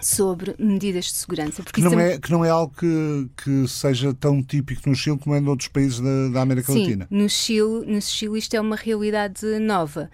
sobre 0.00 0.54
medidas 0.58 1.06
de 1.06 1.12
segurança. 1.12 1.62
Que 1.62 1.80
não, 1.80 1.98
é, 1.98 2.18
que 2.18 2.30
não 2.30 2.44
é 2.44 2.50
algo 2.50 2.72
que, 2.74 3.30
que 3.42 3.68
seja 3.68 4.14
tão 4.14 4.42
típico 4.42 4.88
no 4.88 4.94
Chile 4.94 5.18
como 5.18 5.34
é 5.34 5.38
em 5.38 5.46
outros 5.46 5.68
países 5.68 6.00
da, 6.00 6.28
da 6.32 6.42
América 6.42 6.72
Sim, 6.72 6.80
Latina. 6.80 7.06
No 7.10 7.28
Chile, 7.28 7.84
no 7.86 8.00
Chile 8.00 8.38
isto 8.38 8.54
é 8.54 8.60
uma 8.60 8.76
realidade 8.76 9.44
nova 9.60 10.10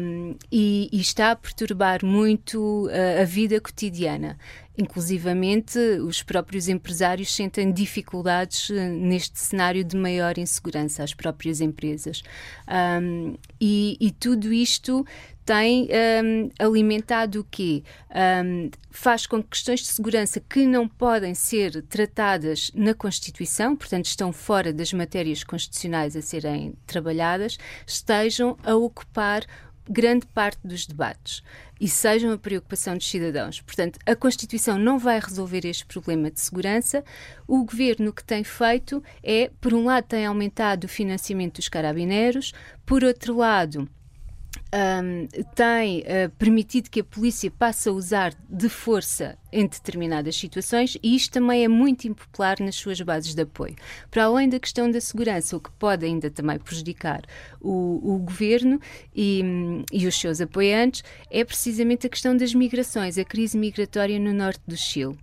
um, 0.00 0.34
e, 0.50 0.88
e, 0.92 1.00
está 1.00 1.32
a 1.32 1.36
perturbar 1.36 2.04
muito 2.04 2.88
a, 2.90 3.22
a 3.22 3.24
vida 3.24 3.60
cotidiana. 3.60 4.38
Inclusivamente, 4.78 5.78
os 5.78 6.22
próprios 6.22 6.68
empresários 6.68 7.34
sentem 7.34 7.72
dificuldades 7.72 8.70
eh, 8.70 8.88
neste 8.88 9.38
cenário 9.38 9.82
de 9.82 9.96
maior 9.96 10.36
insegurança, 10.36 11.02
as 11.02 11.14
próprias 11.14 11.62
empresas. 11.62 12.22
Um, 13.00 13.36
e, 13.58 13.96
e, 13.98 14.10
tudo 14.10 14.52
isto 14.52 15.06
tem 15.46 15.88
um, 16.24 16.50
alimentado 16.58 17.40
o 17.40 17.44
quê? 17.44 17.82
Um, 18.44 18.68
faz 18.90 19.26
com 19.26 19.42
que 19.42 19.50
questões 19.50 19.80
de 19.80 19.86
segurança 19.86 20.40
que 20.40 20.66
não 20.66 20.86
podem 20.86 21.34
ser 21.34 21.82
tratadas 21.84 22.70
na 22.74 22.92
Constituição, 22.92 23.76
portanto 23.76 24.06
estão 24.06 24.30
fora 24.30 24.72
das 24.72 24.92
matérias 24.92 25.42
constitucionais 25.42 26.16
a 26.16 26.20
serem 26.20 26.74
trabalhadas, 26.86 27.56
estejam 27.86 28.58
a 28.62 28.74
ocupar 28.74 29.46
grande 29.88 30.26
parte 30.26 30.58
dos 30.66 30.84
debates 30.84 31.42
e 31.80 31.88
sejam 31.88 32.32
a 32.32 32.38
preocupação 32.38 32.96
dos 32.96 33.08
cidadãos. 33.08 33.60
Portanto, 33.60 33.98
a 34.06 34.16
Constituição 34.16 34.78
não 34.78 34.98
vai 34.98 35.20
resolver 35.20 35.66
este 35.66 35.84
problema 35.86 36.30
de 36.30 36.40
segurança. 36.40 37.04
O 37.46 37.64
governo 37.64 38.12
que 38.12 38.24
tem 38.24 38.42
feito 38.42 39.02
é, 39.22 39.50
por 39.60 39.74
um 39.74 39.84
lado, 39.84 40.04
tem 40.04 40.26
aumentado 40.26 40.84
o 40.84 40.88
financiamento 40.88 41.56
dos 41.56 41.68
carabineiros, 41.68 42.52
por 42.84 43.04
outro 43.04 43.36
lado, 43.36 43.88
um, 44.74 45.26
tem 45.54 46.00
uh, 46.00 46.30
permitido 46.38 46.90
que 46.90 47.00
a 47.00 47.04
polícia 47.04 47.50
passe 47.50 47.88
a 47.88 47.92
usar 47.92 48.34
de 48.48 48.68
força 48.68 49.38
em 49.52 49.66
determinadas 49.66 50.36
situações 50.36 50.98
e 51.02 51.14
isto 51.14 51.32
também 51.32 51.64
é 51.64 51.68
muito 51.68 52.06
impopular 52.06 52.56
nas 52.60 52.74
suas 52.74 53.00
bases 53.00 53.34
de 53.34 53.42
apoio. 53.42 53.74
Para 54.10 54.24
além 54.24 54.48
da 54.48 54.58
questão 54.58 54.90
da 54.90 55.00
segurança, 55.00 55.56
o 55.56 55.60
que 55.60 55.70
pode 55.72 56.04
ainda 56.04 56.30
também 56.30 56.58
prejudicar 56.58 57.22
o, 57.60 58.14
o 58.14 58.18
governo 58.18 58.80
e, 59.14 59.42
e, 59.92 60.06
os 60.06 60.18
seus 60.18 60.40
apoiantes 60.40 61.02
é 61.30 61.44
precisamente 61.44 62.06
a 62.06 62.10
questão 62.10 62.36
das 62.36 62.52
migrações, 62.52 63.16
a 63.18 63.24
crise 63.24 63.56
migratória 63.56 64.18
no 64.18 64.32
norte 64.32 64.62
do 64.66 64.76
Chile. 64.76 65.16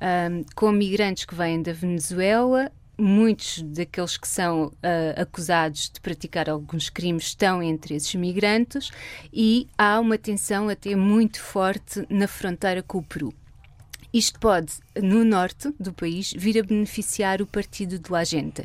Um, 0.00 0.44
com 0.54 0.70
migrantes 0.70 1.24
que 1.24 1.34
vêm 1.34 1.60
da 1.60 1.72
Venezuela, 1.72 2.70
muitos 2.98 3.62
daqueles 3.62 4.16
que 4.16 4.26
são 4.26 4.66
uh, 4.66 5.20
acusados 5.20 5.88
de 5.88 6.00
praticar 6.00 6.50
alguns 6.50 6.90
crimes 6.90 7.24
estão 7.24 7.62
entre 7.62 7.94
esses 7.94 8.14
migrantes 8.14 8.90
e 9.32 9.68
há 9.78 10.00
uma 10.00 10.18
tensão 10.18 10.68
até 10.68 10.96
muito 10.96 11.40
forte 11.40 12.04
na 12.10 12.26
fronteira 12.26 12.82
com 12.82 12.98
o 12.98 13.02
Peru. 13.02 13.32
Isto 14.12 14.40
pode, 14.40 14.72
no 15.02 15.22
norte 15.22 15.70
do 15.78 15.92
país, 15.92 16.32
vir 16.36 16.58
a 16.58 16.62
beneficiar 16.62 17.42
o 17.42 17.46
partido 17.46 17.98
do 17.98 18.10
La 18.10 18.24
Gente, 18.24 18.64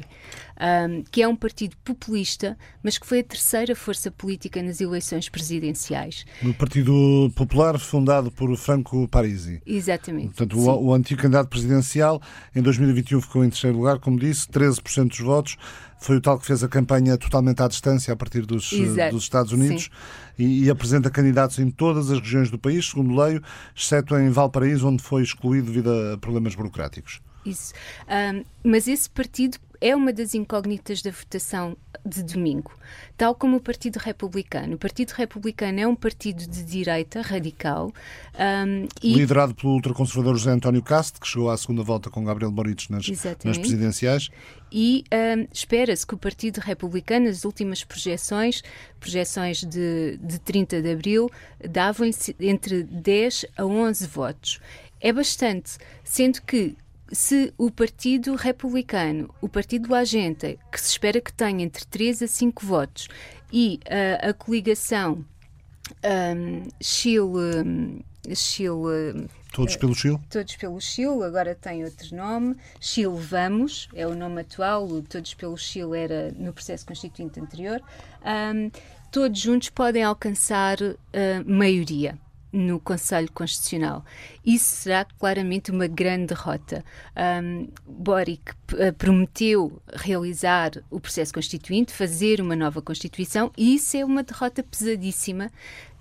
um, 0.57 1.03
que 1.11 1.21
é 1.21 1.27
um 1.27 1.35
partido 1.35 1.75
populista, 1.83 2.57
mas 2.81 2.97
que 2.97 3.05
foi 3.05 3.19
a 3.19 3.23
terceira 3.23 3.75
força 3.75 4.09
política 4.09 4.63
nas 4.63 4.79
eleições 4.79 5.27
presidenciais. 5.27 6.25
No 6.41 6.53
Partido 6.53 7.29
Popular, 7.35 7.77
fundado 7.77 8.31
por 8.31 8.55
Franco 8.55 9.05
Parisi. 9.09 9.61
Exatamente. 9.65 10.27
Portanto, 10.27 10.57
o, 10.57 10.85
o, 10.85 10.93
antigo 10.93 11.21
candidato 11.21 11.49
presidencial, 11.49 12.21
em 12.55 12.61
2021 12.61 13.19
ficou 13.19 13.43
em 13.43 13.49
terceiro 13.49 13.77
lugar, 13.77 13.99
como 13.99 14.17
disse, 14.17 14.47
13% 14.47 15.09
dos 15.09 15.19
votos. 15.19 15.57
Foi 16.03 16.17
o 16.17 16.21
tal 16.21 16.37
que 16.37 16.45
fez 16.45 16.61
a 16.61 16.67
campanha 16.67 17.17
totalmente 17.17 17.63
à 17.63 17.67
distância, 17.69 18.13
a 18.13 18.15
partir 18.17 18.45
dos, 18.45 18.71
dos 19.09 19.23
Estados 19.23 19.53
Unidos, 19.53 19.89
e, 20.37 20.65
e, 20.65 20.69
apresenta 20.69 21.09
candidatos 21.09 21.59
em 21.59 21.71
todas 21.71 22.11
as 22.11 22.19
regiões 22.19 22.51
do 22.51 22.59
país, 22.59 22.89
segundo 22.89 23.15
leio, 23.15 23.41
exceto 23.73 24.13
em 24.17 24.29
Valparaíso, 24.29 24.85
onde 24.85 25.01
foi 25.01 25.23
excluído 25.23 25.67
devido 25.67 25.89
a 25.89 26.17
problemas 26.17 26.55
burocráticos. 26.55 27.21
Isso. 27.45 27.73
Um, 28.09 28.43
mas 28.65 28.89
esse 28.89 29.09
partido 29.09 29.57
é 29.83 29.93
uma 29.93 30.13
das 30.13 30.33
incógnitas 30.33 31.01
da 31.01 31.11
votação 31.11 31.75
de 32.05 32.23
domingo, 32.23 32.71
tal 33.17 33.35
como 33.35 33.57
o 33.57 33.59
Partido 33.59 33.97
Republicano. 33.97 34.75
O 34.75 34.77
Partido 34.77 35.11
Republicano 35.11 35.77
é 35.77 35.85
um 35.85 35.93
partido 35.93 36.47
de 36.47 36.63
direita 36.63 37.21
radical. 37.21 37.91
Um, 38.39 38.87
e... 39.03 39.13
Liderado 39.13 39.53
pelo 39.53 39.73
ultraconservador 39.73 40.37
José 40.37 40.51
António 40.51 40.81
Cast, 40.81 41.19
que 41.19 41.27
chegou 41.27 41.49
à 41.49 41.57
segunda 41.57 41.83
volta 41.83 42.09
com 42.09 42.23
Gabriel 42.23 42.49
Boric 42.49 42.89
nas, 42.89 43.05
nas 43.43 43.57
presidenciais. 43.57 44.29
E 44.71 45.03
um, 45.11 45.47
espera-se 45.51 46.07
que 46.07 46.15
o 46.15 46.17
Partido 46.17 46.59
Republicano, 46.59 47.25
nas 47.25 47.43
últimas 47.43 47.83
projeções, 47.83 48.63
projeções 49.01 49.65
de, 49.65 50.17
de 50.17 50.39
30 50.39 50.81
de 50.81 50.91
abril, 50.93 51.29
davam 51.69 52.09
entre 52.39 52.83
10 52.83 53.47
a 53.57 53.65
11 53.65 54.07
votos. 54.07 54.61
É 55.01 55.11
bastante, 55.11 55.77
sendo 56.05 56.41
que 56.41 56.77
se 57.13 57.53
o 57.57 57.69
Partido 57.69 58.35
Republicano, 58.35 59.33
o 59.39 59.47
Partido 59.47 59.93
Agente, 59.93 60.59
que 60.71 60.81
se 60.81 60.89
espera 60.89 61.21
que 61.21 61.31
tenha 61.31 61.63
entre 61.63 61.85
3 61.85 62.23
a 62.23 62.27
5 62.27 62.65
votos, 62.65 63.07
e 63.51 63.79
uh, 63.85 64.29
a 64.29 64.33
coligação 64.33 65.23
um, 66.03 66.67
Chile. 66.81 68.03
Chile 68.35 69.29
Todos 69.53 69.75
pelo 69.75 69.93
Chile? 69.93 70.19
Todos 70.29 70.55
pelo 70.55 70.81
Chile, 70.81 71.23
agora 71.23 71.53
tem 71.53 71.83
outro 71.83 72.15
nome. 72.15 72.55
Chile 72.79 73.15
Vamos, 73.15 73.87
é 73.93 74.07
o 74.07 74.15
nome 74.15 74.41
atual, 74.41 74.87
o 74.87 75.03
Todos 75.03 75.35
pelo 75.35 75.55
Chile 75.55 75.97
era 75.97 76.31
no 76.31 76.51
processo 76.51 76.85
constituinte 76.85 77.39
anterior. 77.39 77.79
Um, 78.25 78.71
todos 79.11 79.39
juntos 79.39 79.69
podem 79.69 80.03
alcançar 80.03 80.81
uh, 80.81 80.95
maioria 81.45 82.17
no 82.53 82.79
Conselho 82.79 83.31
Constitucional. 83.31 84.05
Isso 84.45 84.75
será 84.75 85.03
claramente 85.03 85.71
uma 85.71 85.87
grande 85.87 86.27
derrota. 86.27 86.85
Um, 87.43 87.67
Boric 87.85 88.53
eh, 88.77 88.91
prometeu 88.91 89.81
realizar 89.91 90.71
o 90.91 90.99
processo 90.99 91.33
constituinte, 91.33 91.91
fazer 91.91 92.39
uma 92.39 92.55
nova 92.55 92.79
Constituição, 92.81 93.51
e 93.57 93.75
isso 93.75 93.97
é 93.97 94.05
uma 94.05 94.21
derrota 94.21 94.61
pesadíssima 94.61 95.49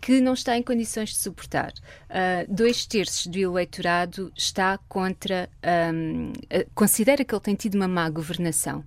que 0.02 0.20
não 0.20 0.34
está 0.34 0.58
em 0.58 0.62
condições 0.62 1.10
de 1.10 1.16
suportar. 1.16 1.72
Uh, 2.10 2.52
dois 2.52 2.84
terços 2.84 3.28
do 3.28 3.38
eleitorado 3.38 4.32
está 4.36 4.76
contra, 4.88 5.48
um, 5.94 6.32
uh, 6.32 6.70
considera 6.74 7.24
que 7.24 7.32
ele 7.32 7.40
tem 7.40 7.54
tido 7.54 7.76
uma 7.76 7.86
má 7.86 8.10
governação. 8.10 8.84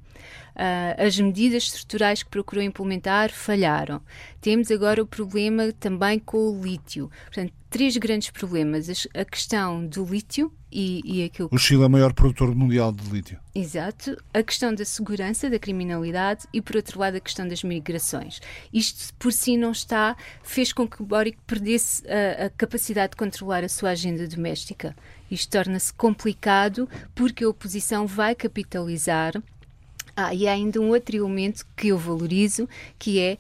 Uh, 0.56 1.06
as 1.06 1.20
medidas 1.20 1.64
estruturais 1.64 2.24
que 2.24 2.30
procurou 2.30 2.64
implementar 2.64 3.30
falharam. 3.32 4.02
Temos 4.40 4.72
agora 4.72 5.02
o 5.04 5.06
problema 5.06 5.74
também 5.74 6.18
com 6.18 6.38
o 6.38 6.64
lítio. 6.64 7.12
Portanto, 7.26 7.54
três 7.70 7.98
grandes 7.98 8.30
problemas. 8.30 8.88
A 9.14 9.26
questão 9.26 9.86
do 9.86 10.06
lítio 10.06 10.50
e, 10.72 11.02
e 11.04 11.24
aquilo 11.26 11.50
O 11.52 11.58
Chile 11.58 11.84
é 11.84 11.88
o 11.88 11.90
maior 11.90 12.14
produtor 12.14 12.56
mundial 12.56 12.94
de 12.94 13.04
lítio. 13.10 13.38
Exato. 13.54 14.16
A 14.34 14.42
questão 14.42 14.74
da 14.74 14.86
segurança, 14.86 15.50
da 15.50 15.60
criminalidade 15.60 16.48
e, 16.54 16.62
por 16.62 16.78
outro 16.78 17.00
lado, 17.00 17.18
a 17.18 17.20
questão 17.20 17.46
das 17.46 17.64
migrações. 17.64 18.40
Isto 18.72 19.14
por 19.16 19.34
si 19.34 19.58
não 19.58 19.72
está, 19.72 20.16
fez 20.42 20.72
com 20.72 20.88
que 20.88 21.04
Boric 21.04 21.38
perdesse 21.46 22.02
a, 22.08 22.46
a 22.46 22.50
capacidade 22.50 23.12
de 23.12 23.18
controlar 23.18 23.64
a 23.64 23.70
sua 23.70 23.90
agenda 23.90 24.26
doméstica. 24.26 24.96
Isto 25.30 25.52
torna-se 25.52 25.94
complicado 25.94 26.88
porque 27.14 27.44
a 27.44 27.50
oposição 27.50 28.08
vai 28.08 28.36
capitalizar 28.36 29.34
ah, 30.16 30.34
e 30.34 30.48
há 30.48 30.54
ainda 30.54 30.80
um 30.80 30.90
outro 30.90 31.16
elemento 31.16 31.66
que 31.76 31.90
eu 31.90 31.98
valorizo, 31.98 32.68
que 32.98 33.20
é 33.20 33.38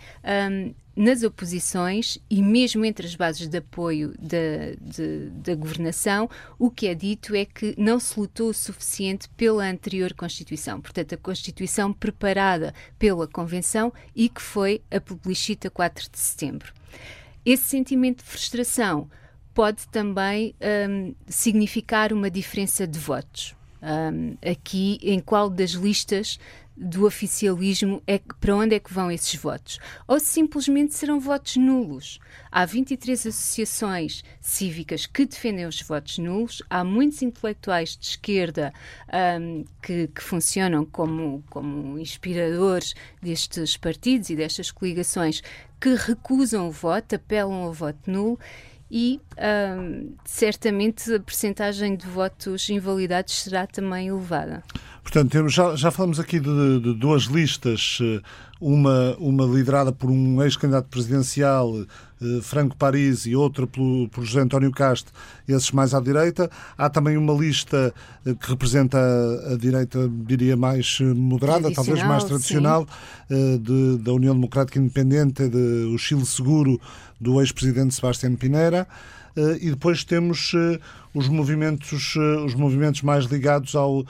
um, 0.51 0.73
nas 0.95 1.23
oposições 1.23 2.17
e 2.29 2.41
mesmo 2.41 2.85
entre 2.85 3.05
as 3.05 3.15
bases 3.15 3.47
de 3.47 3.57
apoio 3.57 4.13
da, 4.17 4.75
de, 4.79 5.29
da 5.31 5.53
governação, 5.53 6.29
o 6.57 6.71
que 6.71 6.87
é 6.87 6.95
dito 6.95 7.35
é 7.35 7.43
que 7.45 7.75
não 7.77 7.99
se 7.99 8.17
lutou 8.19 8.49
o 8.49 8.53
suficiente 8.53 9.27
pela 9.29 9.65
anterior 9.65 10.13
Constituição. 10.13 10.79
Portanto, 10.79 11.13
a 11.13 11.17
Constituição 11.17 11.91
preparada 11.91 12.73
pela 12.97 13.27
Convenção 13.27 13.91
e 14.15 14.29
que 14.29 14.41
foi 14.41 14.81
a 14.89 15.01
plebiscita 15.01 15.69
4 15.69 16.09
de 16.09 16.19
setembro. 16.19 16.73
Esse 17.45 17.63
sentimento 17.63 18.23
de 18.23 18.29
frustração 18.29 19.09
pode 19.53 19.87
também 19.87 20.55
um, 20.89 21.13
significar 21.27 22.11
uma 22.11 22.29
diferença 22.29 22.87
de 22.87 22.99
votos. 22.99 23.55
Um, 23.85 24.35
aqui, 24.41 24.97
em 25.03 25.19
qual 25.19 25.47
das 25.47 25.71
listas 25.71 26.39
do 26.75 27.05
oficialismo 27.05 28.01
é 28.05 28.17
que, 28.17 28.33
para 28.35 28.55
onde 28.55 28.75
é 28.75 28.79
que 28.79 28.91
vão 28.91 29.11
esses 29.11 29.35
votos? 29.35 29.79
Ou 30.07 30.19
simplesmente 30.19 30.95
serão 30.95 31.19
votos 31.19 31.55
nulos? 31.55 32.19
Há 32.51 32.65
23 32.65 33.27
associações 33.27 34.23
cívicas 34.41 35.05
que 35.05 35.25
defendem 35.25 35.67
os 35.67 35.79
votos 35.81 36.17
nulos, 36.17 36.63
há 36.69 36.83
muitos 36.83 37.21
intelectuais 37.21 37.95
de 37.95 38.07
esquerda 38.07 38.73
um, 39.39 39.63
que, 39.81 40.07
que, 40.07 40.21
funcionam 40.21 40.83
como, 40.83 41.43
como 41.49 41.99
inspiradores 41.99 42.95
destes 43.21 43.77
partidos 43.77 44.29
e 44.29 44.35
destas 44.35 44.71
coligações 44.71 45.41
que 45.79 45.93
recusam 45.93 46.67
o 46.67 46.71
voto, 46.71 47.15
apelam 47.15 47.53
ao 47.53 47.71
voto 47.73 48.09
nulo 48.09 48.39
e 48.89 49.19
um, 49.77 50.13
certamente 50.23 51.13
a 51.13 51.19
percentagem 51.19 51.95
de 51.95 52.07
votos 52.07 52.69
invalidados 52.69 53.43
será 53.43 53.65
também 53.65 54.07
elevada. 54.07 54.63
Portanto, 55.01 55.47
já, 55.49 55.75
já 55.75 55.91
falamos 55.91 56.19
aqui 56.19 56.39
de, 56.39 56.79
de, 56.79 56.93
duas 56.95 57.23
listas, 57.23 57.99
eh, 58.01 58.21
uma, 58.59 59.15
uma 59.19 59.45
liderada 59.45 59.91
por 59.91 60.09
um 60.09 60.41
ex-candidato 60.41 60.87
presidencial, 60.89 61.85
Franco 62.41 62.75
Paris, 62.75 63.25
e 63.25 63.35
outra 63.35 63.65
pelo, 63.67 64.07
por 64.09 64.23
José 64.23 64.41
António 64.41 64.71
Castro, 64.71 65.13
esses 65.47 65.71
mais 65.71 65.93
à 65.93 65.99
direita. 65.99 66.49
Há 66.77 66.89
também 66.89 67.17
uma 67.17 67.33
lista 67.33 67.93
eh, 68.25 68.33
que 68.33 68.49
representa 68.49 68.97
a, 68.97 69.53
a 69.53 69.57
direita, 69.57 70.09
diria, 70.25 70.55
mais 70.55 70.99
moderada, 70.99 71.71
talvez 71.73 72.03
mais 72.03 72.23
tradicional, 72.23 72.87
de, 73.29 73.97
da 73.97 74.13
União 74.13 74.33
Democrática 74.35 74.79
Independente, 74.79 75.47
de, 75.47 75.91
o 75.93 75.97
Chile 75.97 76.25
Seguro, 76.25 76.79
do 77.19 77.41
ex-presidente 77.41 77.95
Sebastião 77.95 78.35
Pinera. 78.35 78.87
Eh, 79.35 79.57
e 79.61 79.69
depois 79.69 80.03
temos 80.03 80.53
eh, 80.55 80.79
os 81.13 81.27
movimentos, 81.27 82.15
eh, 82.17 82.45
os 82.45 82.55
movimentos 82.55 83.01
mais 83.01 83.25
ligados 83.25 83.75
ao, 83.75 84.05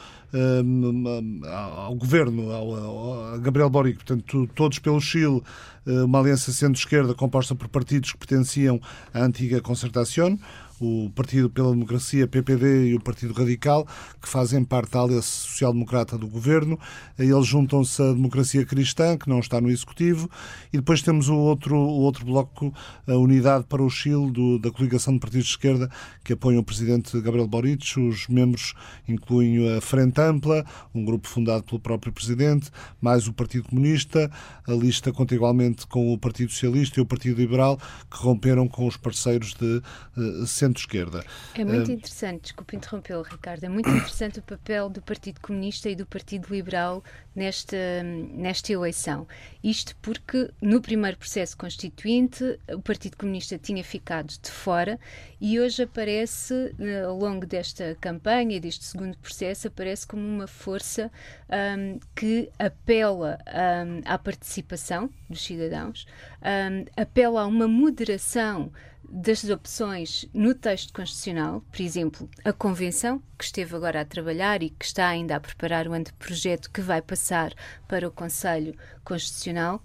ao 1.43 1.95
governo, 1.95 2.51
ao, 2.51 3.33
a 3.33 3.37
Gabriel 3.37 3.69
Boric, 3.69 4.03
portanto, 4.03 4.47
todos 4.53 4.79
pelo 4.79 4.99
Chile, 4.99 5.41
uma 5.85 6.19
aliança 6.19 6.51
centro-esquerda 6.51 7.13
composta 7.13 7.53
por 7.55 7.67
partidos 7.67 8.11
que 8.11 8.17
pertenciam 8.17 8.79
à 9.13 9.21
antiga 9.23 9.61
Concertación, 9.61 10.37
o 10.79 11.09
Partido 11.15 11.49
pela 11.49 11.71
Democracia, 11.71 12.27
PPD, 12.27 12.89
e 12.89 12.95
o 12.95 12.99
Partido 12.99 13.33
Radical, 13.33 13.87
que 14.21 14.27
fazem 14.27 14.63
parte 14.63 14.91
da 14.91 15.01
Aliança 15.01 15.27
Social-Democrata 15.27 16.17
do 16.17 16.27
Governo. 16.27 16.79
Eles 17.17 17.45
juntam-se 17.45 18.01
à 18.01 18.13
Democracia 18.13 18.65
Cristã, 18.65 19.17
que 19.17 19.29
não 19.29 19.39
está 19.39 19.61
no 19.61 19.69
Executivo, 19.69 20.29
e 20.73 20.77
depois 20.77 21.01
temos 21.01 21.29
o 21.29 21.35
outro, 21.35 21.75
o 21.75 22.01
outro 22.01 22.25
bloco, 22.25 22.73
a 23.07 23.13
Unidade 23.13 23.65
para 23.65 23.81
o 23.81 23.89
Chile, 23.89 24.31
do, 24.31 24.59
da 24.59 24.71
coligação 24.71 25.13
de 25.13 25.19
partidos 25.19 25.45
de 25.45 25.51
esquerda, 25.51 25.89
que 26.23 26.33
apoiam 26.33 26.59
o 26.59 26.63
Presidente 26.63 27.19
Gabriel 27.21 27.47
Boric. 27.47 27.99
Os 27.99 28.27
membros 28.27 28.73
incluem 29.07 29.77
a 29.77 29.81
Frente 29.81 30.19
Ampla, 30.19 30.65
um 30.93 31.05
grupo 31.05 31.27
fundado 31.27 31.63
pelo 31.63 31.79
próprio 31.79 32.11
Presidente, 32.11 32.69
mais 33.01 33.27
o 33.27 33.33
Partido 33.33 33.69
Comunista. 33.69 34.29
A 34.67 34.71
lista 34.71 35.11
conta 35.11 35.35
igualmente 35.35 35.87
com 35.87 36.13
o 36.13 36.17
Partido 36.17 36.51
Socialista 36.51 36.99
e 36.99 37.03
o 37.03 37.05
Partido 37.05 37.39
Liberal, 37.39 37.77
que 38.09 38.17
romperam 38.17 38.67
com 38.67 38.87
os 38.87 38.97
parceiros 38.97 39.53
de 39.53 39.81
uh, 40.17 40.45
centro-esquerda. 40.65 41.23
É 41.53 41.63
muito 41.63 41.89
uh, 41.89 41.93
interessante, 41.93 42.43
desculpe 42.43 42.75
interrompê-lo, 42.75 43.23
Ricardo, 43.23 43.63
é 43.63 43.69
muito 43.69 43.89
interessante 43.89 44.39
o 44.39 44.43
papel 44.43 44.89
do 44.89 45.01
Partido 45.01 45.39
Comunista 45.39 45.89
e 45.89 45.95
do 45.95 46.05
Partido 46.05 46.53
Liberal 46.53 47.03
nesta, 47.35 48.03
nesta 48.03 48.71
eleição. 48.71 49.27
Isto 49.63 49.95
porque 50.01 50.51
no 50.61 50.81
primeiro 50.81 51.17
processo 51.17 51.57
constituinte 51.57 52.59
o 52.71 52.81
Partido 52.81 53.17
Comunista 53.17 53.57
tinha 53.57 53.83
ficado 53.83 54.33
de 54.41 54.49
fora 54.49 54.99
e 55.39 55.59
hoje 55.59 55.83
aparece, 55.83 56.73
eh, 56.79 57.03
ao 57.03 57.17
longo 57.17 57.45
desta 57.45 57.95
campanha 57.99 58.55
e 58.55 58.59
deste 58.59 58.85
segundo 58.85 59.17
processo, 59.17 59.67
aparece 59.67 60.07
como 60.07 60.23
uma 60.23 60.47
força 60.47 61.11
um, 61.49 61.99
que 62.15 62.49
apela 62.57 63.37
um, 63.47 64.01
à 64.05 64.17
participação 64.17 65.09
dos 65.29 65.43
cidadãos, 65.43 66.07
um, 66.41 66.85
apela 66.99 67.41
a 67.41 67.45
uma 67.45 67.67
moderação 67.67 68.71
das 69.09 69.43
opções 69.45 70.25
no 70.33 70.53
texto 70.53 70.93
constitucional, 70.93 71.63
por 71.71 71.81
exemplo, 71.81 72.29
a 72.43 72.51
Convenção, 72.51 73.21
que 73.37 73.45
esteve 73.45 73.75
agora 73.75 74.01
a 74.01 74.05
trabalhar 74.05 74.61
e 74.63 74.69
que 74.69 74.85
está 74.85 75.07
ainda 75.07 75.35
a 75.35 75.39
preparar 75.39 75.87
o 75.87 75.93
anteprojeto 75.93 76.71
que 76.71 76.81
vai 76.81 77.01
passar 77.01 77.53
para 77.87 78.07
o 78.07 78.11
Conselho 78.11 78.75
Constitucional. 79.03 79.83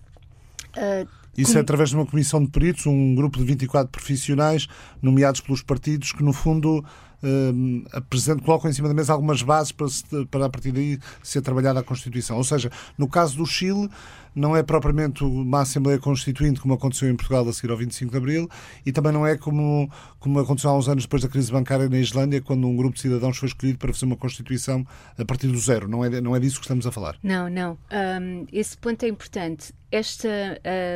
Uh, 0.76 1.08
isso 1.36 1.56
é 1.56 1.60
através 1.60 1.90
de 1.90 1.96
uma 1.96 2.06
comissão 2.06 2.44
de 2.44 2.50
peritos, 2.50 2.86
um 2.86 3.14
grupo 3.14 3.38
de 3.38 3.44
24 3.44 3.90
profissionais 3.90 4.66
nomeados 5.00 5.40
pelos 5.40 5.62
partidos 5.62 6.12
que, 6.12 6.22
no 6.22 6.32
fundo, 6.32 6.84
uh, 7.22 7.88
apresentam, 7.92 8.44
colocam 8.44 8.70
em 8.70 8.72
cima 8.72 8.88
da 8.88 8.94
mesa 8.94 9.12
algumas 9.12 9.42
bases 9.42 9.72
para, 9.72 9.88
se, 9.88 10.04
para 10.30 10.46
a 10.46 10.50
partir 10.50 10.72
daí 10.72 10.98
ser 11.22 11.42
trabalhada 11.42 11.80
a 11.80 11.82
Constituição. 11.82 12.36
Ou 12.36 12.44
seja, 12.44 12.70
no 12.96 13.08
caso 13.08 13.36
do 13.36 13.46
Chile, 13.46 13.88
não 14.34 14.56
é 14.56 14.62
propriamente 14.62 15.24
uma 15.24 15.62
Assembleia 15.62 15.98
Constituinte 15.98 16.60
como 16.60 16.74
aconteceu 16.74 17.08
em 17.08 17.16
Portugal 17.16 17.48
a 17.48 17.52
seguir 17.52 17.70
ao 17.70 17.76
25 17.76 18.10
de 18.10 18.16
Abril 18.16 18.48
e 18.84 18.92
também 18.92 19.12
não 19.12 19.26
é 19.26 19.36
como, 19.36 19.90
como 20.18 20.38
aconteceu 20.38 20.70
há 20.70 20.76
uns 20.76 20.88
anos 20.88 21.04
depois 21.04 21.22
da 21.22 21.28
crise 21.28 21.50
bancária 21.50 21.88
na 21.88 21.98
Islândia, 21.98 22.40
quando 22.40 22.66
um 22.66 22.76
grupo 22.76 22.94
de 22.94 23.00
cidadãos 23.00 23.36
foi 23.36 23.48
escolhido 23.48 23.78
para 23.78 23.92
fazer 23.92 24.06
uma 24.06 24.16
Constituição 24.16 24.86
a 25.18 25.24
partir 25.24 25.48
do 25.48 25.58
zero. 25.58 25.88
Não 25.88 26.04
é, 26.04 26.20
não 26.20 26.34
é 26.34 26.40
disso 26.40 26.56
que 26.56 26.64
estamos 26.64 26.86
a 26.86 26.92
falar. 26.92 27.16
Não, 27.22 27.48
não. 27.48 27.78
Um, 27.90 28.46
esse 28.52 28.76
ponto 28.76 29.02
é 29.02 29.08
importante. 29.08 29.74
Esta, 29.90 30.28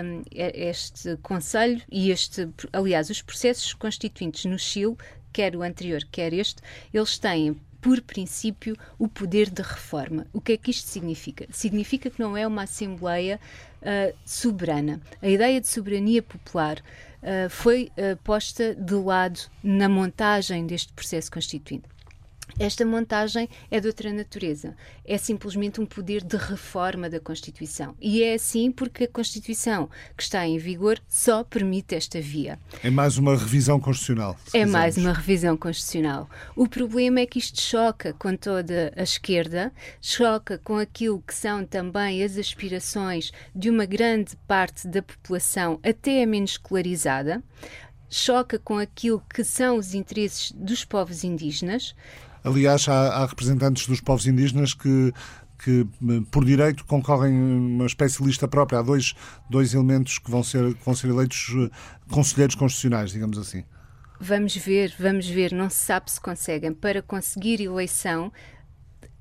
um, 0.04 0.22
este 0.32 1.16
Conselho 1.22 1.82
e 1.90 2.10
este, 2.10 2.48
aliás, 2.72 3.10
os 3.10 3.20
processos 3.20 3.74
constituintes 3.74 4.44
no 4.44 4.58
Chile, 4.58 4.96
quer 5.34 5.54
o 5.56 5.62
anterior, 5.62 6.00
quer 6.10 6.32
este, 6.32 6.62
eles 6.92 7.18
têm 7.18 7.60
por 7.84 8.00
princípio, 8.00 8.74
o 8.98 9.06
poder 9.06 9.50
de 9.50 9.60
reforma. 9.60 10.26
O 10.32 10.40
que 10.40 10.52
é 10.52 10.56
que 10.56 10.70
isto 10.70 10.88
significa? 10.88 11.46
Significa 11.50 12.08
que 12.08 12.18
não 12.18 12.34
é 12.34 12.46
uma 12.46 12.62
Assembleia 12.62 13.38
uh, 13.82 14.16
soberana. 14.24 15.02
A 15.20 15.28
ideia 15.28 15.60
de 15.60 15.68
soberania 15.68 16.22
popular 16.22 16.78
uh, 16.78 17.50
foi 17.50 17.90
uh, 17.98 18.16
posta 18.24 18.74
de 18.74 18.94
lado 18.94 19.38
na 19.62 19.86
montagem 19.86 20.66
deste 20.66 20.94
processo 20.94 21.30
constituinte. 21.30 21.84
Esta 22.58 22.84
montagem 22.84 23.48
é 23.70 23.80
de 23.80 23.88
outra 23.88 24.12
natureza. 24.12 24.76
É 25.04 25.18
simplesmente 25.18 25.80
um 25.80 25.86
poder 25.86 26.22
de 26.22 26.36
reforma 26.36 27.10
da 27.10 27.18
Constituição. 27.18 27.96
E 28.00 28.22
é 28.22 28.34
assim 28.34 28.70
porque 28.70 29.04
a 29.04 29.08
Constituição 29.08 29.90
que 30.16 30.22
está 30.22 30.46
em 30.46 30.56
vigor 30.56 31.00
só 31.08 31.42
permite 31.42 31.94
esta 31.94 32.20
via. 32.20 32.58
É 32.82 32.90
mais 32.90 33.18
uma 33.18 33.36
revisão 33.36 33.80
constitucional. 33.80 34.36
É 34.38 34.44
quisermos. 34.44 34.72
mais 34.72 34.96
uma 34.96 35.12
revisão 35.12 35.56
constitucional. 35.56 36.28
O 36.54 36.68
problema 36.68 37.20
é 37.20 37.26
que 37.26 37.38
isto 37.38 37.60
choca 37.60 38.12
com 38.12 38.36
toda 38.36 38.92
a 38.96 39.02
esquerda, 39.02 39.72
choca 40.00 40.58
com 40.58 40.76
aquilo 40.76 41.22
que 41.26 41.34
são 41.34 41.64
também 41.64 42.22
as 42.22 42.38
aspirações 42.38 43.32
de 43.54 43.68
uma 43.68 43.84
grande 43.84 44.36
parte 44.46 44.86
da 44.86 45.02
população, 45.02 45.80
até 45.82 46.22
a 46.22 46.26
menos 46.26 46.52
escolarizada 46.52 47.42
choca 48.08 48.60
com 48.60 48.78
aquilo 48.78 49.20
que 49.34 49.42
são 49.42 49.76
os 49.76 49.92
interesses 49.92 50.52
dos 50.52 50.84
povos 50.84 51.24
indígenas 51.24 51.96
Aliás, 52.44 52.88
há, 52.88 53.08
há 53.08 53.26
representantes 53.26 53.86
dos 53.86 54.00
povos 54.00 54.26
indígenas 54.26 54.74
que 54.74 55.12
que 55.64 55.86
por 56.30 56.44
direito 56.44 56.84
concorrem 56.84 57.32
uma 57.32 57.86
espécie 57.86 58.18
de 58.18 58.24
lista 58.24 58.46
própria. 58.46 58.80
Há 58.80 58.82
dois, 58.82 59.14
dois 59.48 59.72
elementos 59.72 60.18
que 60.18 60.30
vão 60.30 60.42
ser, 60.42 60.74
que 60.74 60.84
vão 60.84 60.94
ser 60.94 61.08
eleitos 61.08 61.48
eh, 61.56 61.70
conselheiros 62.10 62.54
constitucionais, 62.54 63.12
digamos 63.12 63.38
assim. 63.38 63.64
Vamos 64.20 64.54
ver, 64.56 64.94
vamos 64.98 65.26
ver. 65.26 65.52
Não 65.52 65.70
se 65.70 65.76
sabe 65.76 66.10
se 66.10 66.20
conseguem. 66.20 66.72
Para 66.72 67.00
conseguir 67.00 67.62
eleição, 67.62 68.30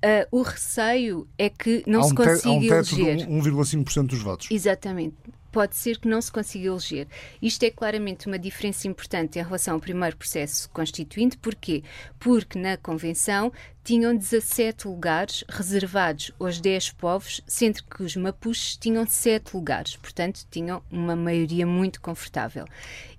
uh, 0.04 0.38
o 0.38 0.42
receio 0.42 1.28
é 1.38 1.50
que 1.50 1.84
não 1.88 2.02
um 2.02 2.04
se 2.04 2.16
consiga 2.16 2.50
há 2.50 2.52
um 2.52 2.62
teto 2.62 3.00
eleger. 3.00 3.18
de 3.18 3.26
1,5% 3.26 4.08
dos 4.08 4.22
votos. 4.22 4.48
Exatamente 4.52 5.16
pode 5.54 5.76
ser 5.76 6.00
que 6.00 6.08
não 6.08 6.20
se 6.20 6.32
consiga 6.32 6.66
eleger. 6.66 7.08
Isto 7.40 7.64
é 7.64 7.70
claramente 7.70 8.26
uma 8.26 8.40
diferença 8.40 8.88
importante 8.88 9.38
em 9.38 9.44
relação 9.44 9.76
ao 9.76 9.80
primeiro 9.80 10.18
processo 10.18 10.68
constituinte. 10.72 11.38
Porquê? 11.38 11.84
Porque 12.20 12.58
na 12.58 12.76
Convenção 12.76 13.54
tinham 13.84 14.16
17 14.16 14.88
lugares 14.88 15.44
reservados 15.48 16.32
aos 16.40 16.60
10 16.60 16.94
povos, 16.94 17.42
sendo 17.46 17.84
que 17.84 18.02
os 18.02 18.16
mapuches 18.16 18.78
tinham 18.78 19.06
7 19.06 19.54
lugares, 19.54 19.96
portanto, 19.98 20.46
tinham 20.50 20.82
uma 20.90 21.16
maioria 21.16 21.68
muito 21.68 22.02
confortável. 22.02 22.66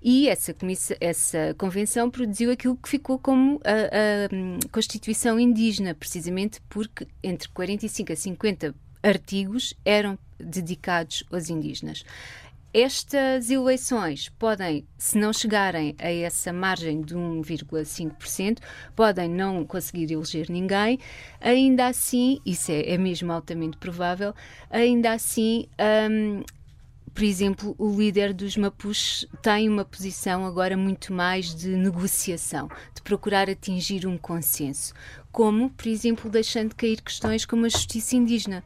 E 0.01 0.27
essa, 0.27 0.53
essa 0.99 1.55
convenção 1.57 2.09
produziu 2.09 2.51
aquilo 2.51 2.75
que 2.75 2.89
ficou 2.89 3.17
como 3.17 3.61
a, 3.63 3.71
a 3.71 4.35
hum, 4.35 4.59
Constituição 4.71 5.39
indígena, 5.39 5.93
precisamente 5.93 6.59
porque 6.67 7.07
entre 7.23 7.47
45 7.49 8.11
a 8.11 8.15
50 8.15 8.75
artigos 9.03 9.75
eram 9.85 10.17
dedicados 10.39 11.23
aos 11.31 11.49
indígenas. 11.49 12.03
Estas 12.77 13.49
eleições 13.49 14.27
podem, 14.37 14.85
se 14.97 15.17
não 15.17 15.31
chegarem 15.31 15.95
a 15.97 16.11
essa 16.11 16.51
margem 16.51 17.01
de 17.01 17.15
1,5%, 17.15 18.59
podem 18.93 19.29
não 19.29 19.63
conseguir 19.63 20.11
eleger 20.11 20.49
ninguém. 20.49 20.99
Ainda 21.39 21.87
assim, 21.87 22.41
isso 22.45 22.73
é, 22.73 22.91
é 22.91 22.97
mesmo 22.97 23.31
altamente 23.31 23.77
provável, 23.77 24.35
ainda 24.69 25.13
assim, 25.13 25.67
um, 26.11 26.43
por 27.13 27.23
exemplo, 27.23 27.73
o 27.77 27.97
líder 27.97 28.33
dos 28.33 28.57
Mapuches 28.57 29.25
tem 29.41 29.69
uma 29.69 29.85
posição 29.85 30.45
agora 30.45 30.75
muito 30.75 31.13
mais 31.13 31.55
de 31.55 31.69
negociação, 31.69 32.67
de 32.93 33.01
procurar 33.01 33.49
atingir 33.49 34.05
um 34.05 34.17
consenso, 34.17 34.93
como, 35.31 35.69
por 35.69 35.87
exemplo, 35.87 36.29
deixando 36.29 36.75
cair 36.75 37.01
questões 37.01 37.45
como 37.45 37.65
a 37.65 37.69
justiça 37.69 38.17
indígena 38.17 38.65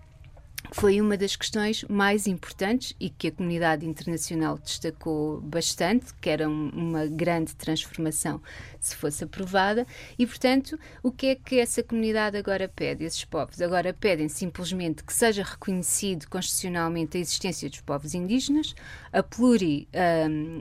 foi 0.72 1.02
uma 1.02 1.18
das 1.18 1.36
questões 1.36 1.84
mais 1.90 2.28
importantes 2.28 2.96
e 3.00 3.10
que 3.10 3.28
a 3.28 3.32
comunidade 3.32 3.86
internacional 3.86 4.58
destacou 4.58 5.42
bastante, 5.42 6.14
que 6.22 6.30
era 6.30 6.48
um, 6.48 6.70
uma 6.70 7.06
grande 7.08 7.56
transformação 7.56 8.42
se 8.80 8.96
fosse 8.96 9.24
aprovada, 9.24 9.86
e 10.18 10.26
portanto, 10.26 10.80
o 11.04 11.12
que 11.12 11.28
é 11.28 11.36
que 11.36 11.60
essa 11.60 11.84
comunidade 11.84 12.38
agora 12.38 12.68
pede, 12.68 13.04
esses 13.04 13.26
povos? 13.26 13.62
Agora 13.62 13.94
pedem 13.94 14.30
simplesmente 14.30 15.04
que 15.04 15.14
seja 15.14 15.44
reconhecido 15.44 16.28
constitucionalmente 16.28 17.18
a 17.18 17.20
existência 17.20 17.70
dos 17.70 17.82
povos 17.82 18.14
indígenas, 18.14 18.74
a 19.12 19.22
pluri. 19.22 19.88
Um, 19.94 20.60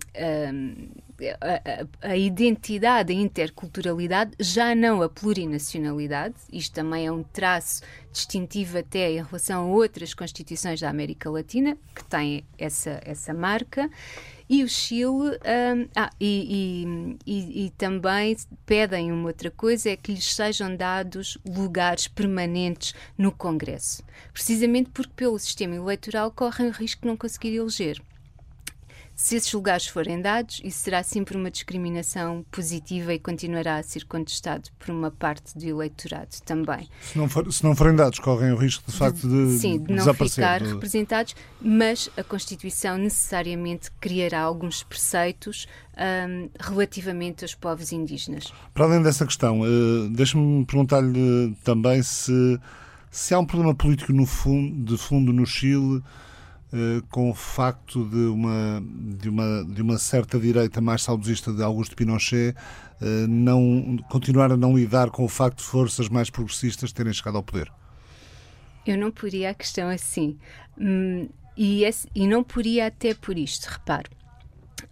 um, 0.53 1.08
a, 1.41 2.09
a, 2.09 2.17
identidade, 2.17 3.13
a 3.13 3.17
interculturalidade, 3.17 4.33
já 4.39 4.75
não 4.75 5.03
a 5.03 5.09
plurinacionalidade. 5.09 6.35
Isto 6.53 6.75
também 6.75 7.07
é 7.07 7.13
um 7.13 7.23
traço 7.23 7.83
distintivo 8.13 8.79
até 8.79 9.11
em 9.13 9.23
relação 9.23 9.63
a 9.63 9.67
outras 9.67 10.15
constituições 10.15 10.81
da 10.81 10.89
América 10.89 11.31
Latina, 11.31 11.77
que 11.95 12.05
têm 12.05 12.45
essa, 12.59 13.01
essa 13.05 13.35
marca. 13.35 13.91
E 14.51 14.65
o 14.65 14.69
Chile, 14.69 15.05
um, 15.05 15.89
ah, 15.95 16.11
e, 16.19 17.19
e, 17.27 17.67
e, 17.67 17.71
também 17.77 18.35
pedem 18.65 19.13
uma 19.13 19.29
outra 19.29 19.51
coisa, 19.51 19.91
é 19.91 19.97
que 19.97 20.13
lhes 20.13 20.35
sejam 20.35 20.75
dados 20.75 21.37
lugares 21.47 22.09
permanentes 22.09 22.95
no 23.19 23.31
Congresso. 23.31 24.03
Precisamente 24.33 24.89
porque 24.89 25.13
pelo 25.15 25.39
sistema 25.39 25.75
eleitoral 25.75 26.31
correm 26.31 26.69
o 26.69 26.73
risco 26.73 27.03
de 27.03 27.09
não 27.09 27.17
conseguir 27.17 27.57
eleger. 27.57 28.01
Se 29.21 29.35
esses 29.35 29.53
lugares 29.53 29.89
forem 29.89 30.23
dados, 30.23 30.61
isso 30.63 30.79
será 30.79 31.03
sempre 31.03 31.37
uma 31.37 31.51
discriminação 31.51 32.47
positiva 32.53 33.13
e 33.13 33.19
continuará 33.19 33.77
a 33.77 33.83
ser 33.83 34.05
contestado 34.05 34.71
por 34.79 34.93
uma 34.93 35.11
parte 35.11 35.59
do 35.59 35.67
eleitorado 35.67 36.29
também. 36.45 36.89
Se 37.03 37.19
não, 37.19 37.29
for, 37.29 37.53
se 37.53 37.65
não 37.65 37.75
forem 37.75 37.97
dados, 37.97 38.21
correm 38.21 38.53
o 38.53 38.57
risco 38.57 38.89
de 38.89 38.97
facto 38.97 39.29
de, 39.29 39.59
Sim, 39.59 39.83
de 39.83 39.93
não 39.93 40.15
ficar 40.15 40.63
representados, 40.63 41.35
mas 41.61 42.09
a 42.17 42.23
Constituição 42.23 42.97
necessariamente 42.97 43.91
criará 44.01 44.41
alguns 44.41 44.85
preceitos 44.85 45.67
um, 45.97 46.49
relativamente 46.61 47.45
aos 47.45 47.57
povos 47.57 47.91
indígenas. 47.91 48.53
Para 48.73 48.85
além 48.85 49.03
dessa 49.03 49.27
questão, 49.27 49.63
uh, 49.63 50.09
deixe-me 50.11 50.65
perguntar-lhe 50.65 51.57
também 51.65 52.05
se, 52.05 52.61
se 53.11 53.35
há 53.35 53.41
um 53.41 53.45
problema 53.45 53.75
político 53.75 54.13
no 54.13 54.27
fundo, 54.27 54.95
de 54.95 54.97
fundo 54.97 55.33
no 55.33 55.45
Chile 55.45 56.05
eh, 56.05 56.28
com 57.11 57.31
o 57.31 57.35
facto 57.35 58.05
de 58.05 58.27
uma, 58.27 58.83
de, 58.85 59.29
uma, 59.29 59.65
de 59.65 59.83
uma 59.83 59.99
certa 59.99 60.39
direita 60.39 60.81
mais 60.81 61.03
saudosista 61.03 61.53
de 61.53 61.63
Augusto 61.63 61.97
Pinochet 61.97 62.55
uh, 63.01 63.27
não, 63.27 63.97
continuar 64.11 64.53
a 64.53 64.57
não 64.57 64.77
lidar 64.77 65.11
com 65.11 65.25
o 65.25 65.29
facto 65.29 65.59
de 65.59 65.65
forças 65.65 66.09
mais 66.09 66.29
progressistas 66.29 66.93
terem 66.93 67.13
chegado 67.13 67.37
ao 67.37 67.43
poder? 67.43 67.73
Eu 68.87 68.99
não 68.99 69.11
poria 69.11 69.51
a 69.51 69.55
questão 69.55 69.89
assim. 69.89 70.39
Hum, 70.79 71.29
e, 71.57 71.85
esse, 71.85 72.07
e 72.15 72.27
não 72.27 72.45
poria 72.45 72.87
até 72.87 73.15
por 73.15 73.37
isto, 73.37 73.67
reparo. 73.67 74.11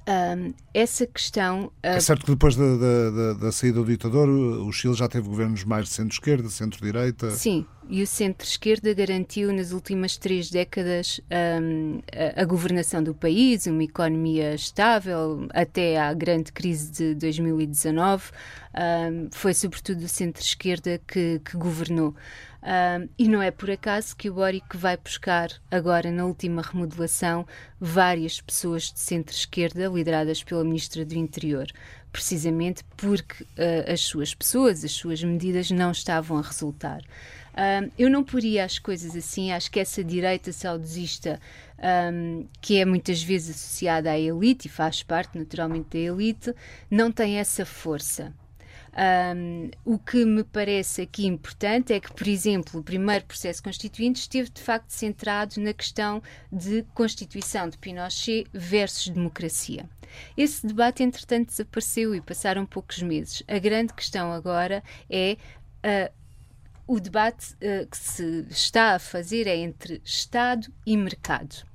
Um, 0.09 0.54
essa 0.72 1.04
questão. 1.04 1.64
Uh... 1.64 1.70
É 1.82 2.00
certo 2.00 2.24
que 2.24 2.30
depois 2.30 2.54
da, 2.54 2.76
da, 2.76 3.32
da, 3.32 3.52
saída 3.52 3.80
do 3.80 3.86
ditador, 3.86 4.28
o 4.28 4.70
Chile 4.70 4.94
já 4.94 5.09
teve 5.09 5.26
governos 5.26 5.64
mais 5.64 5.86
de 5.86 5.94
centro-esquerda, 5.94 6.48
centro-direita. 6.48 7.32
Sim, 7.32 7.66
e 7.88 8.02
o 8.02 8.07
centro-esquerda 8.07 8.94
garantiu 8.94 9.52
nas 9.52 9.72
últimas 9.72 10.16
três 10.16 10.48
décadas 10.48 11.20
um, 11.61 12.00
a, 12.12 12.42
a, 12.42 12.44
governação 12.44 13.02
do 13.02 13.14
país, 13.14 13.66
uma 13.66 13.82
economia 13.82 14.54
estável, 14.54 15.48
até 15.52 15.98
à 16.00 16.14
grande 16.14 16.52
crise 16.52 16.92
de 16.92 17.14
2019. 17.16 18.30
Um, 18.74 19.28
foi 19.32 19.54
sobretudo 19.54 20.04
o 20.04 20.09
centro-esquerda 20.09 21.00
que, 21.07 21.40
que 21.44 21.57
governou. 21.57 22.14
Um, 22.66 23.08
e 23.16 23.28
não 23.28 23.40
é 23.40 23.52
por 23.52 23.70
acaso 23.70 24.16
que 24.16 24.28
o 24.28 24.34
Boric 24.34 24.76
vai 24.76 24.96
buscar, 24.96 25.50
agora 25.70 26.10
na 26.10 26.26
última 26.26 26.62
remodelação, 26.62 27.46
várias 27.80 28.40
pessoas 28.40 28.92
de 28.92 28.98
centro-esquerda, 28.98 29.86
lideradas 29.86 30.42
pela 30.42 30.64
Ministra 30.64 31.04
do 31.04 31.14
Interior, 31.14 31.68
precisamente 32.10 32.82
porque 32.96 33.44
uh, 33.44 33.92
as 33.92 34.00
suas 34.00 34.34
pessoas, 34.34 34.84
as 34.84 34.90
suas 34.90 35.22
medidas 35.22 35.70
não 35.70 35.92
estavam 35.92 36.38
a 36.38 36.42
resultar. 36.42 37.02
Um, 37.56 37.88
eu 37.96 38.10
não 38.10 38.24
poria 38.24 38.64
as 38.64 38.80
coisas 38.80 39.14
assim, 39.14 39.52
acho 39.52 39.70
que 39.70 39.78
essa 39.78 40.02
direita 40.02 40.52
saudosista, 40.52 41.40
um, 42.12 42.48
que 42.60 42.78
é 42.78 42.84
muitas 42.84 43.22
vezes 43.22 43.54
associada 43.54 44.10
à 44.10 44.18
elite 44.18 44.66
e 44.66 44.70
faz 44.70 45.04
parte 45.04 45.38
naturalmente 45.38 45.90
da 45.90 45.98
elite, 45.98 46.52
não 46.90 47.12
tem 47.12 47.38
essa 47.38 47.64
força. 47.64 48.34
Um, 48.97 49.70
o 49.84 49.99
que 49.99 50.24
me 50.24 50.42
parece 50.42 51.03
aqui 51.03 51.26
importante 51.26 51.92
é 51.92 52.01
que, 52.01 52.11
por 52.11 52.26
exemplo, 52.26 52.80
o 52.80 52.82
primeiro 52.82 53.26
processo 53.26 53.62
constituinte 53.62 54.20
esteve 54.20 54.49
de 54.49 54.62
facto 54.62 54.90
centrado 54.90 55.61
na 55.61 55.74
questão 55.74 56.22
de 56.51 56.82
constituição 56.94 57.68
de 57.68 57.76
Pinochet 57.76 58.47
versus 58.55 59.11
democracia. 59.11 59.86
Esse 60.34 60.66
debate, 60.66 61.03
entretanto, 61.03 61.49
desapareceu 61.49 62.14
e 62.14 62.22
passaram 62.22 62.64
poucos 62.64 63.03
meses. 63.03 63.42
A 63.47 63.59
grande 63.59 63.92
questão 63.92 64.32
agora 64.32 64.82
é. 65.11 65.36
Uh, 65.84 66.26
o 66.88 67.01
debate 67.01 67.53
uh, 67.55 67.84
que 67.90 67.97
se 67.97 68.47
está 68.49 68.94
a 68.94 68.99
fazer 69.01 69.49
é 69.49 69.57
entre 69.57 70.01
Estado 70.05 70.72
e 70.86 70.97
mercado, 70.97 71.66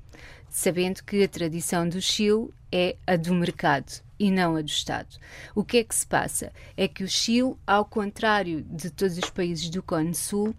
sabendo 0.50 1.04
que 1.04 1.22
a 1.22 1.28
tradição 1.28 1.88
do 1.88 2.02
Chile 2.02 2.48
é 2.72 2.96
a 3.06 3.18
do 3.18 3.34
mercado 3.34 4.02
e 4.22 4.30
não 4.30 4.56
a 4.56 4.62
do 4.62 4.70
Estado. 4.70 5.18
O 5.56 5.64
que 5.64 5.78
é 5.78 5.84
que 5.84 5.96
se 5.96 6.06
passa? 6.06 6.54
É 6.78 6.88
que 6.88 7.04
o 7.04 7.08
Chile, 7.08 7.56
ao 7.66 7.84
contrário 7.84 8.62
de 8.62 8.92
todos 8.92 9.18
os 9.18 9.32
países 9.32 9.68
do 9.68 9.82
Cone 9.82 10.14
Sul, 10.14 10.54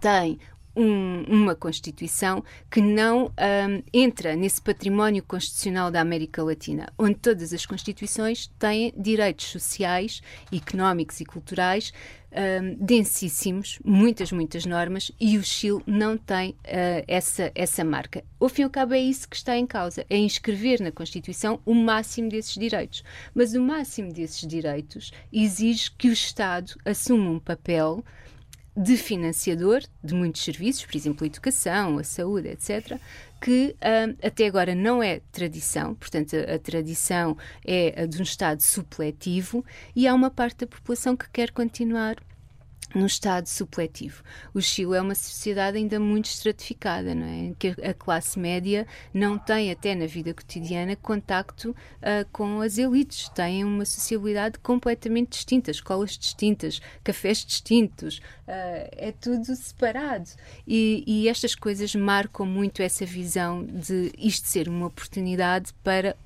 tem 0.00 0.38
um, 0.78 1.24
uma 1.28 1.54
Constituição 1.54 2.44
que 2.70 2.80
não 2.80 3.26
um, 3.26 3.82
entra 3.92 4.36
nesse 4.36 4.62
património 4.62 5.22
constitucional 5.24 5.90
da 5.90 6.00
América 6.00 6.42
Latina, 6.42 6.88
onde 6.96 7.16
todas 7.16 7.52
as 7.52 7.66
Constituições 7.66 8.46
têm 8.58 8.94
direitos 8.96 9.46
sociais, 9.46 10.22
económicos 10.52 11.20
e 11.20 11.24
culturais 11.24 11.92
um, 12.30 12.74
densíssimos, 12.84 13.78
muitas, 13.84 14.30
muitas 14.30 14.64
normas, 14.66 15.10
e 15.18 15.38
o 15.38 15.42
Chile 15.42 15.82
não 15.86 16.16
tem 16.16 16.50
uh, 16.50 17.04
essa, 17.06 17.50
essa 17.54 17.82
marca. 17.84 18.22
Ao 18.38 18.48
fim 18.48 18.62
e 18.62 18.64
ao 18.64 18.70
cabo, 18.70 18.94
é 18.94 19.00
isso 19.00 19.28
que 19.28 19.36
está 19.36 19.56
em 19.56 19.66
causa: 19.66 20.04
é 20.08 20.16
inscrever 20.16 20.80
na 20.80 20.92
Constituição 20.92 21.60
o 21.64 21.74
máximo 21.74 22.28
desses 22.28 22.54
direitos. 22.54 23.02
Mas 23.34 23.54
o 23.54 23.60
máximo 23.60 24.12
desses 24.12 24.46
direitos 24.46 25.10
exige 25.32 25.90
que 25.92 26.08
o 26.08 26.12
Estado 26.12 26.74
assuma 26.84 27.30
um 27.30 27.38
papel 27.38 28.04
de 28.78 28.96
financiador 28.96 29.82
de 30.04 30.14
muitos 30.14 30.44
serviços, 30.44 30.84
por 30.86 30.96
exemplo, 30.96 31.24
a 31.24 31.26
educação, 31.26 31.98
a 31.98 32.04
saúde, 32.04 32.48
etc., 32.48 32.96
que 33.40 33.74
um, 33.82 34.16
até 34.24 34.46
agora 34.46 34.72
não 34.72 35.02
é 35.02 35.20
tradição, 35.32 35.96
portanto, 35.96 36.36
a, 36.36 36.54
a, 36.54 36.58
tradição 36.60 37.36
é 37.66 38.02
a 38.02 38.06
de 38.06 38.20
um 38.20 38.22
Estado 38.22 38.62
supletivo 38.62 39.64
e 39.96 40.06
há 40.06 40.14
uma 40.14 40.30
parte 40.30 40.58
da 40.58 40.66
população 40.68 41.16
que 41.16 41.28
quer 41.30 41.50
continuar 41.50 42.16
no 42.94 43.06
estado 43.06 43.46
supletivo. 43.46 44.22
O 44.54 44.60
Chile 44.60 44.96
é 44.96 45.00
uma 45.00 45.14
sociedade 45.14 45.76
ainda 45.76 46.00
muito 46.00 46.26
estratificada, 46.26 47.14
não 47.14 47.26
é? 47.26 47.54
Que 47.58 47.68
a 47.82 47.92
classe 47.92 48.38
média 48.38 48.86
não 49.12 49.36
tem, 49.38 49.70
até 49.70 49.94
na 49.94 50.06
vida 50.06 50.32
cotidiana, 50.32 50.96
contacto 50.96 51.70
uh, 51.70 52.26
com 52.32 52.60
as 52.60 52.78
elites. 52.78 53.28
Têm 53.30 53.64
uma 53.64 53.84
sociabilidade 53.84 54.58
completamente 54.60 55.30
distinta, 55.30 55.70
escolas 55.70 56.16
distintas, 56.16 56.80
cafés 57.04 57.44
distintos, 57.44 58.18
uh, 58.18 58.88
é 58.92 59.12
tudo 59.20 59.54
separado. 59.54 60.30
E, 60.66 61.04
e 61.06 61.28
estas 61.28 61.54
coisas 61.54 61.94
marcam 61.94 62.46
muito 62.46 62.82
essa 62.82 63.04
visão 63.04 63.64
de 63.64 64.12
isto 64.16 64.46
ser 64.46 64.68
uma 64.68 64.86
oportunidade 64.86 65.74
para 65.82 66.16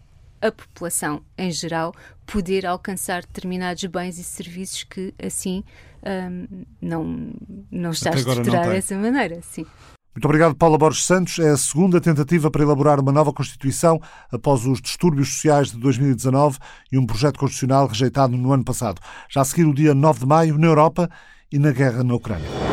a 0.41 0.51
população 0.51 1.25
em 1.39 1.53
geral 1.53 1.95
poder 2.27 2.67
alcançar 2.67 3.23
determinados 3.23 3.85
bens 3.85 4.19
e 4.19 4.25
serviços 4.25 4.83
que 4.83 5.15
assim 5.23 5.63
um, 6.05 6.65
não, 6.81 7.33
não 7.71 7.91
está 7.91 8.11
a 8.11 8.15
estruturar 8.15 8.69
dessa 8.69 8.97
maneira. 8.97 9.41
Sim. 9.43 9.67
Muito 10.15 10.27
obrigado, 10.27 10.55
Paula 10.55 10.77
Borges 10.77 11.05
Santos. 11.05 11.39
É 11.39 11.51
a 11.51 11.57
segunda 11.57 11.99
tentativa 11.99 12.51
para 12.51 12.63
elaborar 12.63 13.01
uma 13.01 13.13
nova 13.13 13.33
Constituição 13.33 13.99
após 14.31 14.67
os 14.67 14.81
distúrbios 14.81 15.33
sociais 15.33 15.71
de 15.71 15.79
2019 15.79 16.59
e 16.91 16.99
um 16.99 17.07
projeto 17.07 17.39
constitucional 17.39 17.87
rejeitado 17.87 18.37
no 18.37 18.53
ano 18.53 18.65
passado. 18.65 19.01
Já 19.31 19.41
a 19.41 19.45
seguir, 19.45 19.65
o 19.65 19.75
dia 19.75 19.95
9 19.95 20.21
de 20.21 20.27
maio, 20.27 20.59
na 20.59 20.67
Europa 20.67 21.09
e 21.51 21.59
na 21.59 21.73
guerra 21.73 22.05
na 22.05 22.15
Ucrânia. 22.15 22.72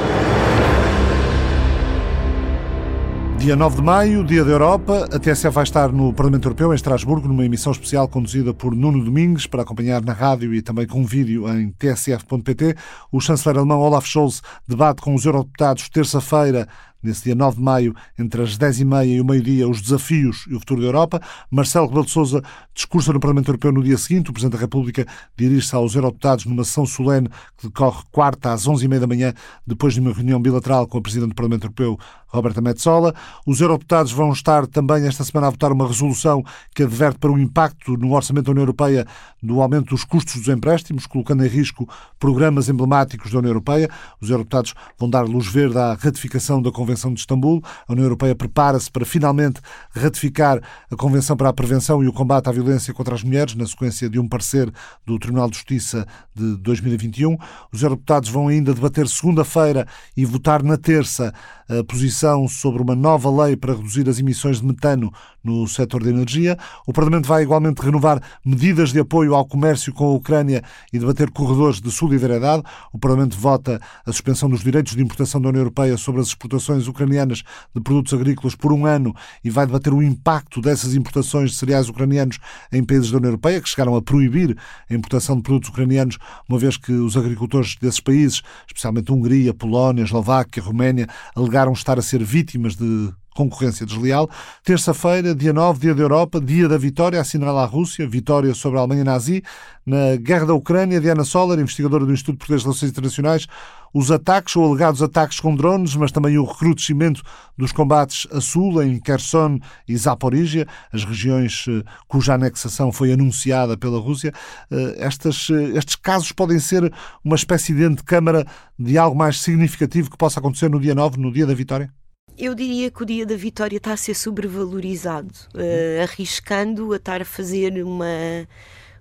Dia 3.39 3.55
9 3.55 3.77
de 3.77 3.81
maio, 3.81 4.23
Dia 4.25 4.43
da 4.43 4.51
Europa, 4.51 5.07
a 5.13 5.17
TSF 5.17 5.49
vai 5.49 5.63
estar 5.63 5.93
no 5.93 6.11
Parlamento 6.11 6.45
Europeu, 6.45 6.73
em 6.73 6.75
Estrasburgo, 6.75 7.25
numa 7.25 7.45
emissão 7.45 7.71
especial 7.71 8.05
conduzida 8.05 8.53
por 8.53 8.75
Nuno 8.75 9.01
Domingues, 9.01 9.47
para 9.47 9.61
acompanhar 9.61 10.01
na 10.03 10.11
rádio 10.11 10.53
e 10.53 10.61
também 10.61 10.85
com 10.85 11.05
vídeo 11.05 11.47
em 11.47 11.71
tsf.pt. 11.71 12.75
O 13.09 13.21
chanceler 13.21 13.57
alemão 13.57 13.79
Olaf 13.79 14.05
Scholz 14.05 14.41
debate 14.67 15.01
com 15.01 15.15
os 15.15 15.23
eurodeputados 15.23 15.87
terça-feira 15.87 16.67
nesse 17.01 17.23
dia 17.23 17.35
9 17.35 17.57
de 17.57 17.63
maio, 17.63 17.95
entre 18.17 18.41
as 18.41 18.57
10h30 18.57 19.07
e 19.07 19.21
o 19.21 19.25
meio-dia, 19.25 19.67
os 19.67 19.81
desafios 19.81 20.45
e 20.49 20.55
o 20.55 20.59
futuro 20.59 20.81
da 20.81 20.87
Europa. 20.87 21.21
Marcelo 21.49 21.87
Rebelo 21.87 22.05
de 22.05 22.11
Sousa 22.11 22.41
discursa 22.73 23.13
no 23.13 23.19
Parlamento 23.19 23.49
Europeu 23.49 23.71
no 23.71 23.83
dia 23.83 23.97
seguinte. 23.97 24.29
O 24.29 24.33
Presidente 24.33 24.57
da 24.57 24.59
República 24.59 25.05
dirige-se 25.37 25.75
aos 25.75 25.95
eurodeputados 25.95 26.45
numa 26.45 26.63
sessão 26.63 26.85
solene 26.85 27.29
que 27.57 27.67
decorre 27.67 28.03
quarta 28.11 28.51
às 28.51 28.67
11h30 28.67 28.99
da 28.99 29.07
manhã, 29.07 29.33
depois 29.65 29.93
de 29.93 29.99
uma 29.99 30.11
reunião 30.11 30.41
bilateral 30.41 30.87
com 30.87 30.97
a 30.97 31.01
Presidente 31.01 31.29
do 31.29 31.35
Parlamento 31.35 31.63
Europeu, 31.63 31.97
Roberta 32.29 32.61
Metsola. 32.61 33.13
Os 33.45 33.59
eurodeputados 33.59 34.11
vão 34.11 34.31
estar 34.31 34.67
também 34.67 35.05
esta 35.07 35.23
semana 35.23 35.47
a 35.47 35.49
votar 35.49 35.71
uma 35.71 35.87
resolução 35.87 36.43
que 36.73 36.83
adverte 36.83 37.19
para 37.19 37.31
o 37.31 37.39
impacto 37.39 37.97
no 37.97 38.13
orçamento 38.13 38.45
da 38.45 38.51
União 38.51 38.63
Europeia 38.63 39.05
do 39.41 39.61
aumento 39.61 39.89
dos 39.89 40.03
custos 40.03 40.35
dos 40.35 40.47
empréstimos, 40.47 41.07
colocando 41.07 41.43
em 41.45 41.47
risco 41.47 41.87
programas 42.19 42.69
emblemáticos 42.69 43.31
da 43.31 43.39
União 43.39 43.49
Europeia. 43.49 43.89
Os 44.21 44.29
eurodeputados 44.29 44.73
vão 44.97 45.09
dar 45.09 45.23
luz 45.23 45.47
verde 45.47 45.77
à 45.77 45.93
ratificação 45.93 46.61
da 46.61 46.71
Convenção 46.71 47.13
de 47.13 47.19
Istambul. 47.19 47.63
A 47.87 47.91
União 47.91 48.05
Europeia 48.05 48.35
prepara-se 48.35 48.91
para 48.91 49.05
finalmente 49.05 49.59
ratificar 49.91 50.61
a 50.91 50.95
Convenção 50.95 51.35
para 51.35 51.49
a 51.49 51.53
Prevenção 51.53 52.03
e 52.03 52.07
o 52.07 52.13
Combate 52.13 52.47
à 52.47 52.51
Violência 52.51 52.93
contra 52.93 53.15
as 53.15 53.23
Mulheres, 53.23 53.55
na 53.55 53.65
sequência 53.65 54.09
de 54.09 54.19
um 54.19 54.27
parecer 54.27 54.71
do 55.05 55.17
Tribunal 55.17 55.49
de 55.49 55.55
Justiça 55.55 56.05
de 56.35 56.57
2021. 56.57 57.37
Os 57.71 57.81
eurodeputados 57.81 58.29
vão 58.29 58.47
ainda 58.47 58.73
debater 58.73 59.07
segunda-feira 59.07 59.87
e 60.15 60.25
votar 60.25 60.61
na 60.63 60.77
terça 60.77 61.33
a 61.69 61.83
posição 61.83 62.18
sobre 62.47 62.81
uma 62.81 62.95
nova 62.95 63.29
lei 63.43 63.55
para 63.55 63.73
reduzir 63.73 64.09
as 64.09 64.19
emissões 64.19 64.59
de 64.59 64.67
metano 64.67 65.11
no 65.43 65.67
setor 65.67 66.03
de 66.03 66.09
energia. 66.09 66.57
O 66.85 66.91
Parlamento 66.91 67.27
vai 67.27 67.43
igualmente 67.43 67.81
renovar 67.81 68.21
medidas 68.45 68.91
de 68.91 68.99
apoio 68.99 69.33
ao 69.33 69.45
comércio 69.45 69.93
com 69.93 70.05
a 70.05 70.13
Ucrânia 70.13 70.63
e 70.91 70.99
debater 70.99 71.31
corredores 71.31 71.79
de 71.79 71.89
solidariedade. 71.91 72.63
O 72.91 72.99
Parlamento 72.99 73.37
vota 73.37 73.79
a 74.05 74.11
suspensão 74.11 74.49
dos 74.49 74.61
direitos 74.61 74.95
de 74.95 75.01
importação 75.01 75.39
da 75.39 75.49
União 75.49 75.61
Europeia 75.61 75.97
sobre 75.97 76.21
as 76.21 76.27
exportações 76.27 76.87
ucranianas 76.87 77.43
de 77.73 77.81
produtos 77.81 78.13
agrícolas 78.13 78.55
por 78.55 78.73
um 78.73 78.85
ano 78.85 79.15
e 79.43 79.49
vai 79.49 79.65
debater 79.65 79.93
o 79.93 80.03
impacto 80.03 80.61
dessas 80.61 80.95
importações 80.95 81.51
de 81.51 81.57
cereais 81.57 81.89
ucranianos 81.89 82.37
em 82.71 82.83
países 82.83 83.11
da 83.11 83.17
União 83.17 83.29
Europeia, 83.29 83.61
que 83.61 83.69
chegaram 83.69 83.95
a 83.95 84.01
proibir 84.01 84.57
a 84.89 84.93
importação 84.93 85.37
de 85.37 85.43
produtos 85.43 85.69
ucranianos, 85.69 86.17
uma 86.47 86.59
vez 86.59 86.77
que 86.77 86.91
os 86.91 87.15
agricultores 87.15 87.75
desses 87.75 87.99
países, 87.99 88.41
especialmente 88.67 89.11
Hungria, 89.11 89.53
Polónia, 89.53 90.03
Eslováquia, 90.03 90.61
Roménia, 90.61 91.07
alegaram 91.35 91.71
estar 91.73 91.97
a 91.97 92.01
ser 92.09 92.23
vítimas 92.23 92.75
de 92.75 93.13
concorrência 93.39 93.85
desleal. 93.85 94.29
Terça-feira, 94.65 95.33
dia 95.33 95.53
9, 95.53 95.79
dia 95.79 95.95
da 95.95 96.01
Europa, 96.01 96.41
dia 96.41 96.67
da 96.67 96.77
vitória, 96.77 97.21
assinala 97.21 97.63
a 97.63 97.65
Rússia, 97.65 98.05
vitória 98.05 98.53
sobre 98.53 98.77
a 98.77 98.81
Alemanha 98.81 99.05
nazi. 99.05 99.41
Na 99.85 100.17
guerra 100.17 100.47
da 100.47 100.53
Ucrânia, 100.53 100.99
Diana 100.99 101.23
Soller, 101.23 101.57
investigadora 101.57 102.05
do 102.05 102.11
Instituto 102.11 102.37
Português 102.37 102.61
de 102.61 102.67
Relações 102.67 102.91
Internacionais, 102.91 103.47
os 103.93 104.11
ataques 104.11 104.55
ou 104.57 104.65
alegados 104.65 105.01
ataques 105.01 105.39
com 105.39 105.55
drones, 105.55 105.95
mas 105.95 106.11
também 106.11 106.37
o 106.37 106.43
recrudescimento 106.43 107.23
dos 107.57 107.71
combates 107.71 108.27
a 108.29 108.41
sul, 108.41 108.83
em 108.83 108.99
Kherson 108.99 109.57
e 109.87 109.95
Zaporizhia, 109.95 110.67
as 110.91 111.05
regiões 111.05 111.65
eh, 111.69 111.83
cuja 112.07 112.33
anexação 112.33 112.91
foi 112.91 113.13
anunciada 113.13 113.77
pela 113.77 113.99
Rússia. 113.99 114.33
Eh, 114.69 114.95
estas, 114.99 115.49
eh, 115.49 115.77
estes 115.77 115.95
casos 115.95 116.31
podem 116.33 116.59
ser 116.59 116.93
uma 117.23 117.37
espécie 117.37 117.73
de 117.73 117.85
antecâmara 117.85 118.45
de 118.77 118.97
algo 118.97 119.17
mais 119.17 119.39
significativo 119.39 120.11
que 120.11 120.17
possa 120.17 120.39
acontecer 120.39 120.69
no 120.69 120.79
dia 120.79 120.93
9, 120.93 121.17
no 121.17 121.31
dia 121.31 121.47
da 121.47 121.53
vitória? 121.53 121.91
Eu 122.39 122.55
diria 122.55 122.89
que 122.89 123.03
o 123.03 123.05
dia 123.05 123.25
da 123.25 123.35
vitória 123.35 123.75
está 123.75 123.91
a 123.91 123.97
ser 123.97 124.13
sobrevalorizado, 124.13 125.33
uh, 125.53 126.01
arriscando 126.01 126.93
a 126.93 126.95
estar 126.95 127.21
a 127.21 127.25
fazer 127.25 127.83
uma, 127.83 128.47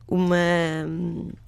uma, 0.09 0.36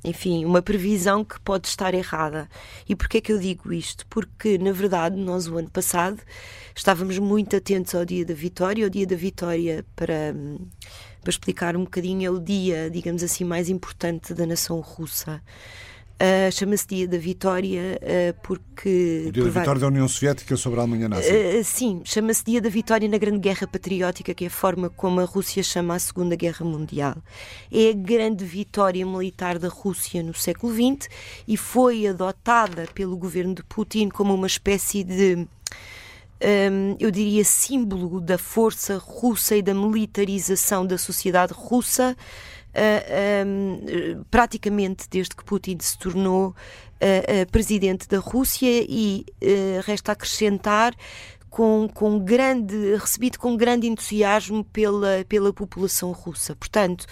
enfim, 0.05 0.45
uma 0.45 0.63
previsão 0.63 1.25
que 1.25 1.41
pode 1.41 1.67
estar 1.67 1.93
errada. 1.93 2.49
E 2.89 2.95
porquê 2.95 3.19
é 3.19 3.21
que 3.21 3.33
eu 3.33 3.41
digo 3.41 3.73
isto? 3.73 4.07
Porque, 4.07 4.57
na 4.57 4.71
verdade, 4.71 5.17
nós 5.17 5.49
o 5.49 5.59
ano 5.59 5.69
passado 5.69 6.23
estávamos 6.77 7.19
muito 7.19 7.57
atentos 7.57 7.93
ao 7.93 8.05
dia 8.05 8.25
da 8.25 8.35
vitória. 8.35 8.87
O 8.87 8.91
dia 8.91 9.05
da 9.05 9.17
vitória, 9.17 9.85
para, 9.97 10.33
para 11.21 11.31
explicar 11.31 11.77
um 11.77 11.83
bocadinho, 11.83 12.25
é 12.25 12.31
o 12.31 12.39
dia, 12.39 12.89
digamos 12.89 13.25
assim, 13.25 13.43
mais 13.43 13.69
importante 13.69 14.33
da 14.33 14.47
nação 14.47 14.79
russa. 14.79 15.43
Uh, 16.21 16.53
Chama-se 16.53 16.87
Dia 16.87 17.09
da 17.09 17.17
Vitória 17.17 17.99
uh, 18.03 18.41
porque. 18.43 19.25
O 19.29 19.33
Dia 19.33 19.45
da 19.45 19.51
Vitória 19.61 19.81
da 19.81 19.87
União 19.87 20.07
Soviética 20.07 20.55
sobre 20.55 20.79
a 20.79 20.83
Alemanha 20.83 21.09
Nazi. 21.09 21.31
Uh, 21.31 21.65
sim, 21.65 22.03
chama-se 22.05 22.45
Dia 22.45 22.61
da 22.61 22.69
Vitória 22.69 23.09
na 23.09 23.17
Grande 23.17 23.39
Guerra 23.39 23.67
Patriótica, 23.67 24.35
que 24.35 24.45
é 24.45 24.49
a 24.49 24.51
forma 24.51 24.91
como 24.91 25.19
a 25.21 25.25
Rússia 25.25 25.63
chama 25.63 25.95
a 25.95 25.99
Segunda 25.99 26.37
Guerra 26.37 26.63
Mundial. 26.63 27.17
É 27.73 27.89
a 27.89 27.93
grande 27.95 28.45
vitória 28.45 29.07
militar 29.07 29.59
da 29.59 29.69
Rússia 29.69 30.23
no 30.23 30.35
século 30.35 30.75
XX 30.75 31.09
e 31.49 31.57
foi 31.57 32.07
adotada 32.07 32.87
pelo 32.95 33.17
governo 33.17 33.55
de 33.55 33.65
Putin 33.65 34.11
como 34.11 34.35
uma 34.35 34.47
espécie 34.47 35.03
de. 35.03 35.49
Um, 36.43 36.97
eu 36.99 37.11
diria, 37.11 37.45
símbolo 37.45 38.21
da 38.21 38.37
força 38.37 38.99
russa 38.99 39.57
e 39.57 39.63
da 39.63 39.73
militarização 39.73 40.87
da 40.87 40.99
sociedade 40.99 41.55
russa 41.55 42.15
praticamente 44.31 45.09
desde 45.11 45.35
que 45.35 45.45
Putin 45.45 45.79
se 45.81 45.99
tornou 45.99 46.55
presidente 47.51 48.09
da 48.09 48.19
Rússia 48.19 48.85
e 48.89 49.25
resta 49.85 50.13
acrescentar 50.13 50.95
com, 51.51 51.89
com 51.93 52.19
grande, 52.19 52.95
recebido 52.95 53.39
com 53.39 53.57
grande 53.57 53.89
entusiasmo 53.89 54.65
pela, 54.65 55.25
pela 55.29 55.53
população 55.53 56.13
russa. 56.13 56.55
Portanto, 56.55 57.05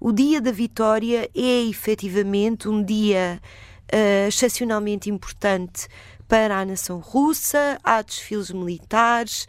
o 0.00 0.12
dia 0.12 0.40
da 0.40 0.50
vitória 0.50 1.30
é 1.34 1.62
efetivamente 1.62 2.68
um 2.68 2.82
dia 2.82 3.40
uh, 3.84 4.28
excepcionalmente 4.28 5.08
importante 5.08 5.86
para 6.26 6.58
a 6.58 6.64
nação 6.64 6.98
russa, 6.98 7.78
há 7.84 8.02
desfiles 8.02 8.50
militares, 8.50 9.46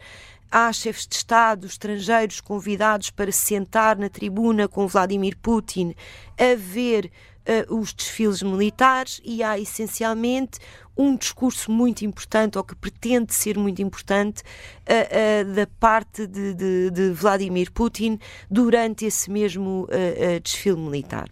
há 0.56 0.72
chefes 0.72 1.06
de 1.06 1.16
Estado 1.16 1.66
estrangeiros 1.66 2.40
convidados 2.40 3.10
para 3.10 3.30
se 3.30 3.44
sentar 3.44 3.98
na 3.98 4.08
tribuna 4.08 4.66
com 4.66 4.88
Vladimir 4.88 5.36
Putin 5.36 5.94
a 6.38 6.56
ver 6.56 7.12
uh, 7.68 7.78
os 7.78 7.92
desfiles 7.92 8.42
militares 8.42 9.20
e 9.22 9.42
há 9.42 9.58
essencialmente 9.58 10.58
um 10.96 11.14
discurso 11.14 11.70
muito 11.70 12.06
importante, 12.06 12.56
ou 12.56 12.64
que 12.64 12.74
pretende 12.74 13.34
ser 13.34 13.58
muito 13.58 13.82
importante, 13.82 14.40
uh, 14.40 15.50
uh, 15.50 15.54
da 15.54 15.66
parte 15.78 16.26
de, 16.26 16.54
de, 16.54 16.90
de, 16.90 17.10
Vladimir 17.10 17.70
Putin 17.70 18.18
durante 18.50 19.04
esse 19.04 19.30
mesmo 19.30 19.86
desfile 20.42 20.78
militar. 20.78 21.28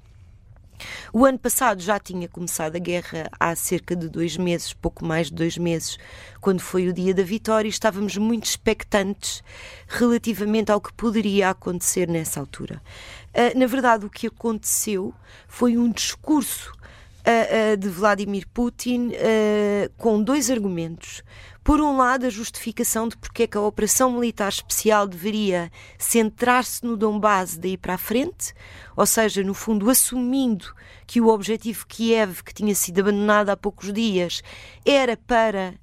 O 1.12 1.24
ano 1.24 1.38
passado 1.38 1.80
já 1.82 1.98
tinha 1.98 2.28
começado 2.28 2.76
a 2.76 2.78
guerra 2.78 3.30
há 3.38 3.54
cerca 3.54 3.94
de 3.94 4.08
dois 4.08 4.36
meses, 4.36 4.72
pouco 4.72 5.04
mais 5.04 5.28
de 5.28 5.34
dois 5.34 5.58
meses, 5.58 5.98
quando 6.40 6.60
foi 6.60 6.88
o 6.88 6.92
dia 6.92 7.14
da 7.14 7.22
vitória, 7.22 7.68
e 7.68 7.70
estávamos 7.70 8.16
muito 8.16 8.44
expectantes 8.44 9.42
relativamente 9.88 10.70
ao 10.70 10.80
que 10.80 10.92
poderia 10.92 11.50
acontecer 11.50 12.08
nessa 12.08 12.40
altura. 12.40 12.82
Uh, 13.34 13.58
na 13.58 13.66
verdade, 13.66 14.06
o 14.06 14.10
que 14.10 14.26
aconteceu 14.26 15.14
foi 15.48 15.76
um 15.76 15.90
discurso 15.90 16.72
uh, 17.26 17.72
uh, 17.72 17.76
de 17.76 17.88
Vladimir 17.88 18.46
Putin 18.52 19.12
com 19.96 20.22
dois 20.22 20.50
argumentos. 20.50 21.22
Por 21.64 21.80
um 21.80 21.96
lado, 21.96 22.26
a 22.26 22.30
justificação 22.30 23.08
de 23.08 23.16
porque 23.16 23.44
é 23.44 23.46
que 23.46 23.56
a 23.56 23.60
operação 23.62 24.12
militar 24.12 24.50
especial 24.50 25.06
deveria 25.06 25.72
centrar-se 25.98 26.84
no 26.84 26.94
Donbass 26.94 27.56
daí 27.56 27.78
para 27.78 27.94
a 27.94 27.98
frente, 27.98 28.52
ou 28.94 29.06
seja, 29.06 29.42
no 29.42 29.54
fundo, 29.54 29.88
assumindo 29.88 30.66
que 31.06 31.22
o 31.22 31.28
objetivo 31.28 31.86
Kiev, 31.86 32.42
que 32.42 32.52
tinha 32.52 32.74
sido 32.74 33.00
abandonado 33.00 33.48
há 33.48 33.56
poucos 33.56 33.90
dias, 33.94 34.42
era 34.84 35.16
para 35.16 35.74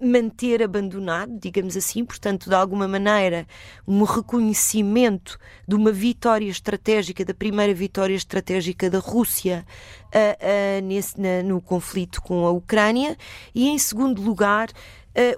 manter 0.00 0.62
abandonado, 0.62 1.38
digamos 1.38 1.76
assim, 1.76 2.04
portanto, 2.04 2.48
de 2.48 2.54
alguma 2.54 2.86
maneira, 2.86 3.46
um 3.86 4.04
reconhecimento 4.04 5.38
de 5.66 5.74
uma 5.74 5.90
vitória 5.90 6.48
estratégica, 6.48 7.24
da 7.24 7.34
primeira 7.34 7.74
vitória 7.74 8.14
estratégica 8.14 8.88
da 8.88 8.98
Rússia 8.98 9.66
uh, 10.06 10.80
uh, 10.80 10.86
nesse, 10.86 11.20
na, 11.20 11.42
no 11.42 11.60
conflito 11.60 12.22
com 12.22 12.46
a 12.46 12.50
Ucrânia, 12.50 13.16
e 13.54 13.68
em 13.68 13.78
segundo 13.78 14.22
lugar, 14.22 14.68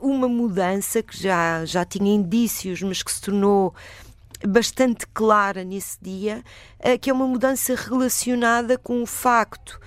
uma 0.01 0.29
mudança 0.29 1.03
que 1.03 1.21
já, 1.21 1.65
já 1.65 1.85
tinha 1.85 2.15
indícios, 2.15 2.81
mas 2.81 3.03
que 3.03 3.11
se 3.11 3.21
tornou 3.21 3.75
bastante 4.47 5.07
clara 5.07 5.65
nesse 5.65 5.99
dia, 6.01 6.43
que 7.01 7.11
é 7.11 7.13
uma 7.13 7.27
mudança 7.27 7.75
relacionada 7.75 8.77
com 8.79 9.03
o 9.03 9.07
facto 9.07 9.81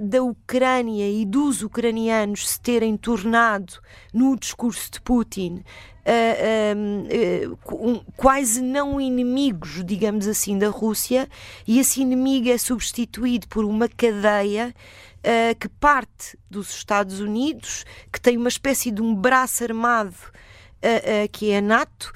da 0.00 0.22
Ucrânia 0.22 1.10
e 1.10 1.24
dos 1.24 1.62
ucranianos 1.62 2.48
se 2.48 2.60
terem 2.60 2.96
tornado, 2.96 3.74
no 4.12 4.36
discurso 4.36 4.90
de 4.90 5.00
Putin, 5.00 5.62
Uh, 6.06 7.58
uh, 7.64 8.04
quase 8.16 8.62
não 8.62 9.00
inimigos, 9.00 9.84
digamos 9.84 10.28
assim, 10.28 10.56
da 10.56 10.68
Rússia, 10.68 11.28
e 11.66 11.80
esse 11.80 12.00
inimigo 12.00 12.48
é 12.48 12.56
substituído 12.56 13.48
por 13.48 13.64
uma 13.64 13.88
cadeia 13.88 14.72
uh, 15.18 15.58
que 15.58 15.68
parte 15.68 16.38
dos 16.48 16.70
Estados 16.70 17.18
Unidos, 17.18 17.84
que 18.12 18.20
tem 18.20 18.36
uma 18.36 18.48
espécie 18.48 18.92
de 18.92 19.02
um 19.02 19.16
braço 19.16 19.64
armado 19.64 20.14
que 21.32 21.50
é 21.50 21.58
a 21.58 21.60
NATO. 21.60 22.12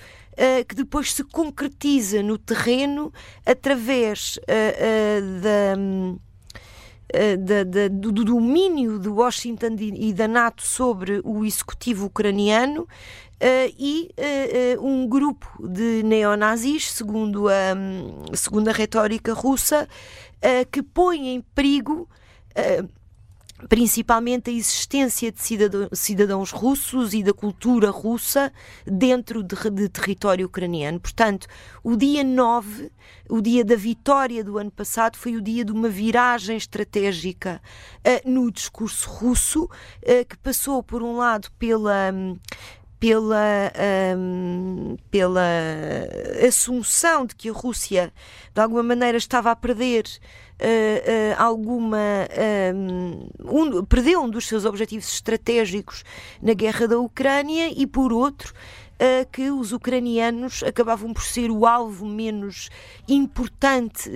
Que 0.66 0.74
depois 0.74 1.12
se 1.12 1.22
concretiza 1.24 2.22
no 2.22 2.38
terreno 2.38 3.12
através 3.44 4.38
da, 5.42 5.76
da, 7.36 7.64
da, 7.64 7.88
do 7.88 8.24
domínio 8.24 8.98
de 8.98 9.08
Washington 9.08 9.76
e 9.78 10.12
da 10.14 10.26
NATO 10.26 10.62
sobre 10.62 11.20
o 11.24 11.44
executivo 11.44 12.06
ucraniano 12.06 12.86
Uh, 13.40 13.72
e 13.78 14.10
uh, 14.18 14.82
uh, 14.82 14.86
um 14.86 15.08
grupo 15.08 15.66
de 15.66 16.02
neonazis, 16.02 16.92
segundo 16.92 17.48
a, 17.48 17.74
segundo 18.36 18.68
a 18.68 18.72
retórica 18.72 19.32
russa, 19.32 19.88
que 20.70 20.82
põe 20.82 21.28
em 21.28 21.40
perigo 21.40 22.06
principalmente 23.68 24.50
a 24.50 24.52
existência 24.52 25.30
de 25.30 25.40
cidadãos 25.92 26.50
russos 26.50 27.14
e 27.14 27.22
da 27.22 27.32
cultura 27.32 27.90
russa 27.90 28.52
dentro 28.86 29.42
de, 29.42 29.56
de, 29.70 29.88
território 29.88 30.46
ucraniano. 30.46 31.00
Portanto, 31.00 31.46
o 31.82 31.96
dia 31.96 32.24
9, 32.24 32.90
o 33.28 33.40
dia 33.40 33.64
da 33.64 33.76
vitória 33.76 34.42
do 34.42 34.58
ano 34.58 34.70
passado, 34.70 35.16
foi 35.16 35.36
o 35.36 35.40
dia 35.40 35.64
de 35.64 35.72
uma 35.72 35.88
viragem 35.88 36.56
estratégica 36.56 37.60
uh, 37.98 38.30
no 38.30 38.50
discurso 38.50 39.08
russo, 39.08 39.64
uh, 39.64 40.26
que 40.28 40.36
passou, 40.38 40.82
por 40.82 41.02
um 41.02 41.16
lado, 41.16 41.48
pela. 41.58 42.12
Um, 43.00 43.06
pela, 43.06 43.72
um, 44.14 44.96
pela 45.10 45.40
assunção 46.46 47.24
de 47.24 47.34
que 47.34 47.48
a 47.48 47.52
Rússia, 47.52 48.12
de 48.54 48.60
alguma 48.60 48.82
maneira, 48.82 49.16
estava 49.16 49.50
a 49.50 49.56
perder 49.56 50.04
uh, 50.04 50.64
uh, 50.64 51.42
alguma. 51.42 51.98
Um, 52.74 53.84
perdeu 53.86 54.22
um 54.22 54.28
dos 54.28 54.46
seus 54.46 54.66
objetivos 54.66 55.10
estratégicos 55.10 56.04
na 56.42 56.52
guerra 56.52 56.86
da 56.86 56.98
Ucrânia 56.98 57.72
e, 57.74 57.86
por 57.86 58.12
outro, 58.12 58.52
uh, 58.52 59.26
que 59.32 59.50
os 59.50 59.72
ucranianos 59.72 60.62
acabavam 60.62 61.14
por 61.14 61.22
ser 61.22 61.50
o 61.50 61.64
alvo 61.64 62.04
menos 62.04 62.68
importante 63.08 64.10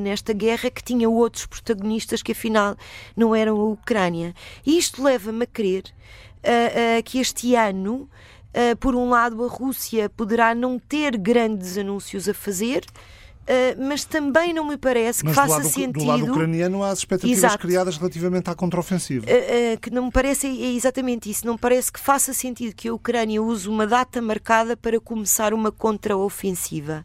nesta 0.00 0.32
guerra, 0.32 0.70
que 0.70 0.82
tinha 0.82 1.10
outros 1.10 1.44
protagonistas 1.44 2.22
que 2.22 2.32
afinal 2.32 2.74
não 3.14 3.34
eram 3.34 3.60
a 3.60 3.64
Ucrânia. 3.64 4.34
E 4.64 4.78
isto 4.78 5.02
leva-me 5.02 5.44
a 5.44 5.46
crer 5.46 5.82
que 7.04 7.18
este 7.18 7.54
ano. 7.54 8.08
Uh, 8.52 8.76
por 8.76 8.94
um 8.96 9.08
lado, 9.08 9.44
a 9.44 9.48
Rússia 9.48 10.10
poderá 10.10 10.54
não 10.54 10.78
ter 10.78 11.16
grandes 11.16 11.78
anúncios 11.78 12.28
a 12.28 12.34
fazer, 12.34 12.84
mas 13.78 14.04
também 14.04 14.52
não 14.52 14.64
me 14.66 14.76
parece 14.76 15.24
mas 15.24 15.32
que 15.32 15.40
faça 15.40 15.54
lado, 15.54 15.68
sentido. 15.68 16.00
Do 16.00 16.04
lado 16.04 16.30
ucraniano 16.30 16.82
há 16.82 16.90
as 16.90 16.98
expectativas 17.00 17.38
Exato. 17.38 17.58
criadas 17.58 17.96
relativamente 17.96 18.48
à 18.50 18.54
contraofensiva. 18.54 19.26
Uh, 19.26 19.74
uh, 19.74 19.80
que 19.80 19.90
não 19.90 20.06
me 20.06 20.10
parece, 20.10 20.46
é 20.46 20.72
exatamente 20.72 21.30
isso, 21.30 21.46
não 21.46 21.56
parece 21.56 21.92
que 21.92 22.00
faça 22.00 22.32
sentido 22.32 22.74
que 22.74 22.88
a 22.88 22.94
Ucrânia 22.94 23.42
use 23.42 23.68
uma 23.68 23.86
data 23.86 24.20
marcada 24.20 24.76
para 24.76 25.00
começar 25.00 25.52
uma 25.52 25.72
contraofensiva. 25.72 27.04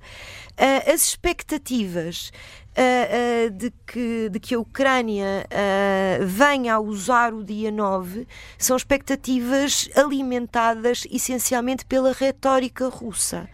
as 0.88 1.08
expectativas 1.08 2.32
Uh, 2.78 3.48
uh, 3.48 3.52
de, 3.52 3.72
que, 3.88 4.30
de 4.30 4.38
que 4.38 4.54
a 4.54 4.60
Ucrânia 4.60 5.48
uh, 5.48 6.26
venha 6.26 6.74
a 6.76 6.80
usar 6.82 7.34
o 7.34 7.42
dia 7.42 7.72
9 7.72 8.28
são 8.58 8.76
expectativas 8.76 9.88
alimentadas 9.96 11.08
essencialmente 11.10 11.86
pela 11.86 12.12
retórica 12.12 12.90
russa. 12.90 13.48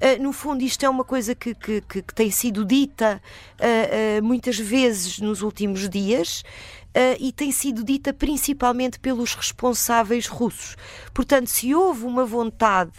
Uh, 0.00 0.22
no 0.22 0.32
fundo, 0.32 0.62
isto 0.62 0.84
é 0.84 0.88
uma 0.88 1.04
coisa 1.04 1.34
que, 1.34 1.54
que, 1.54 1.80
que, 1.82 2.02
que 2.02 2.14
tem 2.14 2.30
sido 2.30 2.64
dita 2.64 3.20
uh, 3.58 4.20
uh, 4.20 4.24
muitas 4.24 4.58
vezes 4.58 5.18
nos 5.18 5.42
últimos 5.42 5.88
dias. 5.88 6.42
Uh, 6.90 7.14
e 7.20 7.30
tem 7.30 7.52
sido 7.52 7.84
dita 7.84 8.12
principalmente 8.12 8.98
pelos 8.98 9.34
responsáveis 9.34 10.26
russos. 10.26 10.76
Portanto, 11.14 11.46
se 11.46 11.72
houve 11.72 12.04
uma 12.04 12.24
vontade, 12.24 12.90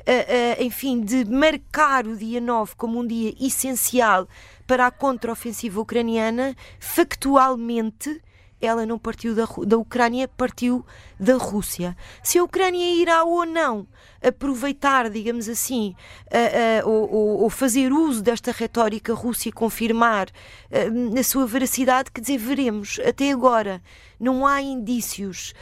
uh, 0.00 0.60
uh, 0.60 0.62
enfim, 0.62 1.00
de 1.00 1.24
marcar 1.24 2.06
o 2.06 2.14
dia 2.14 2.42
9 2.42 2.74
como 2.76 3.00
um 3.00 3.06
dia 3.06 3.34
essencial 3.40 4.28
para 4.66 4.86
a 4.86 4.90
contraofensiva 4.90 5.80
ucraniana, 5.80 6.54
factualmente 6.78 8.20
ela 8.60 8.84
não 8.84 8.98
partiu 8.98 9.34
da, 9.34 9.46
da 9.66 9.78
Ucrânia, 9.78 10.28
partiu 10.28 10.84
da 11.18 11.36
Rússia. 11.36 11.96
Se 12.22 12.38
a 12.38 12.44
Ucrânia 12.44 12.94
irá 12.94 13.24
ou 13.24 13.46
não 13.46 13.86
aproveitar, 14.22 15.08
digamos 15.08 15.48
assim, 15.48 15.94
uh, 16.26 16.88
ou, 16.88 17.42
ou, 17.42 17.50
fazer 17.50 17.92
uso 17.92 18.20
desta 18.20 18.50
retórica 18.50 19.14
russa 19.14 19.48
e 19.48 19.52
confirmar 19.52 20.28
uh, 20.28 21.18
a 21.18 21.22
sua 21.22 21.46
veracidade, 21.46 22.10
quer 22.10 22.20
dizer, 22.20 22.38
veremos. 22.38 23.00
Até 23.06 23.30
agora 23.30 23.80
não 24.18 24.46
há 24.46 24.60
indícios 24.60 25.54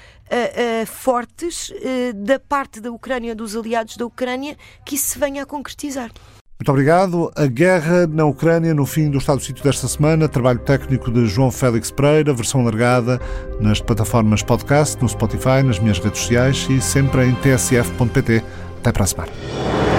fortes 0.86 1.72
da 2.16 2.36
parte 2.36 2.80
da 2.80 2.90
Ucrânia, 2.90 3.32
dos 3.32 3.55
aliados 3.55 3.97
da 3.97 4.05
Ucrânia, 4.05 4.57
que 4.84 4.97
isso 4.97 5.09
se 5.09 5.18
venha 5.18 5.44
a 5.44 5.47
concretizar. 5.47 6.11
Muito 6.59 6.70
obrigado. 6.70 7.30
A 7.36 7.46
guerra 7.46 8.07
na 8.07 8.24
Ucrânia 8.24 8.72
no 8.72 8.86
fim 8.86 9.11
do 9.11 9.18
Estado 9.18 9.38
do 9.38 9.44
Sítio 9.44 9.62
desta 9.62 9.86
semana. 9.86 10.26
Trabalho 10.26 10.59
técnico 10.61 11.11
de 11.11 11.26
João 11.26 11.50
Félix 11.50 11.90
Pereira, 11.90 12.32
versão 12.32 12.64
largada 12.64 13.20
nas 13.61 13.80
plataformas 13.80 14.42
podcast, 14.42 15.00
no 15.02 15.09
Spotify, 15.09 15.62
nas 15.62 15.78
minhas 15.78 15.98
redes 15.98 16.20
sociais 16.20 16.66
e 16.70 16.80
sempre 16.80 17.26
em 17.26 17.34
tsf.pt. 17.34 18.42
Até 18.78 18.92
para 18.92 19.04
a 19.04 19.07
semana. 19.07 19.95